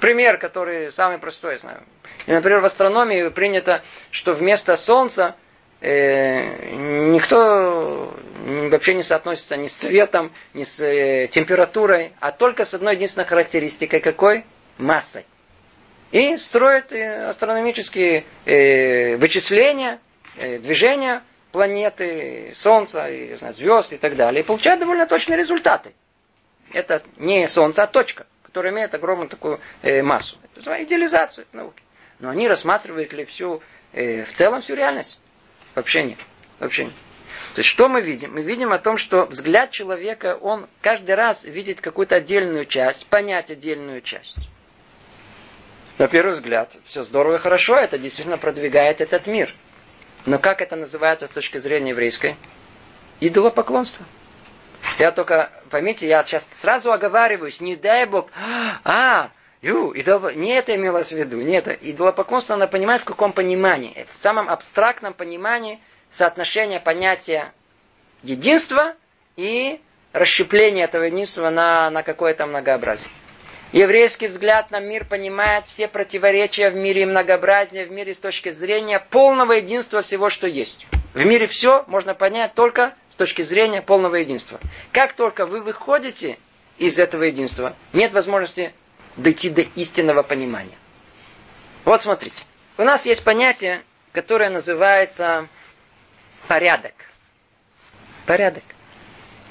пример, 0.00 0.38
который 0.38 0.90
самый 0.90 1.18
простой, 1.18 1.52
я 1.52 1.58
знаю. 1.58 1.82
И, 2.26 2.32
например, 2.32 2.60
в 2.60 2.64
астрономии 2.64 3.28
принято, 3.28 3.82
что 4.10 4.32
вместо 4.32 4.74
Солнца 4.74 5.36
никто 5.80 8.12
вообще 8.70 8.94
не 8.94 9.02
соотносится 9.02 9.56
ни 9.56 9.66
с 9.66 9.74
цветом, 9.74 10.32
ни 10.54 10.62
с 10.62 10.80
э, 10.80 11.26
температурой, 11.28 12.12
а 12.20 12.32
только 12.32 12.64
с 12.64 12.74
одной 12.74 12.94
единственной 12.96 13.24
характеристикой 13.24 14.00
какой? 14.00 14.44
Массой. 14.78 15.24
И 16.12 16.36
строят 16.36 16.92
э, 16.92 17.26
астрономические 17.28 18.24
э, 18.46 19.16
вычисления, 19.16 20.00
э, 20.36 20.58
движения 20.58 21.22
планеты, 21.52 22.52
Солнца, 22.54 23.08
и, 23.08 23.34
знаю, 23.36 23.54
звезд 23.54 23.92
и 23.92 23.96
так 23.96 24.16
далее. 24.16 24.42
И 24.42 24.46
получают 24.46 24.80
довольно 24.80 25.06
точные 25.06 25.38
результаты. 25.38 25.92
Это 26.72 27.02
не 27.16 27.46
Солнце, 27.48 27.82
а 27.84 27.86
точка 27.86 28.26
которые 28.50 28.72
имеют 28.72 28.92
огромную 28.96 29.28
такую 29.28 29.60
э, 29.82 30.02
массу. 30.02 30.36
Это 30.42 30.56
называется 30.56 30.88
идеализацию 30.88 31.46
науки. 31.52 31.80
Но 32.18 32.30
они 32.30 32.48
рассматривают 32.48 33.12
ли 33.12 33.24
всю, 33.24 33.62
э, 33.92 34.24
в 34.24 34.32
целом 34.32 34.60
всю 34.60 34.74
реальность? 34.74 35.20
Вообще 35.80 36.02
нет. 36.02 36.18
Вообще 36.58 36.84
нет. 36.84 36.92
То 37.54 37.60
есть 37.60 37.70
что 37.70 37.88
мы 37.88 38.02
видим? 38.02 38.34
Мы 38.34 38.42
видим 38.42 38.70
о 38.70 38.78
том, 38.78 38.98
что 38.98 39.24
взгляд 39.24 39.70
человека, 39.70 40.36
он 40.38 40.68
каждый 40.82 41.14
раз 41.14 41.42
видит 41.42 41.80
какую-то 41.80 42.16
отдельную 42.16 42.66
часть, 42.66 43.06
понять 43.06 43.50
отдельную 43.50 44.02
часть. 44.02 44.36
На 45.96 46.06
первый 46.06 46.34
взгляд, 46.34 46.76
все 46.84 47.02
здорово 47.02 47.36
и 47.36 47.38
хорошо, 47.38 47.76
это 47.76 47.96
действительно 47.96 48.36
продвигает 48.36 49.00
этот 49.00 49.26
мир. 49.26 49.54
Но 50.26 50.38
как 50.38 50.60
это 50.60 50.76
называется 50.76 51.26
с 51.26 51.30
точки 51.30 51.56
зрения 51.56 51.90
еврейской? 51.90 52.36
Идолопоклонство. 53.20 54.04
Я 54.98 55.12
только, 55.12 55.50
поймите, 55.70 56.06
я 56.06 56.22
сейчас 56.24 56.46
сразу 56.50 56.92
оговариваюсь, 56.92 57.62
не 57.62 57.74
дай 57.74 58.04
Бог, 58.04 58.28
а, 58.84 59.30
ю, 59.62 59.92
идол... 59.92 60.30
не 60.30 60.50
это 60.50 60.74
имелось 60.74 61.12
в 61.12 61.16
виду, 61.16 61.38
не 61.40 61.54
это. 61.54 61.72
Идолопоклонство 61.72 62.56
надо 62.56 62.70
понимать 62.70 63.02
в 63.02 63.04
каком 63.04 63.32
понимании. 63.32 64.06
В 64.14 64.18
самом 64.18 64.48
абстрактном 64.48 65.14
понимании 65.14 65.80
соотношения 66.08 66.80
понятия 66.80 67.52
единства 68.22 68.94
и 69.36 69.80
расщепления 70.12 70.84
этого 70.84 71.04
единства 71.04 71.50
на, 71.50 71.90
на 71.90 72.02
какое-то 72.02 72.46
многообразие. 72.46 73.08
Еврейский 73.72 74.26
взгляд 74.26 74.72
на 74.72 74.80
мир 74.80 75.04
понимает 75.04 75.66
все 75.66 75.86
противоречия 75.86 76.70
в 76.70 76.74
мире 76.74 77.02
и 77.02 77.06
многообразие 77.06 77.86
в 77.86 77.92
мире 77.92 78.14
с 78.14 78.18
точки 78.18 78.50
зрения 78.50 78.98
полного 78.98 79.52
единства 79.52 80.02
всего, 80.02 80.28
что 80.28 80.48
есть. 80.48 80.86
В 81.14 81.24
мире 81.24 81.46
все 81.46 81.84
можно 81.86 82.14
понять 82.14 82.54
только 82.54 82.94
точки 83.20 83.42
зрения 83.42 83.82
полного 83.82 84.14
единства. 84.14 84.58
Как 84.92 85.12
только 85.12 85.44
вы 85.44 85.60
выходите 85.60 86.38
из 86.78 86.98
этого 86.98 87.24
единства, 87.24 87.74
нет 87.92 88.14
возможности 88.14 88.72
дойти 89.16 89.50
до 89.50 89.62
истинного 89.62 90.22
понимания. 90.22 90.76
Вот 91.84 92.02
смотрите. 92.02 92.44
У 92.78 92.82
нас 92.82 93.06
есть 93.06 93.24
понятие, 93.24 93.82
которое 94.12 94.50
называется 94.50 95.48
порядок. 96.48 96.94
Порядок. 98.26 98.64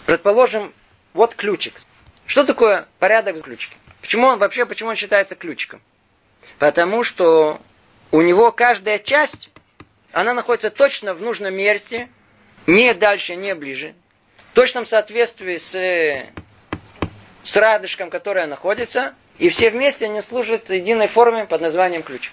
Предположим, 0.05 0.74
вот 1.14 1.36
ключик. 1.36 1.76
Что 2.26 2.43
такое 2.43 2.88
порядок 2.99 3.38
с 3.38 3.41
ключиком? 3.41 3.78
Почему 4.01 4.28
он 4.28 4.39
вообще, 4.39 4.66
почему 4.66 4.89
он 4.89 4.95
считается 4.95 5.36
ключиком? 5.36 5.82
Потому 6.57 7.03
что 7.03 7.62
у 8.12 8.22
него 8.22 8.51
каждая 8.51 8.99
часть, 8.99 9.49
она 10.12 10.34
находится 10.34 10.70
точно 10.70 11.14
в 11.14 11.22
нужном 11.22 11.53
месте, 11.53 12.10
не 12.68 12.93
дальше, 12.93 13.36
не 13.36 13.53
ближе. 13.55 13.93
В 14.51 14.55
точном 14.55 14.86
соответствии 14.86 15.57
с, 15.57 16.30
с 17.43 17.55
радужком, 17.55 18.10
которая 18.10 18.47
находится. 18.47 19.14
И 19.39 19.47
все 19.47 19.69
вместе 19.69 20.05
они 20.05 20.21
служат 20.21 20.69
единой 20.69 21.07
форме 21.07 21.45
под 21.45 21.61
названием 21.61 22.03
ключ. 22.03 22.31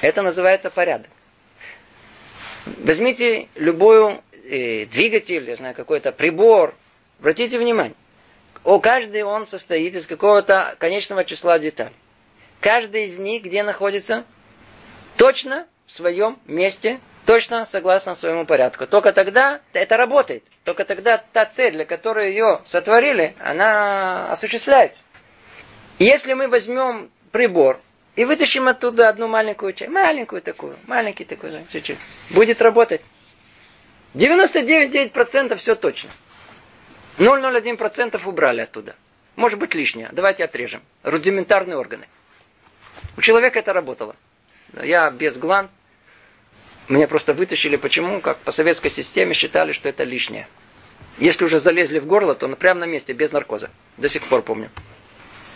Это 0.00 0.22
называется 0.22 0.70
порядок. 0.70 1.10
Возьмите 2.64 3.48
любой 3.54 4.20
э, 4.44 4.86
двигатель, 4.86 5.48
я 5.48 5.56
знаю, 5.56 5.74
какой-то 5.74 6.10
прибор. 6.10 6.74
Обратите 7.20 7.58
внимание. 7.58 7.94
О, 8.64 8.78
каждый 8.78 9.22
он 9.22 9.46
состоит 9.46 9.94
из 9.94 10.06
какого-то 10.06 10.74
конечного 10.78 11.24
числа 11.24 11.58
деталей. 11.58 11.94
Каждый 12.60 13.04
из 13.04 13.18
них 13.18 13.42
где 13.42 13.62
находится? 13.62 14.24
Точно 15.18 15.66
в 15.86 15.92
своем 15.92 16.38
месте 16.46 16.98
точно 17.26 17.64
согласно 17.66 18.14
своему 18.14 18.46
порядку. 18.46 18.86
Только 18.86 19.12
тогда 19.12 19.60
это 19.74 19.96
работает. 19.96 20.44
Только 20.64 20.84
тогда 20.84 21.22
та 21.32 21.44
цель, 21.44 21.74
для 21.74 21.84
которой 21.84 22.30
ее 22.30 22.60
сотворили, 22.64 23.34
она 23.38 24.32
осуществляется. 24.32 25.02
Если 26.00 26.32
мы 26.32 26.48
возьмем 26.48 27.10
прибор 27.30 27.78
и 28.16 28.24
вытащим 28.24 28.68
оттуда 28.68 29.10
одну 29.10 29.28
маленькую 29.28 29.74
часть, 29.74 29.90
маленькую 29.92 30.40
такую, 30.40 30.74
маленький 30.86 31.26
такой, 31.26 31.52
чуть-чуть, 31.70 31.98
будет 32.30 32.62
работать. 32.62 33.02
99,9% 34.14 35.56
все 35.56 35.74
точно. 35.74 36.08
0,01% 37.18 38.18
убрали 38.24 38.62
оттуда. 38.62 38.96
Может 39.36 39.58
быть 39.58 39.74
лишнее. 39.74 40.08
Давайте 40.10 40.42
отрежем. 40.42 40.80
Рудиментарные 41.02 41.76
органы. 41.76 42.08
У 43.18 43.20
человека 43.20 43.58
это 43.58 43.74
работало. 43.74 44.16
Я 44.82 45.10
без 45.10 45.36
гланд, 45.36 45.70
мне 46.88 47.06
просто 47.06 47.34
вытащили, 47.34 47.76
почему? 47.76 48.22
Как 48.22 48.38
по 48.38 48.52
советской 48.52 48.88
системе 48.88 49.34
считали, 49.34 49.72
что 49.72 49.90
это 49.90 50.04
лишнее. 50.04 50.48
Если 51.18 51.44
уже 51.44 51.60
залезли 51.60 51.98
в 51.98 52.06
горло, 52.06 52.34
то 52.34 52.48
прямо 52.56 52.80
на 52.80 52.84
месте, 52.86 53.12
без 53.12 53.32
наркоза. 53.32 53.68
До 53.98 54.08
сих 54.08 54.22
пор 54.24 54.40
помню. 54.40 54.70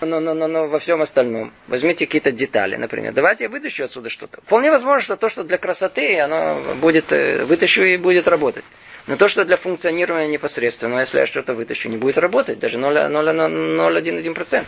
Но, 0.01 0.21
но, 0.21 0.35
но, 0.35 0.47
но 0.49 0.67
во 0.67 0.79
всем 0.79 1.03
остальном. 1.03 1.53
Возьмите 1.69 2.07
какие-то 2.07 2.33
детали, 2.33 2.77
например. 2.77 3.13
Давайте 3.13 3.45
я 3.45 3.51
вытащу 3.51 3.85
отсюда 3.85 4.11
что-то. 4.11 4.41
Вполне 4.43 4.71
возможно, 4.71 5.01
что 5.01 5.17
то, 5.17 5.29
что 5.29 5.45
для 5.45 5.59
красоты, 5.59 6.19
оно 6.21 6.61
будет, 6.81 7.13
э, 7.13 7.45
вытащу 7.45 7.83
и 7.85 7.97
будет 7.97 8.29
работать. 8.29 8.65
Но 9.07 9.17
то, 9.17 9.29
что 9.29 9.45
для 9.45 9.57
функционирования 9.57 10.29
непосредственно, 10.29 10.99
если 10.99 11.19
я 11.19 11.27
что-то 11.27 11.55
вытащу, 11.55 11.89
не 11.89 11.97
будет 11.97 12.19
работать. 12.19 12.59
Даже 12.59 12.79
0,1%. 12.79 14.65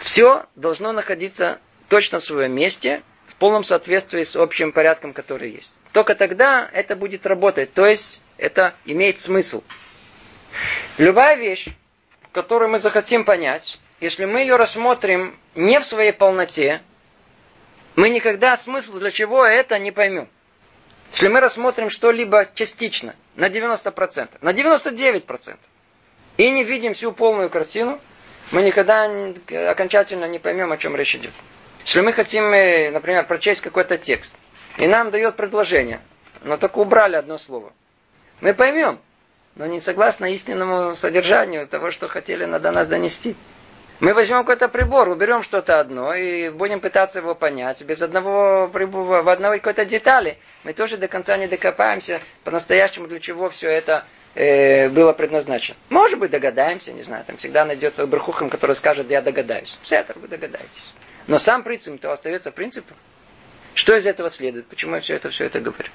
Все 0.00 0.46
должно 0.56 0.92
находиться 0.92 1.58
точно 1.88 2.18
в 2.18 2.22
своем 2.22 2.52
месте, 2.52 3.02
полном 3.38 3.64
соответствии 3.64 4.22
с 4.22 4.36
общим 4.36 4.72
порядком, 4.72 5.12
который 5.12 5.50
есть. 5.50 5.78
Только 5.92 6.14
тогда 6.14 6.68
это 6.72 6.96
будет 6.96 7.26
работать, 7.26 7.72
то 7.72 7.86
есть 7.86 8.20
это 8.36 8.74
имеет 8.84 9.20
смысл. 9.20 9.62
Любая 10.98 11.36
вещь, 11.36 11.68
которую 12.32 12.70
мы 12.70 12.78
захотим 12.78 13.24
понять, 13.24 13.78
если 14.00 14.24
мы 14.24 14.40
ее 14.40 14.56
рассмотрим 14.56 15.36
не 15.54 15.80
в 15.80 15.84
своей 15.84 16.12
полноте, 16.12 16.82
мы 17.96 18.10
никогда 18.10 18.56
смысл 18.56 18.98
для 18.98 19.10
чего 19.10 19.44
это 19.44 19.78
не 19.78 19.90
поймем. 19.90 20.28
Если 21.10 21.28
мы 21.28 21.40
рассмотрим 21.40 21.90
что-либо 21.90 22.48
частично, 22.54 23.16
на 23.34 23.48
90%, 23.48 24.28
на 24.40 24.50
99%, 24.50 25.56
и 26.36 26.50
не 26.50 26.64
видим 26.64 26.94
всю 26.94 27.12
полную 27.12 27.50
картину, 27.50 27.98
мы 28.52 28.62
никогда 28.62 29.10
окончательно 29.70 30.26
не 30.26 30.38
поймем, 30.38 30.72
о 30.72 30.76
чем 30.78 30.94
речь 30.96 31.14
идет. 31.16 31.32
Если 31.84 32.00
мы 32.00 32.12
хотим, 32.12 32.44
э, 32.52 32.90
например, 32.90 33.26
прочесть 33.26 33.62
какой-то 33.62 33.96
текст, 33.96 34.36
и 34.76 34.86
нам 34.86 35.10
дает 35.10 35.36
предложение, 35.36 36.00
но 36.42 36.56
только 36.56 36.78
убрали 36.78 37.16
одно 37.16 37.38
слово. 37.38 37.72
Мы 38.40 38.54
поймем, 38.54 39.00
но 39.56 39.66
не 39.66 39.80
согласно 39.80 40.26
истинному 40.26 40.94
содержанию 40.94 41.66
того, 41.66 41.90
что 41.90 42.06
хотели 42.06 42.44
до 42.44 42.70
нас 42.70 42.86
донести. 42.86 43.34
Мы 44.00 44.14
возьмем 44.14 44.38
какой-то 44.38 44.68
прибор, 44.68 45.08
уберем 45.08 45.42
что-то 45.42 45.80
одно 45.80 46.14
и 46.14 46.50
будем 46.50 46.78
пытаться 46.78 47.18
его 47.18 47.34
понять. 47.34 47.82
Без 47.82 48.00
одного 48.00 48.68
прибора, 48.68 49.22
в 49.22 49.28
одной 49.28 49.58
какой-то 49.58 49.84
детали 49.84 50.38
мы 50.62 50.72
тоже 50.72 50.98
до 50.98 51.08
конца 51.08 51.36
не 51.36 51.48
докопаемся 51.48 52.20
по-настоящему, 52.44 53.08
для 53.08 53.18
чего 53.18 53.50
все 53.50 53.68
это 53.68 54.04
э, 54.36 54.88
было 54.88 55.12
предназначено. 55.12 55.76
Может 55.88 56.20
быть, 56.20 56.30
догадаемся, 56.30 56.92
не 56.92 57.02
знаю, 57.02 57.24
там 57.24 57.38
всегда 57.38 57.64
найдется 57.64 58.04
Уберхухам, 58.04 58.50
который 58.50 58.76
скажет, 58.76 59.10
я 59.10 59.20
догадаюсь. 59.20 59.76
Все 59.82 59.96
это 59.96 60.16
вы 60.16 60.28
догадаетесь. 60.28 60.92
Но 61.26 61.38
сам 61.38 61.64
принцип 61.64 62.00
то 62.00 62.12
остается 62.12 62.52
принципом. 62.52 62.96
Что 63.74 63.96
из 63.96 64.06
этого 64.06 64.30
следует? 64.30 64.66
Почему 64.66 64.94
я 64.94 65.00
все 65.00 65.16
это, 65.16 65.30
все 65.30 65.46
это 65.46 65.58
говорю? 65.58 65.90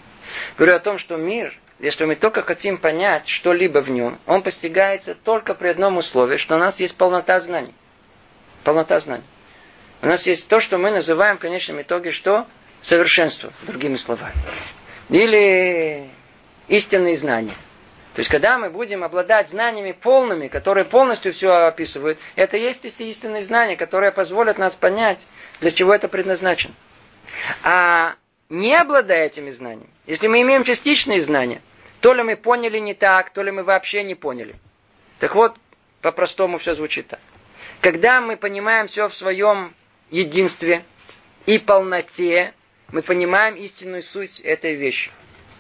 Говорю 0.58 0.76
о 0.76 0.80
том, 0.80 0.97
что 0.97 1.16
мир, 1.16 1.58
если 1.80 2.04
мы 2.04 2.16
только 2.16 2.41
хотим 2.41 2.78
понять 2.78 3.30
что-либо 3.30 3.80
в 3.80 3.89
нем, 3.89 4.20
он 4.26 4.41
постигается 4.41 5.16
только 5.16 5.54
при 5.54 5.70
одном 5.70 5.95
условии, 5.95 6.36
что 6.36 6.56
у 6.56 6.60
нас 6.60 6.82
есть 6.82 6.97
полнота 6.97 7.39
знаний. 7.39 7.74
Полнота 8.64 8.99
знаний. 8.99 9.24
У 10.01 10.05
нас 10.05 10.28
есть 10.28 10.47
то, 10.49 10.59
что 10.59 10.78
мы 10.78 10.91
называем 10.91 11.38
в 11.38 11.41
конечном 11.41 11.82
итоге 11.82 12.11
что? 12.11 12.45
Совершенство, 12.82 13.51
другими 13.64 13.95
словами. 13.95 14.36
Или 15.09 16.09
истинные 16.68 17.16
знания. 17.16 17.53
То 18.14 18.20
есть, 18.20 18.30
когда 18.30 18.59
мы 18.59 18.70
будем 18.70 19.03
обладать 19.03 19.49
знаниями 19.49 19.91
полными, 19.91 20.47
которые 20.47 20.86
полностью 20.86 21.34
все 21.34 21.49
описывают, 21.49 22.20
это 22.36 22.57
есть 22.57 22.86
истинные 22.86 23.43
знания, 23.43 23.76
которые 23.76 24.11
позволят 24.11 24.57
нас 24.57 24.76
понять, 24.76 25.26
для 25.61 25.72
чего 25.72 25.93
это 25.95 26.07
предназначено. 26.07 26.74
А 27.64 28.16
не 28.49 28.76
обладая 28.76 29.26
этими 29.26 29.49
знаниями, 29.49 29.89
если 30.05 30.28
мы 30.28 30.41
имеем 30.41 30.64
частичные 30.64 31.22
знания, 31.22 31.61
то 32.01 32.14
ли 32.14 32.22
мы 32.22 32.36
поняли 32.36 32.78
не 32.78 32.93
так, 32.93 33.32
то 33.32 33.41
ли 33.41 33.49
мы 33.49 33.64
вообще 33.64 34.03
не 34.03 34.14
поняли. 34.14 34.55
Так 35.20 35.34
вот, 35.34 35.55
по-простому 36.01 36.59
все 36.59 36.76
звучит 36.76 37.07
так. 37.07 37.20
Когда 37.84 38.21
мы 38.21 38.38
понимаем 38.38 38.88
все 38.88 39.09
в 39.09 39.13
своем 39.13 39.73
единстве 40.09 40.86
и 41.45 41.59
полноте, 41.59 42.53
мы 42.93 43.01
понимаем 43.01 43.55
истинную 43.55 44.03
суть 44.03 44.39
этой 44.39 44.75
вещи. 44.75 45.11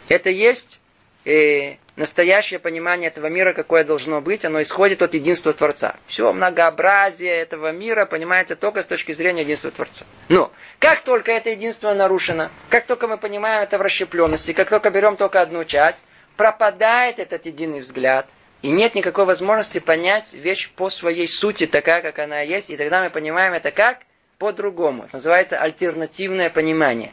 Это 0.07 0.29
есть 0.29 0.79
э, 1.25 1.75
настоящее 1.97 2.61
понимание 2.61 3.09
этого 3.09 3.27
мира, 3.27 3.51
какое 3.51 3.83
должно 3.83 4.21
быть, 4.21 4.45
оно 4.45 4.61
исходит 4.61 5.01
от 5.01 5.15
единства 5.15 5.51
Творца. 5.51 5.97
Все 6.07 6.31
многообразие 6.31 7.33
этого 7.33 7.73
мира 7.73 8.05
понимается 8.05 8.55
только 8.55 8.83
с 8.83 8.85
точки 8.85 9.11
зрения 9.11 9.41
единства 9.41 9.71
Творца. 9.71 10.05
Но 10.29 10.53
как 10.79 11.01
только 11.01 11.33
это 11.33 11.49
единство 11.49 11.93
нарушено, 11.93 12.51
как 12.69 12.85
только 12.87 13.09
мы 13.09 13.17
понимаем 13.17 13.63
это 13.63 13.77
в 13.77 13.81
расщепленности, 13.81 14.53
как 14.53 14.69
только 14.69 14.91
берем 14.91 15.17
только 15.17 15.41
одну 15.41 15.65
часть, 15.65 16.01
пропадает 16.37 17.19
этот 17.19 17.45
единый 17.45 17.81
взгляд, 17.81 18.27
и 18.63 18.71
нет 18.71 18.95
никакой 18.95 19.25
возможности 19.25 19.79
понять 19.79 20.33
вещь 20.33 20.71
по 20.71 20.89
своей 20.89 21.27
сути, 21.27 21.67
такая, 21.67 22.01
как 22.01 22.17
она 22.17 22.39
есть, 22.39 22.69
и 22.69 22.77
тогда 22.77 23.03
мы 23.03 23.09
понимаем 23.09 23.53
это 23.53 23.71
как? 23.71 23.99
По-другому. 24.39 25.03
Это 25.03 25.17
называется 25.17 25.59
альтернативное 25.59 26.49
понимание. 26.49 27.11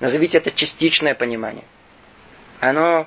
Назовите 0.00 0.38
это 0.38 0.50
частичное 0.50 1.14
понимание. 1.14 1.64
Оно 2.58 3.06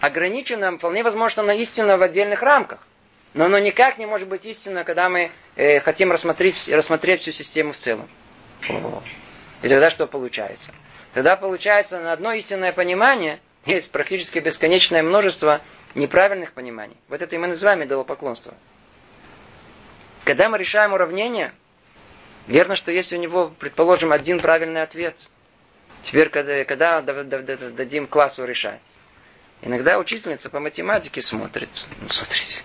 ограничено, 0.00 0.78
вполне 0.78 1.02
возможно, 1.02 1.42
на 1.42 1.54
истину 1.54 1.98
в 1.98 2.02
отдельных 2.02 2.42
рамках. 2.42 2.86
Но 3.34 3.46
оно 3.46 3.58
никак 3.58 3.98
не 3.98 4.06
может 4.06 4.28
быть 4.28 4.46
истинно, 4.46 4.84
когда 4.84 5.08
мы 5.08 5.32
э, 5.56 5.80
хотим 5.80 6.12
рассмотреть, 6.12 6.68
рассмотреть 6.68 7.22
всю 7.22 7.32
систему 7.32 7.72
в 7.72 7.76
целом. 7.76 8.08
И 9.62 9.68
тогда 9.68 9.90
что 9.90 10.06
получается? 10.06 10.70
Тогда 11.12 11.36
получается 11.36 11.98
на 12.00 12.12
одно 12.12 12.32
истинное 12.34 12.72
понимание 12.72 13.40
есть 13.64 13.90
практически 13.90 14.38
бесконечное 14.38 15.02
множество 15.02 15.60
неправильных 15.94 16.52
пониманий. 16.52 16.96
Вот 17.08 17.22
это 17.22 17.34
и 17.34 17.38
мы 17.38 17.48
называем 17.48 17.82
идолопоклонство. 17.82 18.54
Когда 20.24 20.48
мы 20.48 20.58
решаем 20.58 20.92
уравнение, 20.92 21.52
верно, 22.46 22.76
что 22.76 22.92
есть 22.92 23.12
у 23.12 23.16
него, 23.16 23.52
предположим, 23.58 24.12
один 24.12 24.40
правильный 24.40 24.82
ответ. 24.82 25.16
Теперь, 26.02 26.28
когда, 26.30 26.64
когда 26.64 27.00
дадим 27.02 28.06
классу 28.06 28.44
решать, 28.44 28.82
Иногда 29.62 29.98
учительница 29.98 30.50
по 30.50 30.58
математике 30.58 31.22
смотрит. 31.22 31.68
Ну, 32.00 32.08
смотрите, 32.08 32.62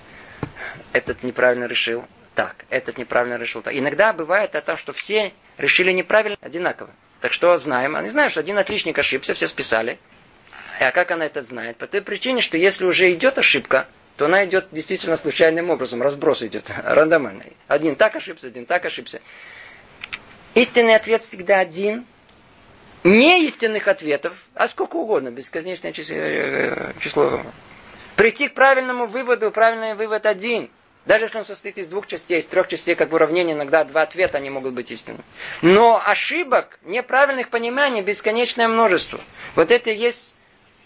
этот 0.94 1.22
неправильно 1.22 1.66
решил 1.66 2.04
так, 2.34 2.66
этот 2.72 2.98
неправильно 2.98 3.36
решил 3.36 3.62
так. 3.62 3.76
Иногда 3.76 4.14
бывает 4.14 4.56
это, 4.56 4.78
что 4.78 4.94
все 4.94 5.32
решили 5.60 5.92
неправильно, 5.92 6.38
одинаково. 6.42 6.90
Так 7.22 7.34
что 7.34 7.56
знаем, 7.58 7.96
они 7.96 8.10
знают, 8.10 8.32
что 8.32 8.40
один 8.40 8.58
отличник 8.58 8.98
ошибся, 8.98 9.36
все 9.36 9.48
списали. 9.48 10.00
А 10.80 10.92
как 10.92 11.12
она 11.12 11.26
это 11.26 11.42
знает? 11.42 11.78
По 11.78 11.88
той 11.88 12.02
причине, 12.02 12.42
что 12.42 12.58
если 12.58 12.86
уже 12.86 13.12
идет 13.12 13.38
ошибка, 13.38 13.88
то 14.16 14.26
она 14.26 14.46
идет 14.46 14.68
действительно 14.72 15.16
случайным 15.18 15.70
образом, 15.70 16.02
разброс 16.02 16.42
идет, 16.44 16.66
рандомальный. 16.84 17.54
Один 17.68 17.96
так 17.96 18.16
ошибся, 18.16 18.48
один 18.48 18.66
так 18.66 18.86
ошибся. 18.86 19.22
Истинный 20.54 20.96
ответ 20.96 21.24
всегда 21.24 21.60
один, 21.60 22.06
неистинных 23.04 23.88
ответов, 23.88 24.34
а 24.56 24.68
сколько 24.68 24.96
угодно, 24.96 25.30
бесконечное 25.30 25.92
число, 25.94 26.16
э, 26.16 26.94
число. 27.00 27.42
Прийти 28.16 28.48
к 28.48 28.54
правильному 28.54 29.06
выводу, 29.06 29.52
правильный 29.52 29.94
вывод 29.94 30.26
один. 30.26 30.70
Даже 31.06 31.26
если 31.26 31.38
он 31.38 31.46
состоит 31.46 31.78
из 31.78 31.88
двух 31.88 32.08
частей, 32.08 32.40
из 32.40 32.46
трех 32.48 32.68
частей, 32.68 32.96
как 32.96 33.12
в 33.12 33.16
уравнении, 33.16 33.54
иногда 33.54 33.84
два 33.84 34.02
ответа, 34.02 34.40
они 34.40 34.50
могут 34.50 34.74
быть 34.74 34.92
истинными. 34.92 35.24
Но 35.62 36.02
ошибок, 36.04 36.80
неправильных 36.84 37.50
пониманий 37.50 38.02
бесконечное 38.02 38.68
множество. 38.68 39.22
Вот 39.56 39.72
это 39.72 39.92
есть 39.92 40.34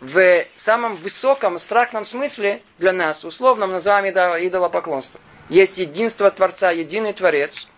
в 0.02 0.46
самом 0.56 0.98
высоком, 0.98 1.58
страхном 1.58 2.04
смысле 2.04 2.62
для 2.78 2.92
нас, 2.92 3.24
условно 3.24 3.68
называем 3.68 4.06
идолопоклонство. 4.14 5.20
Есть 5.48 5.78
единство 5.78 6.30
Творца, 6.30 6.72
единый 6.72 7.14
Творец– 7.14 7.68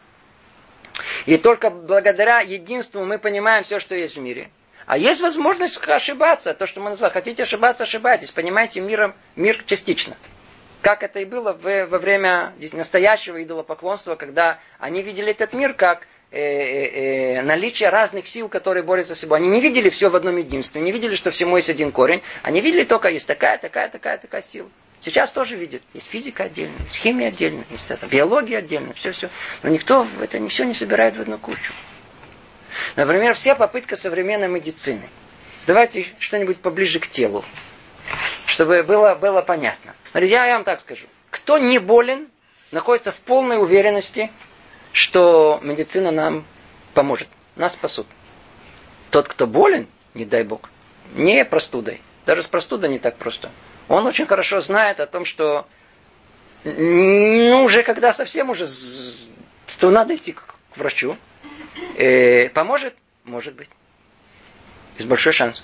и 1.26 1.38
только 1.38 1.69
благодаря 1.69 2.39
единству 2.41 3.03
мы 3.05 3.17
понимаем 3.17 3.63
все, 3.63 3.80
что 3.80 3.95
есть 3.95 4.15
в 4.15 4.19
мире. 4.19 4.49
А 4.86 4.97
есть 4.97 5.21
возможность 5.21 5.86
ошибаться. 5.88 6.53
То, 6.53 6.65
что 6.65 6.82
мы 6.82 6.89
называем. 6.89 7.13
Хотите 7.13 7.43
ошибаться, 7.43 7.84
ошибайтесь. 7.86 8.32
Понимаете 8.32 8.82
миром, 8.82 9.15
мир 9.36 9.63
частично. 9.65 10.17
Как 10.82 11.01
это 11.01 11.19
и 11.19 11.26
было 11.26 11.53
в, 11.53 11.86
во 11.86 11.97
время 11.97 12.53
настоящего 12.74 13.41
идолопоклонства, 13.41 14.15
когда 14.15 14.59
они 14.80 15.01
видели 15.01 15.32
этот 15.32 15.53
мир 15.53 15.74
как 15.74 16.05
э, 16.34 16.39
э, 16.39 17.38
э, 17.38 17.41
наличие 17.43 17.89
разных 17.89 18.27
сил, 18.27 18.49
которые 18.49 18.84
борются 18.84 19.15
с 19.15 19.19
собой. 19.19 19.38
Они 19.38 19.49
не 19.49 19.61
видели 19.61 19.89
все 19.89 20.09
в 20.09 20.15
одном 20.15 20.38
единстве, 20.38 20.81
не 20.81 20.91
видели, 20.91 21.15
что 21.15 21.31
всему 21.31 21.57
есть 21.57 21.69
один 21.69 21.91
корень. 21.91 22.21
Они 22.41 22.59
видели 22.59 22.84
только 22.84 23.09
есть 23.09 23.27
такая, 23.27 23.57
такая, 23.57 23.89
такая, 23.89 24.17
такая 24.17 24.41
сила. 24.41 24.69
Сейчас 24.99 25.31
тоже 25.31 25.55
видят. 25.55 25.81
Есть 25.93 26.09
физика 26.09 26.45
отдельно, 26.45 26.75
есть 26.84 26.95
химия 26.95 27.27
отдельно, 27.27 27.65
есть 27.69 27.91
это, 27.91 28.07
биология 28.07 28.59
отдельно, 28.59 28.93
все-все. 28.93 29.29
Но 29.61 29.69
никто 29.69 30.07
это 30.21 30.45
все 30.47 30.63
не 30.63 30.73
собирает 30.73 31.17
в 31.17 31.21
одну 31.21 31.38
кучу. 31.38 31.73
Например, 32.95 33.34
вся 33.34 33.53
попытка 33.53 33.95
современной 33.95 34.47
медицины. 34.47 35.09
Давайте 35.67 36.07
что-нибудь 36.19 36.57
поближе 36.57 36.99
к 36.99 37.07
телу, 37.07 37.43
чтобы 38.47 38.84
было, 38.84 39.15
было 39.15 39.41
понятно. 39.41 39.93
Я, 40.13 40.45
я 40.45 40.55
вам 40.55 40.63
так 40.63 40.81
скажу. 40.81 41.05
Кто 41.29 41.57
не 41.57 41.79
болен, 41.79 42.27
находится 42.71 43.11
в 43.11 43.17
полной 43.17 43.61
уверенности, 43.61 44.31
что 44.94 45.60
медицина 45.62 46.12
нам 46.12 46.46
поможет, 46.94 47.28
нас 47.58 47.74
спасут. 47.74 48.08
Тот, 49.12 49.28
кто 49.28 49.46
болен, 49.46 49.88
не 50.14 50.24
дай 50.24 50.44
бог, 50.44 50.70
не 51.16 51.44
простудой. 51.44 52.02
Даже 52.26 52.44
с 52.44 52.48
простудой 52.48 52.89
не 52.89 53.00
так 53.00 53.18
просто. 53.18 53.52
Он 53.89 54.06
очень 54.08 54.26
хорошо 54.26 54.62
знает 54.62 55.02
о 55.02 55.08
том, 55.08 55.26
что 55.26 55.68
ну, 56.64 57.64
уже 57.66 57.84
когда 57.84 58.14
совсем 58.14 58.50
уже, 58.50 58.66
то 59.80 59.89
надо 59.89 60.16
идти 60.16 60.32
к, 60.32 60.44
врачу. 60.76 61.18
Э, 61.98 62.48
поможет? 62.50 62.96
Может 63.26 63.56
быть. 63.56 63.70
Есть 64.98 65.10
большой 65.10 65.34
шанс. 65.34 65.64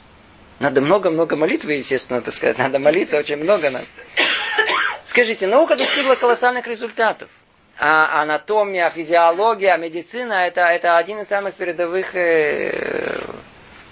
Надо 0.60 0.82
много-много 0.82 1.38
молитвы, 1.38 1.74
естественно, 1.74 2.22
так 2.22 2.34
сказать. 2.34 2.58
Надо 2.58 2.80
молиться 2.80 3.18
очень 3.18 3.38
много. 3.38 3.70
Надо. 3.70 3.86
Скажите, 5.06 5.48
наука 5.48 5.78
достигла 5.78 6.16
колоссальных 6.16 6.68
результатов. 6.68 7.30
А 7.82 8.22
анатомия, 8.22 8.90
физиология, 8.90 9.78
медицина 9.78 10.34
это, 10.48 10.62
это 10.62 10.98
один 10.98 11.22
из 11.22 11.30
самых 11.30 11.54
передовых 11.54 12.14
э, 12.14 13.18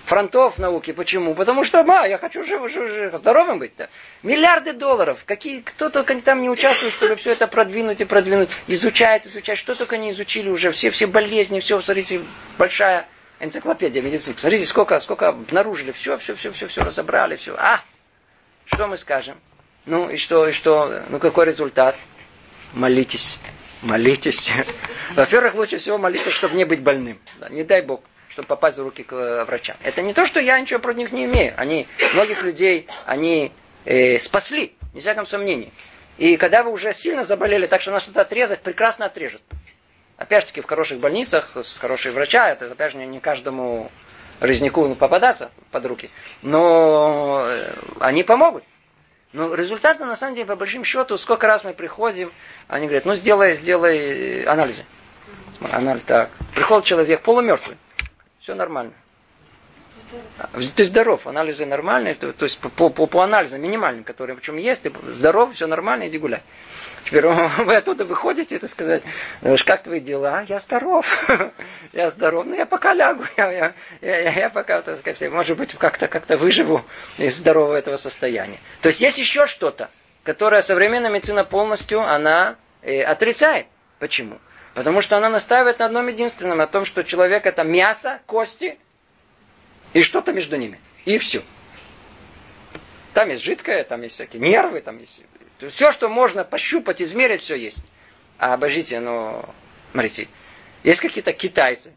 фронтов 0.06 0.58
науки. 0.58 0.92
Почему? 0.92 1.34
Потому 1.34 1.64
что, 1.64 1.84
ма, 1.86 2.06
я 2.06 2.18
хочу 2.18 2.44
жив, 2.44 2.70
жив, 2.70 2.90
жив, 2.90 3.16
здоровым 3.16 3.60
быть-то. 3.60 3.90
Миллиарды 4.24 4.74
долларов. 4.74 5.24
Какие, 5.26 5.62
кто 5.62 5.90
только 5.90 6.20
там 6.20 6.42
не 6.42 6.50
участвует, 6.50 6.92
чтобы 6.92 7.16
все 7.16 7.32
это 7.32 7.48
продвинуть 7.48 8.02
и 8.02 8.06
продвинуть. 8.06 8.50
Изучает, 8.68 9.26
изучает. 9.26 9.58
Что 9.58 9.74
только 9.74 9.98
не 9.98 10.12
изучили 10.12 10.50
уже. 10.50 10.74
Все, 10.74 10.90
все 10.90 11.08
болезни, 11.08 11.62
все, 11.62 11.80
смотрите, 11.80 12.22
большая 12.58 13.08
энциклопедия 13.40 14.02
медицинская. 14.02 14.38
Смотрите, 14.38 14.66
сколько, 14.66 15.00
сколько 15.00 15.30
обнаружили. 15.30 15.94
Все, 15.94 16.18
все, 16.18 16.36
все, 16.36 16.52
все, 16.52 16.68
все 16.68 16.84
разобрали. 16.84 17.38
Все. 17.38 17.56
А, 17.58 17.82
что 18.66 18.88
мы 18.88 18.98
скажем? 18.98 19.38
Ну, 19.86 20.10
и 20.10 20.18
что, 20.18 20.46
и 20.46 20.52
что, 20.52 21.04
ну, 21.08 21.20
какой 21.20 21.46
результат? 21.46 21.96
Молитесь. 22.74 23.38
Молитесь. 23.82 24.52
Во-первых, 25.16 25.56
лучше 25.56 25.78
всего 25.78 25.98
молиться, 25.98 26.32
чтобы 26.32 26.56
не 26.56 26.66
быть 26.66 26.82
больным. 26.82 27.20
Да, 27.40 27.50
не 27.50 27.64
дай 27.64 27.82
Бог 27.82 28.02
чтобы 28.38 28.50
попасть 28.50 28.78
в 28.78 28.84
руки 28.84 29.02
к 29.02 29.14
э, 29.14 29.46
врачам. 29.46 29.76
Это 29.82 30.04
не 30.04 30.14
то, 30.14 30.24
что 30.24 30.40
я 30.40 30.60
ничего 30.60 30.80
против 30.80 31.00
них 31.00 31.12
не 31.12 31.26
имею. 31.26 31.56
Они, 31.58 31.88
многих 32.14 32.44
людей, 32.44 32.88
они 33.08 33.52
э, 33.84 34.20
спасли, 34.20 34.76
не 34.94 35.00
всяком 35.00 35.26
сомнении. 35.26 35.74
И 36.20 36.38
когда 36.38 36.62
вы 36.62 36.72
уже 36.72 36.94
сильно 36.94 37.24
заболели, 37.24 37.66
так 37.66 37.82
что 37.82 37.90
надо 37.90 38.04
что-то 38.04 38.22
отрезать, 38.22 38.62
прекрасно 38.62 39.08
отрежет. 39.08 39.42
Опять 40.18 40.42
же 40.42 40.48
таки, 40.50 40.62
в 40.62 40.68
хороших 40.68 41.00
больницах, 41.00 41.52
с 41.56 41.78
хорошей 41.78 42.12
врача, 42.12 42.48
это 42.48 42.72
опять 42.72 42.92
же 42.92 43.00
не 43.00 43.20
каждому 43.20 43.92
резнику 44.40 44.94
попадаться 44.94 45.50
под 45.72 45.86
руки. 45.88 46.12
Но 46.44 47.44
э, 47.48 47.74
они 48.00 48.22
помогут. 48.22 48.64
Но 49.34 49.54
результаты, 49.54 50.06
на 50.06 50.16
самом 50.16 50.36
деле, 50.36 50.48
по 50.48 50.56
большим 50.56 50.84
счету, 50.84 51.18
сколько 51.18 51.48
раз 51.48 51.64
мы 51.64 51.74
приходим, 51.74 52.32
они 52.68 52.86
говорят, 52.88 53.06
ну 53.06 53.16
сделай, 53.16 53.58
сделай 53.58 54.44
анализы. 54.44 54.86
Анализ, 55.62 56.04
так. 56.04 56.30
Приходит 56.54 56.86
человек 56.86 57.24
полумертвый. 57.24 57.78
Все 58.40 58.54
нормально. 58.56 58.94
Ты 60.76 60.86
здоров, 60.86 61.28
анализы 61.28 61.66
нормальные, 61.66 62.16
то, 62.16 62.32
то 62.32 62.44
есть 62.44 62.58
по, 62.60 62.90
по, 62.90 63.08
по 63.08 63.22
анализам 63.24 63.62
минимальным, 63.62 64.06
которые 64.06 64.38
причем 64.38 64.56
есть, 64.56 64.84
ты 64.84 64.94
здоров, 65.10 65.54
все 65.54 65.68
нормально, 65.68 66.08
иди 66.08 66.18
гуляй. 66.18 66.44
Теперь 67.06 67.26
вы 67.60 67.76
оттуда 67.76 68.06
выходите, 68.06 68.56
это 68.56 68.68
сказать, 68.68 69.04
как 69.66 69.84
твои 69.84 70.00
дела? 70.00 70.46
Я 70.48 70.60
здоров. 70.60 71.06
я 71.94 72.10
здоров, 72.10 72.46
но 72.46 72.52
ну, 72.52 72.58
я 72.58 72.66
пока 72.66 72.94
лягу, 72.94 73.24
я, 73.38 73.52
я, 73.52 73.74
я, 74.02 74.32
я 74.32 74.50
пока, 74.50 74.82
так 74.82 75.00
сказать, 75.00 75.32
может 75.32 75.58
быть, 75.58 75.74
как-то 75.74 76.08
как 76.08 76.28
выживу 76.38 76.84
из 77.18 77.38
здорового 77.38 77.76
этого 77.76 77.98
состояния. 77.98 78.60
То 78.82 78.90
есть 78.90 79.02
есть 79.02 79.18
еще 79.18 79.48
что-то, 79.48 79.90
которое 80.24 80.62
современная 80.62 81.10
медицина 81.10 81.46
полностью, 81.46 82.02
она 82.02 82.56
э, 82.82 83.02
отрицает. 83.02 83.68
Почему? 84.00 84.40
Потому 84.74 85.02
что 85.02 85.18
она 85.18 85.30
настаивает 85.30 85.80
на 85.80 85.86
одном 85.86 86.08
единственном, 86.08 86.62
о 86.62 86.68
том, 86.68 86.86
что 86.86 87.04
человек 87.04 87.46
это 87.48 87.64
мясо, 87.64 88.20
кости 88.28 88.78
и 89.94 90.02
что-то 90.02 90.34
между 90.34 90.56
ними. 90.56 90.80
И 91.06 91.18
все. 91.18 91.42
Там 93.14 93.30
есть 93.30 93.42
жидкое, 93.42 93.84
там 93.84 94.04
есть 94.04 94.14
всякие 94.14 94.40
нервы, 94.40 94.82
там 94.82 95.00
есть... 95.00 95.22
Все, 95.60 95.92
что 95.92 96.10
можно 96.10 96.44
пощупать, 96.44 97.02
измерить, 97.02 97.42
все 97.42 97.56
есть. 97.56 97.84
А 98.38 98.54
обожите, 98.54 99.00
ну, 99.00 99.44
смотрите, 99.92 100.28
есть 100.84 101.00
какие-то 101.00 101.34
китайцы, 101.34 101.94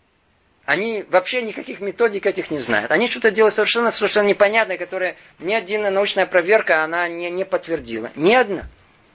они 0.65 1.05
вообще 1.11 1.43
никаких 1.43 1.81
методик 1.81 2.27
этих 2.27 2.51
не 2.51 2.59
знают. 2.59 2.93
Они 2.93 3.09
что-то 3.09 3.31
делают 3.31 3.55
совершенно, 3.55 3.91
совершенно 3.91 4.29
непонятное, 4.29 4.79
которое 4.79 5.17
ни 5.39 5.53
одна 5.53 5.91
научная 5.91 6.27
проверка 6.27 6.85
она 6.85 7.09
не, 7.09 7.29
не 7.31 7.45
подтвердила. 7.45 8.13
Ни 8.15 8.35
одна. 8.35 8.69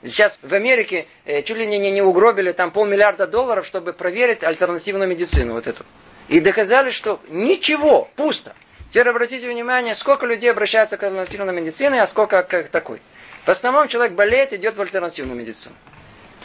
Сейчас 0.04 0.38
в 0.42 0.54
Америке 0.54 1.08
э, 1.24 1.42
чуть 1.44 1.58
ли 1.58 1.66
не, 1.66 1.80
не, 1.80 1.92
не 1.92 2.02
угробили 2.02 2.52
там 2.52 2.72
полмиллиарда 2.72 3.26
долларов, 3.26 3.66
чтобы 3.66 3.94
проверить 3.94 4.44
альтернативную 4.44 5.10
медицину 5.10 5.54
вот 5.54 5.68
эту. 5.68 5.86
И 6.28 6.40
доказали, 6.40 6.92
что 6.92 7.22
ничего, 7.30 8.10
пусто. 8.16 8.54
Теперь 8.90 9.08
обратите 9.08 9.50
внимание, 9.50 9.96
сколько 9.96 10.26
людей 10.26 10.52
обращаются 10.52 10.98
к 10.98 11.04
альтернативной 11.04 11.54
медицине, 11.54 12.02
а 12.02 12.06
сколько 12.06 12.44
к 12.44 12.64
такой. 12.68 13.02
В 13.46 13.50
основном 13.50 13.88
человек 13.88 14.14
болеет, 14.14 14.54
идет 14.54 14.76
в 14.76 14.82
альтернативную 14.82 15.38
медицину. 15.38 15.76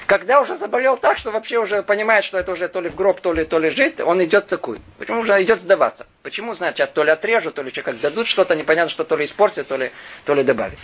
Когда 0.07 0.41
уже 0.41 0.57
заболел 0.57 0.97
так, 0.97 1.19
что 1.19 1.31
вообще 1.31 1.59
уже 1.59 1.83
понимает, 1.83 2.25
что 2.25 2.37
это 2.37 2.53
уже 2.53 2.69
то 2.69 2.81
ли 2.81 2.91
в 2.91 2.97
гроб, 2.97 3.21
то 3.21 3.33
ли, 3.33 3.45
то 3.45 3.59
ли 3.59 3.71
жить, 3.71 4.01
он 4.01 4.23
идет 4.23 4.49
такой. 4.49 4.81
Почему 4.99 5.21
уже 5.21 5.41
идет 5.43 5.63
сдаваться? 5.63 6.07
Почему, 6.23 6.53
знает, 6.53 6.77
сейчас 6.77 6.91
то 6.91 7.05
ли 7.05 7.11
отрежут, 7.11 7.55
то 7.55 7.63
ли 7.63 7.71
что, 7.71 7.83
как 7.83 8.01
дадут 8.01 8.27
что-то, 8.27 8.57
непонятно, 8.57 8.91
что 8.91 9.05
то 9.05 9.17
ли 9.17 9.25
испортят, 9.25 9.69
то 9.69 9.77
ли, 9.77 9.93
то 10.25 10.35
ли 10.35 10.43
добавят. 10.43 10.79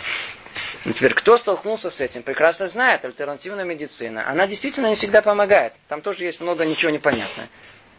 Ну, 0.85 0.93
теперь, 0.93 1.13
кто 1.13 1.37
столкнулся 1.37 1.89
с 1.89 1.99
этим, 1.99 2.23
прекрасно 2.23 2.67
знает, 2.67 3.03
альтернативная 3.05 3.65
медицина. 3.65 4.27
Она 4.27 4.47
действительно 4.47 4.87
не 4.87 4.95
всегда 4.95 5.21
помогает. 5.21 5.73
Там 5.87 6.01
тоже 6.01 6.23
есть 6.23 6.39
много 6.39 6.65
ничего 6.65 6.89
непонятного. 6.89 7.47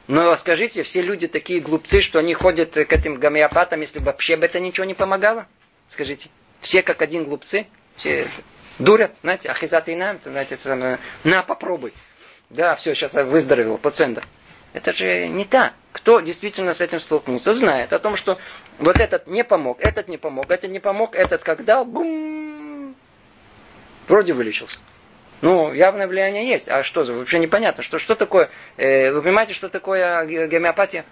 Но 0.09 0.35
скажите, 0.35 0.83
все 0.83 1.03
люди 1.03 1.29
такие 1.29 1.61
глупцы, 1.61 2.01
что 2.01 2.19
они 2.19 2.33
ходят 2.33 2.73
к 2.73 2.93
этим 2.93 3.17
гомеопатам, 3.17 3.81
если 3.81 3.99
вообще 3.99 4.37
бы 4.37 4.47
это 4.47 4.59
ничего 4.59 4.87
не 4.87 4.95
помогало? 4.95 5.47
Скажите. 5.89 6.31
Все 6.63 6.83
как 6.83 7.03
один 7.03 7.25
глупцы? 7.25 7.67
Все 7.99 8.29
дурят, 8.79 9.13
знаете, 9.23 9.51
ахизат 9.51 9.89
и 9.89 9.97
нам, 9.97 10.19
знаете, 10.25 10.55
это, 10.55 10.99
на, 11.25 11.43
попробуй. 11.43 11.93
Да, 12.51 12.77
все, 12.77 12.95
сейчас 12.95 13.15
я 13.15 13.25
выздоровел, 13.25 13.77
пациента. 13.77 14.23
Это 14.73 14.93
же 14.93 15.29
не 15.29 15.45
так. 15.45 15.75
Кто 15.93 16.21
действительно 16.21 16.75
с 16.75 16.81
этим 16.81 17.01
столкнулся, 17.01 17.53
знает 17.53 17.93
о 17.93 17.99
том, 17.99 18.17
что 18.17 18.39
вот 18.79 19.01
этот 19.01 19.27
не 19.27 19.43
помог, 19.43 19.81
этот 19.81 20.09
не 20.09 20.17
помог, 20.17 20.51
этот 20.51 20.71
не 20.71 20.79
помог, 20.79 21.15
этот 21.15 21.43
как 21.43 21.65
дал, 21.65 21.85
бум, 21.85 22.95
вроде 24.07 24.33
вылечился. 24.33 24.79
Ну, 25.41 25.73
явное 25.73 26.07
влияние 26.07 26.47
есть. 26.47 26.69
А 26.69 26.83
что 26.83 27.05
за? 27.05 27.15
Вообще 27.15 27.39
непонятно. 27.39 27.83
Что, 27.83 27.99
что 27.99 28.15
такое? 28.15 28.51
Э, 28.77 29.13
вы 29.13 29.23
понимаете, 29.23 29.55
что 29.55 29.69
такое 29.69 30.47
гомеопатия? 30.49 31.05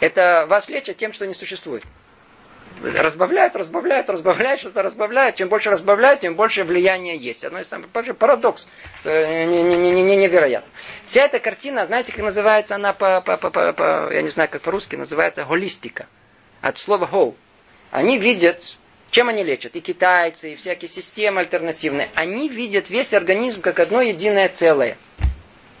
Это 0.00 0.46
вас 0.48 0.68
лечат 0.68 0.96
тем, 0.96 1.12
что 1.12 1.26
не 1.26 1.34
существует. 1.34 1.84
Разбавляют, 2.82 3.56
разбавляют, 3.56 4.08
разбавляют, 4.08 4.60
что-то 4.60 4.82
разбавляют. 4.82 5.36
Чем 5.36 5.48
больше 5.48 5.70
разбавляют, 5.70 6.20
тем 6.20 6.34
больше 6.34 6.64
влияния 6.64 7.16
есть. 7.16 7.44
Одно 7.44 7.60
из 7.60 7.68
самых 7.68 7.88
парадокс. 7.90 8.68
Не, 9.04 9.44
не, 9.46 10.16
невероятно. 10.16 10.70
Вся 11.04 11.24
эта 11.24 11.38
картина, 11.38 11.86
знаете, 11.86 12.12
как 12.12 12.24
называется 12.24 12.74
она 12.74 12.92
по, 12.92 13.20
по, 13.20 13.36
по, 13.36 13.50
по, 13.50 13.72
по 13.72 14.12
я 14.12 14.22
не 14.22 14.28
знаю, 14.28 14.48
как 14.48 14.62
по-русски, 14.62 14.96
называется 14.96 15.44
холистика. 15.44 16.06
От 16.60 16.78
слова 16.78 17.08
whole. 17.10 17.34
Они 17.90 18.18
видят 18.18 18.76
чем 19.10 19.28
они 19.28 19.42
лечат? 19.42 19.74
И 19.74 19.80
китайцы, 19.80 20.52
и 20.52 20.56
всякие 20.56 20.88
системы 20.88 21.40
альтернативные. 21.40 22.10
Они 22.14 22.48
видят 22.48 22.90
весь 22.90 23.14
организм 23.14 23.62
как 23.62 23.80
одно 23.80 24.02
единое 24.02 24.48
целое. 24.48 24.98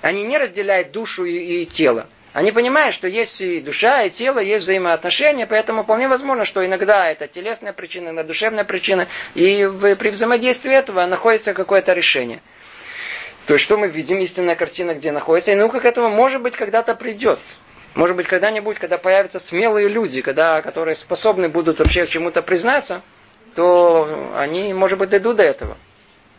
Они 0.00 0.22
не 0.22 0.38
разделяют 0.38 0.92
душу 0.92 1.24
и, 1.24 1.62
и 1.62 1.66
тело. 1.66 2.08
Они 2.32 2.52
понимают, 2.52 2.94
что 2.94 3.08
есть 3.08 3.40
и 3.40 3.60
душа, 3.60 4.02
и 4.02 4.10
тело, 4.10 4.38
есть 4.38 4.64
взаимоотношения, 4.64 5.46
поэтому 5.46 5.82
вполне 5.82 6.08
возможно, 6.08 6.44
что 6.44 6.64
иногда 6.64 7.10
это 7.10 7.26
телесная 7.26 7.72
причина, 7.72 8.08
иногда 8.08 8.22
душевная 8.24 8.64
причина, 8.64 9.08
и 9.34 9.68
при 9.98 10.10
взаимодействии 10.10 10.74
этого 10.74 11.04
находится 11.06 11.54
какое-то 11.54 11.94
решение. 11.94 12.42
То 13.46 13.54
есть, 13.54 13.64
что 13.64 13.78
мы 13.78 13.88
видим, 13.88 14.18
истинная 14.18 14.56
картина, 14.56 14.94
где 14.94 15.10
находится, 15.10 15.52
и 15.52 15.54
наука 15.54 15.80
к 15.80 15.86
этому, 15.86 16.10
может 16.10 16.42
быть, 16.42 16.54
когда-то 16.54 16.94
придет. 16.94 17.40
Может 17.94 18.14
быть, 18.14 18.26
когда-нибудь, 18.26 18.78
когда 18.78 18.98
появятся 18.98 19.38
смелые 19.38 19.88
люди, 19.88 20.20
когда, 20.20 20.60
которые 20.60 20.94
способны 20.94 21.48
будут 21.48 21.78
вообще 21.78 22.06
чему-то 22.06 22.42
признаться, 22.42 23.00
то 23.54 24.30
они, 24.36 24.74
может 24.74 24.98
быть, 24.98 25.08
дойдут 25.08 25.36
до 25.36 25.44
этого. 25.44 25.78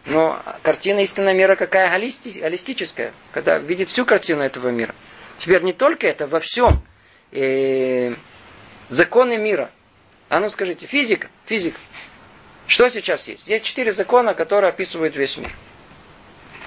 Но 0.05 0.39
картина 0.61 0.99
истинного 0.99 1.33
мира 1.33 1.55
какая 1.55 1.89
холисти, 1.89 2.39
холистическая, 2.39 3.11
когда 3.33 3.57
видит 3.57 3.89
всю 3.89 4.05
картину 4.05 4.43
этого 4.43 4.69
мира. 4.69 4.93
Теперь 5.39 5.63
не 5.63 5.73
только 5.73 6.05
это, 6.05 6.27
во 6.27 6.39
всем. 6.39 6.81
Э, 7.31 8.13
законы 8.89 9.37
мира. 9.37 9.71
А 10.27 10.39
ну 10.39 10.49
скажите, 10.49 10.85
физика, 10.85 11.27
физика. 11.45 11.79
Что 12.67 12.89
сейчас 12.89 13.27
есть? 13.27 13.47
Есть 13.47 13.63
четыре 13.65 13.91
закона, 13.91 14.33
которые 14.35 14.69
описывают 14.69 15.15
весь 15.15 15.37
мир. 15.37 15.51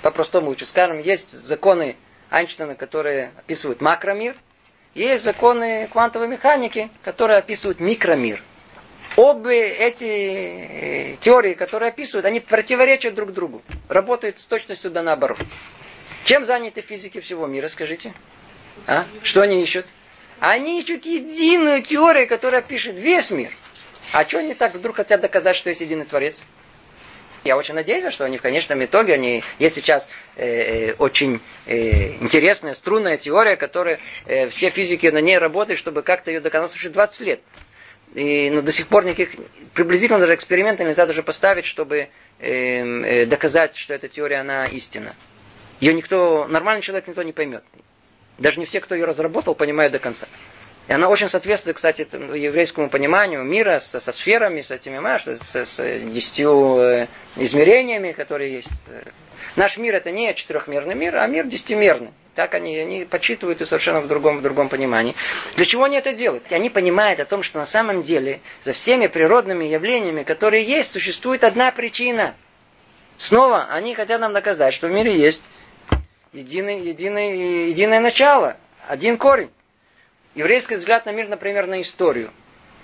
По-простому 0.00 0.48
лучше 0.48 0.66
скажем, 0.66 0.98
есть 0.98 1.30
законы 1.30 1.96
Айнштейна, 2.30 2.74
которые 2.74 3.32
описывают 3.36 3.80
макромир. 3.80 4.34
Есть 4.94 5.22
законы 5.22 5.86
квантовой 5.92 6.26
механики, 6.26 6.90
которые 7.02 7.38
описывают 7.38 7.78
микромир. 7.78 8.42
Обе 9.16 9.68
эти 9.68 10.04
э, 10.04 11.16
теории, 11.20 11.52
которые 11.54 11.90
описывают, 11.90 12.24
они 12.24 12.40
противоречат 12.40 13.14
друг 13.14 13.32
другу. 13.32 13.62
Работают 13.88 14.40
с 14.40 14.44
точностью 14.46 14.90
да 14.90 15.02
наоборот. 15.02 15.38
Чем 16.24 16.44
заняты 16.44 16.80
физики 16.80 17.20
всего 17.20 17.46
мира, 17.46 17.68
скажите? 17.68 18.14
А? 18.86 19.06
Что 19.22 19.42
они 19.42 19.62
ищут? 19.62 19.86
Они 20.40 20.80
ищут 20.80 21.04
единую 21.04 21.82
теорию, 21.82 22.26
которая 22.26 22.62
пишет 22.62 22.96
весь 22.96 23.30
мир. 23.30 23.52
А 24.12 24.24
что 24.24 24.38
они 24.38 24.54
так 24.54 24.74
вдруг 24.74 24.96
хотят 24.96 25.20
доказать, 25.20 25.56
что 25.56 25.68
есть 25.68 25.80
единый 25.80 26.04
Творец? 26.04 26.42
Я 27.44 27.56
очень 27.56 27.74
надеюсь, 27.74 28.12
что 28.12 28.24
они 28.24 28.38
в 28.38 28.42
конечном 28.42 28.84
итоге, 28.84 29.14
они, 29.14 29.42
есть 29.58 29.74
сейчас 29.74 30.08
э, 30.36 30.90
э, 30.90 30.94
очень 30.94 31.40
э, 31.66 32.12
интересная 32.20 32.72
струнная 32.74 33.16
теория, 33.16 33.56
которая 33.56 33.98
э, 34.26 34.48
все 34.48 34.70
физики 34.70 35.08
на 35.08 35.20
ней 35.20 35.38
работают, 35.38 35.78
чтобы 35.78 36.02
как-то 36.02 36.30
ее 36.30 36.40
доказать. 36.40 36.70
Слушай, 36.70 36.90
20 36.90 37.20
лет. 37.20 37.40
И, 38.14 38.50
но 38.50 38.60
до 38.60 38.70
сих 38.70 38.86
пор 38.86 39.04
никаких 39.04 39.30
приблизительно 39.74 40.20
даже 40.20 40.34
экспериментов 40.34 40.86
нельзя 40.86 41.06
даже 41.06 41.22
поставить, 41.22 41.64
чтобы 41.64 42.10
э, 42.38 42.48
э, 42.48 43.26
доказать, 43.26 43.76
что 43.76 43.94
эта 43.94 44.06
теория, 44.06 44.40
она 44.40 44.66
истина. 44.66 45.14
Ее 45.80 45.94
никто, 45.94 46.46
нормальный 46.46 46.82
человек 46.82 47.08
никто 47.08 47.22
не 47.22 47.32
поймет. 47.32 47.64
Даже 48.38 48.58
не 48.58 48.66
все, 48.66 48.80
кто 48.80 48.94
ее 48.94 49.04
разработал, 49.04 49.54
понимают 49.54 49.92
до 49.92 49.98
конца. 49.98 50.26
И 50.88 50.92
она 50.92 51.08
очень 51.08 51.28
соответствует, 51.28 51.76
кстати, 51.76 52.06
еврейскому 52.12 52.90
пониманию 52.90 53.44
мира 53.44 53.78
со, 53.78 54.00
со 54.00 54.10
сферами, 54.10 54.62
с 54.62 54.70
этими, 54.70 54.98
знаешь, 54.98 55.24
с, 55.24 55.54
с 55.54 55.76
десятью 55.76 56.78
э, 56.78 57.06
измерениями, 57.36 58.12
которые 58.12 58.54
есть. 58.54 58.68
Наш 59.54 59.76
мир 59.76 59.94
это 59.94 60.10
не 60.10 60.34
четырехмерный 60.34 60.94
мир, 60.94 61.16
а 61.16 61.26
мир 61.26 61.46
десятимерный. 61.46 62.10
Так 62.34 62.54
они, 62.54 62.78
они 62.78 63.04
подсчитывают 63.04 63.60
и 63.60 63.64
совершенно 63.64 64.00
в 64.00 64.08
другом, 64.08 64.38
в 64.38 64.42
другом 64.42 64.68
понимании. 64.70 65.14
Для 65.54 65.66
чего 65.66 65.84
они 65.84 65.98
это 65.98 66.14
делают? 66.14 66.50
Они 66.50 66.70
понимают 66.70 67.20
о 67.20 67.26
том, 67.26 67.42
что 67.42 67.58
на 67.58 67.66
самом 67.66 68.02
деле 68.02 68.40
за 68.62 68.72
всеми 68.72 69.06
природными 69.06 69.66
явлениями, 69.66 70.22
которые 70.22 70.64
есть, 70.64 70.92
существует 70.92 71.44
одна 71.44 71.70
причина. 71.70 72.34
Снова 73.18 73.66
они 73.70 73.94
хотят 73.94 74.20
нам 74.20 74.32
доказать, 74.32 74.72
что 74.72 74.88
в 74.88 74.90
мире 74.90 75.16
есть 75.16 75.42
единый, 76.32 76.80
единый, 76.80 77.68
единое 77.68 78.00
начало, 78.00 78.56
один 78.88 79.18
корень. 79.18 79.50
Еврейский 80.34 80.76
взгляд 80.76 81.04
на 81.06 81.10
мир, 81.10 81.28
например, 81.28 81.66
на 81.66 81.80
историю. 81.80 82.30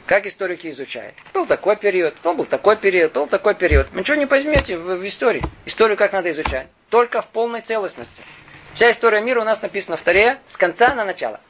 Как 0.07 0.27
историки 0.27 0.69
изучают. 0.69 1.15
Был 1.35 1.47
такой 1.47 1.77
период, 1.77 2.15
был, 2.23 2.35
был 2.35 2.47
такой 2.47 2.77
период, 2.77 3.13
был 3.13 3.27
такой 3.27 3.55
период. 3.55 3.91
Вы 3.91 4.01
ничего 4.01 4.17
не 4.17 4.27
поймете 4.27 4.77
в, 4.77 4.97
в 4.97 5.07
истории. 5.07 5.43
Историю 5.67 5.97
как 5.97 6.13
надо 6.13 6.31
изучать? 6.31 6.69
Только 6.89 7.21
в 7.21 7.29
полной 7.29 7.61
целостности. 7.61 8.23
Вся 8.75 8.91
история 8.91 9.21
мира 9.21 9.41
у 9.41 9.45
нас 9.45 9.61
написана 9.61 9.97
в 9.97 10.03
Таре 10.03 10.39
с 10.47 10.57
конца 10.57 10.95
на 10.95 11.05
начало. 11.05 11.41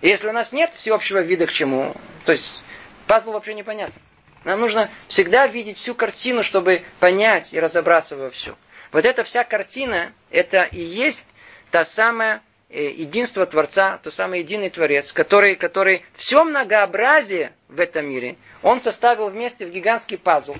И 0.00 0.08
если 0.08 0.28
у 0.28 0.32
нас 0.32 0.52
нет 0.52 0.74
всеобщего 0.74 1.18
вида 1.20 1.46
к 1.46 1.52
чему, 1.52 1.94
то 2.24 2.32
есть 2.32 2.62
пазл 3.06 3.32
вообще 3.32 3.54
непонятен. 3.54 4.00
Нам 4.44 4.60
нужно 4.60 4.90
всегда 5.08 5.46
видеть 5.46 5.78
всю 5.78 5.94
картину, 5.94 6.42
чтобы 6.42 6.82
понять 7.00 7.52
и 7.52 7.60
разобраться 7.60 8.16
во 8.16 8.30
всем. 8.30 8.56
Вот 8.92 9.04
эта 9.04 9.24
вся 9.24 9.44
картина, 9.44 10.12
это 10.30 10.62
и 10.62 10.80
есть 10.80 11.26
та 11.70 11.84
самая 11.84 12.42
э, 12.68 12.90
единство 12.90 13.46
Творца, 13.46 13.98
тот 13.98 14.14
самый 14.14 14.40
единый 14.40 14.70
Творец, 14.70 15.12
который, 15.12 15.56
который 15.56 16.04
все 16.14 16.44
многообразие 16.44 17.52
в 17.68 17.80
этом 17.80 18.06
мире, 18.06 18.36
он 18.62 18.80
составил 18.80 19.28
вместе 19.28 19.66
в 19.66 19.70
гигантский 19.70 20.18
пазл. 20.18 20.56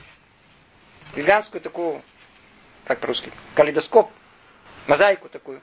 Гигантскую 1.14 1.60
такую, 1.60 2.02
как 2.84 2.98
по-русски, 2.98 3.30
калейдоскоп, 3.54 4.10
мозаику 4.86 5.28
такую, 5.28 5.60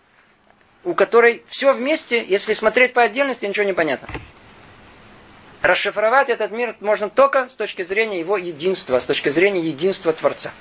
у 0.84 0.94
которой 0.94 1.44
все 1.48 1.74
вместе, 1.74 2.24
если 2.24 2.54
смотреть 2.54 2.94
по 2.94 3.04
отдельности, 3.04 3.46
ничего 3.46 3.66
не 3.66 3.74
понятно. 3.74 4.08
Расшифровать 5.62 6.30
этот 6.30 6.52
мир 6.52 6.76
можно 6.82 7.10
только 7.10 7.48
с 7.48 7.56
точки 7.56 7.84
зрения 7.84 8.20
его 8.20 8.38
единства, 8.38 9.00
с 9.00 9.06
точки 9.06 9.30
зрения 9.30 9.62
единства 9.62 10.12
Творца. 10.12 10.52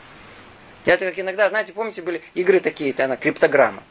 Я 0.84 0.94
это 0.94 1.06
как 1.06 1.18
иногда, 1.18 1.48
знаете, 1.48 1.72
помните, 1.72 2.02
были 2.02 2.22
игры 2.34 2.60
такие-то, 2.60 3.04
она 3.04 3.16
криптограмма. 3.16 3.82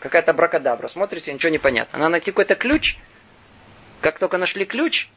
Какая-то 0.00 0.32
бракадабра. 0.32 0.88
Смотрите, 0.88 1.32
ничего 1.32 1.50
не 1.50 1.58
понятно. 1.58 1.98
Надо 1.98 2.12
найти 2.12 2.30
какой-то 2.30 2.54
ключ. 2.54 2.96
Как 4.00 4.18
только 4.18 4.38
нашли 4.38 4.64
ключ, 4.64 5.08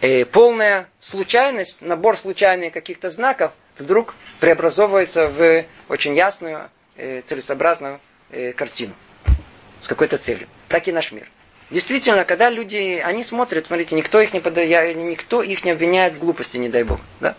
э, 0.00 0.24
полная 0.24 0.88
случайность, 0.98 1.82
набор 1.82 2.16
случайных 2.16 2.72
каких-то 2.72 3.10
знаков 3.10 3.52
вдруг 3.78 4.14
преобразовывается 4.40 5.28
в 5.28 5.64
очень 5.88 6.16
ясную, 6.16 6.68
э, 6.96 7.22
целесообразную 7.22 8.00
э, 8.30 8.52
картину. 8.52 8.94
С 9.78 9.86
какой-то 9.86 10.18
целью. 10.18 10.48
Так 10.68 10.88
и 10.88 10.92
наш 10.92 11.12
мир. 11.12 11.28
Действительно, 11.70 12.24
когда 12.24 12.50
люди, 12.50 13.00
они 13.02 13.24
смотрят, 13.24 13.66
смотрите, 13.66 13.94
никто 13.94 14.20
их 14.20 14.34
не, 14.34 14.40
подает, 14.40 14.96
никто 14.96 15.42
их 15.42 15.64
не 15.64 15.70
обвиняет 15.70 16.14
в 16.14 16.18
глупости, 16.18 16.58
не 16.58 16.68
дай 16.68 16.82
бог. 16.82 17.00
Да? 17.20 17.34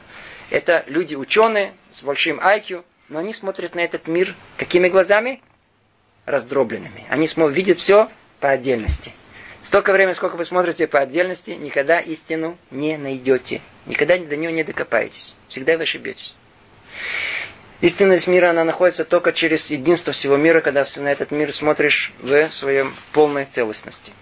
Это 0.50 0.84
люди 0.88 1.14
ученые 1.14 1.74
с 1.92 2.02
большим 2.02 2.40
IQ, 2.40 2.84
но 3.10 3.20
они 3.20 3.34
смотрят 3.34 3.76
на 3.76 3.82
этот 3.82 4.08
мир 4.08 4.36
какими 4.58 4.90
глазами? 4.90 5.42
Раздробленными. 6.26 7.06
Они 7.10 7.28
видят 7.50 7.80
все 7.80 8.10
по 8.40 8.50
отдельности. 8.50 9.14
Столько 9.64 9.94
времени, 9.94 10.14
сколько 10.14 10.36
вы 10.36 10.44
смотрите 10.44 10.88
по 10.88 11.00
отдельности, 11.00 11.52
никогда 11.52 12.00
истину 12.00 12.58
не 12.70 12.98
найдете. 12.98 13.62
Никогда 13.86 14.18
до 14.18 14.36
нее 14.36 14.52
не 14.52 14.64
докопаетесь. 14.64 15.34
Всегда 15.48 15.78
вы 15.78 15.84
ошибетесь. 15.84 16.34
Истинность 17.82 18.28
мира, 18.28 18.52
она 18.52 18.64
находится 18.64 19.04
только 19.04 19.34
через 19.34 19.70
единство 19.70 20.14
всего 20.14 20.38
мира, 20.38 20.62
когда 20.62 20.86
на 20.98 21.12
этот 21.12 21.32
мир 21.32 21.52
смотришь 21.52 22.14
в 22.20 22.50
своем 22.50 22.96
полной 23.12 23.46
целостности. 23.46 24.14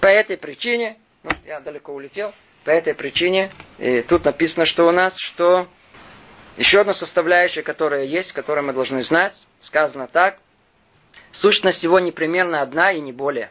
По 0.00 0.06
этой 0.06 0.36
причине, 0.36 0.96
ну, 1.22 1.30
я 1.46 1.60
далеко 1.60 1.92
улетел, 1.92 2.32
по 2.64 2.70
этой 2.70 2.94
причине, 2.94 3.50
и 3.78 4.02
тут 4.02 4.24
написано, 4.24 4.64
что 4.64 4.88
у 4.88 4.90
нас, 4.90 5.16
что 5.18 5.68
еще 6.60 6.82
одна 6.82 6.92
составляющая, 6.92 7.62
которая 7.62 8.04
есть, 8.04 8.32
которую 8.32 8.66
мы 8.66 8.74
должны 8.74 9.02
знать, 9.02 9.46
сказано 9.60 10.06
так, 10.06 10.36
сущность 11.32 11.82
его 11.82 11.98
непременно 12.00 12.60
одна 12.60 12.92
и 12.92 13.00
не 13.00 13.12
более. 13.12 13.50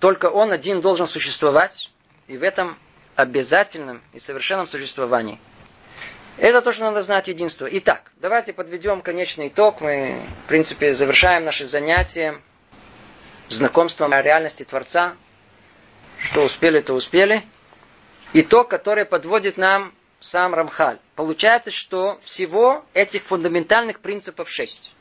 Только 0.00 0.26
он 0.26 0.50
один 0.50 0.80
должен 0.80 1.06
существовать, 1.06 1.92
и 2.26 2.36
в 2.36 2.42
этом 2.42 2.76
обязательном 3.14 4.02
и 4.12 4.18
совершенном 4.18 4.66
существовании. 4.66 5.38
Это 6.38 6.60
то, 6.60 6.72
что 6.72 6.82
надо 6.82 7.02
знать 7.02 7.28
единство. 7.28 7.68
Итак, 7.70 8.10
давайте 8.16 8.52
подведем 8.52 9.00
конечный 9.00 9.46
итог. 9.46 9.80
Мы, 9.80 10.20
в 10.44 10.48
принципе, 10.48 10.92
завершаем 10.92 11.44
наши 11.44 11.68
занятия 11.68 12.42
знакомством 13.48 14.12
о 14.12 14.22
реальности 14.22 14.64
Творца. 14.64 15.14
Что 16.18 16.42
успели, 16.42 16.80
то 16.80 16.94
успели. 16.94 17.44
Итог, 18.32 18.68
который 18.68 19.04
подводит 19.04 19.56
нам 19.56 19.94
сам 20.20 20.54
Рамхаль. 20.54 20.98
Получается, 21.14 21.70
что 21.70 22.18
всего 22.22 22.84
этих 22.94 23.24
фундаментальных 23.24 24.00
принципов 24.00 24.50
шесть. 24.50 24.92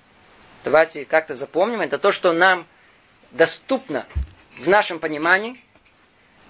Давайте 0.64 1.06
как-то 1.06 1.36
запомним. 1.36 1.82
Это 1.82 1.98
то, 1.98 2.12
что 2.12 2.34
нам 2.34 2.68
доступно 3.32 4.08
в 4.58 4.68
нашем 4.68 5.00
понимании. 5.00 5.62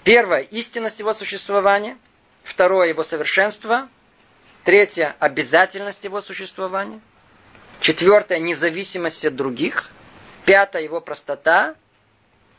Первое– 0.04 0.42
истинность 0.52 1.00
его 1.00 1.14
существования. 1.14 1.98
Второе– 2.44 2.88
его 2.90 3.04
совершенство. 3.04 3.90
Третье– 4.64 5.16
обязательность 5.20 6.04
его 6.04 6.22
существования. 6.22 7.02
Четвертое– 7.82 8.38
независимость 8.40 9.26
от 9.26 9.36
других. 9.36 9.92
Пятое– 10.46 10.82
его 10.84 11.02
простота. 11.02 11.76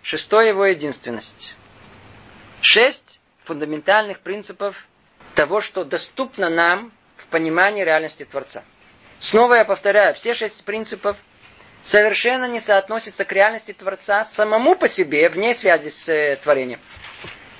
Шестое– 0.03 0.49
его 0.51 0.67
единственность. 0.67 1.57
Шесть 2.61 3.21
фундаментальных 3.45 4.21
принципов 4.21 4.77
того, 5.37 5.61
что 5.61 5.85
доступно 5.85 6.49
нам 6.51 6.91
в 7.17 7.27
понимании 7.27 7.85
реальности 7.85 8.25
Творца. 8.25 8.65
Снова 9.21 9.55
я 9.55 9.65
повторяю, 9.65 10.15
все 10.15 10.35
шесть 10.35 10.65
принципов 10.65 11.17
совершенно 11.85 12.47
не 12.47 12.59
соотносятся 12.59 13.25
к 13.25 13.33
реальности 13.33 13.73
Творца 13.73 14.25
самому 14.25 14.75
по 14.75 14.89
себе, 14.89 15.29
вне 15.29 15.55
связи 15.55 15.91
с 15.91 16.09
э, 16.09 16.37
творением. 16.37 16.81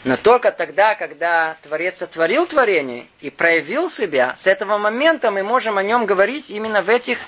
Но 0.05 0.17
только 0.17 0.53
тогда, 0.53 0.95
когда 0.95 1.57
Творец 1.63 1.99
сотворил 1.99 2.47
творение 2.47 3.07
и 3.21 3.31
проявил 3.31 3.91
себя, 3.91 4.35
с 4.37 4.47
этого 4.47 4.79
момента 4.79 5.31
мы 5.31 5.43
можем 5.43 5.79
о 5.79 5.83
нем 5.83 6.07
говорить 6.07 6.51
именно 6.51 6.83
в 6.83 6.89
этих 6.89 7.19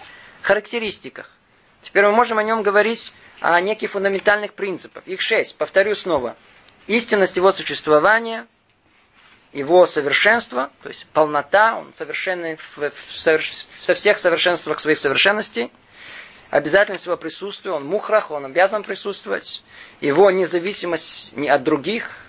характеристиках. 0.43 1.31
Теперь 1.83 2.05
мы 2.05 2.13
можем 2.13 2.39
о 2.39 2.43
нем 2.43 2.63
говорить 2.63 3.13
о 3.41 3.61
неких 3.61 3.91
фундаментальных 3.91 4.55
принципах. 4.55 5.03
Их 5.07 5.21
шесть. 5.21 5.57
Повторю 5.59 5.95
снова. 5.95 6.37
Истинность 6.87 7.37
его 7.37 7.53
существования– 7.53 8.47
его 9.53 9.87
совершенство, 9.87 10.71
то 10.83 10.89
есть 10.89 11.07
полнота, 11.13 11.77
он 11.79 11.95
совершенный 11.95 12.57
в, 12.57 12.79
в, 12.79 12.93
со 13.13 13.95
всех 13.95 14.19
совершенствах 14.19 14.81
своих 14.81 14.99
совершенностей, 14.99 15.73
обязательность 16.51 17.07
его 17.07 17.17
присутствия, 17.17 17.73
он 17.73 17.85
мухрах, 17.85 18.31
он 18.31 18.45
обязан 18.47 18.83
присутствовать, 18.83 19.63
его 20.01 20.31
независимость 20.31 21.33
не 21.35 21.49
от 21.49 21.63
других, 21.63 22.25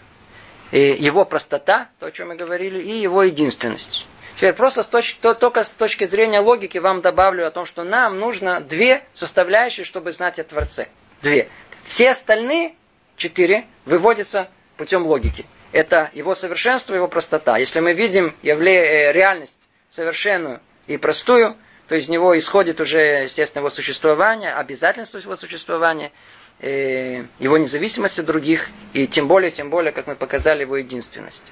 и 0.71 0.91
его 0.91 1.25
простота, 1.25 1.89
то, 1.99 2.07
о 2.07 2.11
чем 2.11 2.29
мы 2.29 2.35
говорили, 2.35 2.79
и 2.79 2.99
его 2.99 3.23
единственность. 3.23 4.05
Теперь 4.37 4.53
просто 4.53 4.83
с 4.83 4.87
точ, 4.87 5.15
то, 5.15 5.33
только 5.33 5.63
с 5.63 5.69
точки 5.69 6.05
зрения 6.05 6.39
логики 6.39 6.77
вам 6.77 7.01
добавлю 7.01 7.45
о 7.45 7.51
том, 7.51 7.65
что 7.65 7.83
нам 7.83 8.19
нужно 8.19 8.61
две 8.61 9.03
составляющие, 9.13 9.83
чтобы 9.83 10.11
знать 10.11 10.39
о 10.39 10.43
Творце. 10.43 10.87
Две. 11.21 11.49
Все 11.85 12.11
остальные 12.11 12.75
четыре 13.17 13.65
выводятся 13.85 14.47
путем 14.77 15.05
логики 15.05 15.45
это 15.71 16.09
его 16.13 16.35
совершенство, 16.35 16.95
его 16.95 17.07
простота. 17.07 17.57
Если 17.57 17.79
мы 17.79 17.93
видим 17.93 18.35
явле, 18.41 18.75
э, 18.75 19.11
реальность 19.11 19.69
совершенную 19.89 20.61
и 20.87 20.97
простую, 20.97 21.55
то 21.87 21.95
из 21.95 22.07
него 22.07 22.37
исходит 22.37 22.81
уже, 22.81 23.23
естественно, 23.23 23.61
его 23.61 23.69
существование, 23.69 24.53
обязательство 24.53 25.17
его 25.17 25.35
существования, 25.35 26.11
э, 26.59 27.25
его 27.39 27.57
независимость 27.57 28.19
от 28.19 28.25
других, 28.25 28.69
и 28.93 29.07
тем 29.07 29.27
более, 29.27 29.51
тем 29.51 29.69
более, 29.69 29.91
как 29.91 30.07
мы 30.07 30.15
показали, 30.15 30.61
его 30.61 30.77
единственность. 30.77 31.51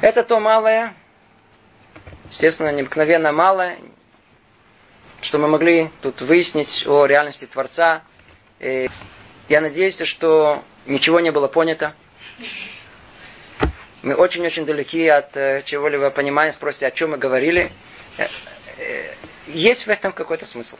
Это 0.00 0.24
то 0.24 0.40
малое, 0.40 0.94
естественно, 2.30 2.72
необыкновенно 2.72 3.30
малое, 3.30 3.78
что 5.20 5.38
мы 5.38 5.46
могли 5.46 5.90
тут 6.02 6.20
выяснить 6.20 6.84
о 6.86 7.06
реальности 7.06 7.46
Творца. 7.46 8.02
Э, 8.58 8.86
я 9.48 9.60
надеюсь, 9.60 10.00
что 10.02 10.64
ничего 10.86 11.20
не 11.20 11.30
было 11.30 11.46
понято. 11.46 11.94
Мы 14.02 14.14
очень-очень 14.14 14.66
далеки 14.66 15.06
от 15.06 15.36
э, 15.36 15.62
чего-либо 15.64 16.10
понимания, 16.10 16.52
спросите, 16.52 16.86
о 16.86 16.90
чем 16.90 17.12
мы 17.12 17.18
говорили. 17.18 17.70
Э, 18.18 18.26
э, 18.78 19.14
есть 19.46 19.86
в 19.86 19.90
этом 19.90 20.12
какой-то 20.12 20.44
смысл. 20.44 20.76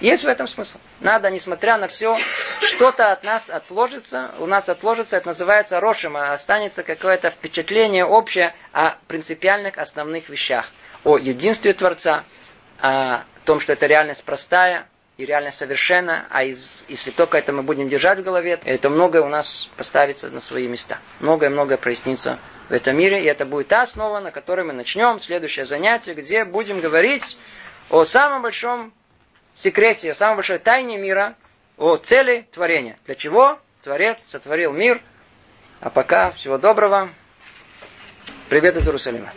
Есть 0.00 0.24
в 0.24 0.28
этом 0.28 0.46
смысл. 0.46 0.78
Надо, 1.00 1.30
несмотря 1.30 1.78
на 1.78 1.88
все, 1.88 2.16
что-то 2.60 3.10
от 3.12 3.24
нас 3.24 3.48
отложится, 3.48 4.32
у 4.38 4.46
нас 4.46 4.68
отложится, 4.68 5.16
это 5.16 5.28
называется 5.28 5.80
рошима, 5.80 6.32
останется 6.32 6.82
какое-то 6.82 7.30
впечатление 7.30 8.04
общее 8.04 8.54
о 8.72 8.96
принципиальных 9.08 9.78
основных 9.78 10.28
вещах. 10.28 10.68
О 11.04 11.18
единстве 11.18 11.72
Творца, 11.72 12.24
о 12.80 13.22
том, 13.44 13.60
что 13.60 13.72
это 13.72 13.86
реальность 13.86 14.24
простая, 14.24 14.86
и 15.22 15.26
реально 15.26 15.52
совершенно, 15.52 16.26
а 16.30 16.42
из, 16.42 16.84
если 16.88 17.12
только 17.12 17.38
это 17.38 17.52
мы 17.52 17.62
будем 17.62 17.88
держать 17.88 18.18
в 18.18 18.22
голове, 18.24 18.58
это 18.64 18.90
многое 18.90 19.22
у 19.22 19.28
нас 19.28 19.70
поставится 19.76 20.28
на 20.30 20.40
свои 20.40 20.66
места. 20.66 20.98
Многое-многое 21.20 21.78
прояснится 21.78 22.40
в 22.68 22.72
этом 22.72 22.96
мире, 22.96 23.22
и 23.22 23.26
это 23.26 23.46
будет 23.46 23.68
та 23.68 23.82
основа, 23.82 24.18
на 24.18 24.32
которой 24.32 24.64
мы 24.64 24.72
начнем 24.72 25.20
следующее 25.20 25.64
занятие, 25.64 26.14
где 26.14 26.44
будем 26.44 26.80
говорить 26.80 27.38
о 27.88 28.02
самом 28.02 28.42
большом 28.42 28.92
секрете, 29.54 30.10
о 30.10 30.14
самой 30.14 30.36
большой 30.36 30.58
тайне 30.58 30.98
мира, 30.98 31.36
о 31.78 31.98
цели 31.98 32.48
творения. 32.52 32.98
Для 33.06 33.14
чего 33.14 33.60
Творец 33.84 34.24
сотворил 34.26 34.72
мир. 34.72 35.00
А 35.80 35.90
пока 35.90 36.32
всего 36.32 36.58
доброго. 36.58 37.10
Привет 38.48 38.76
из 38.76 38.86
Иерусалима. 38.86 39.28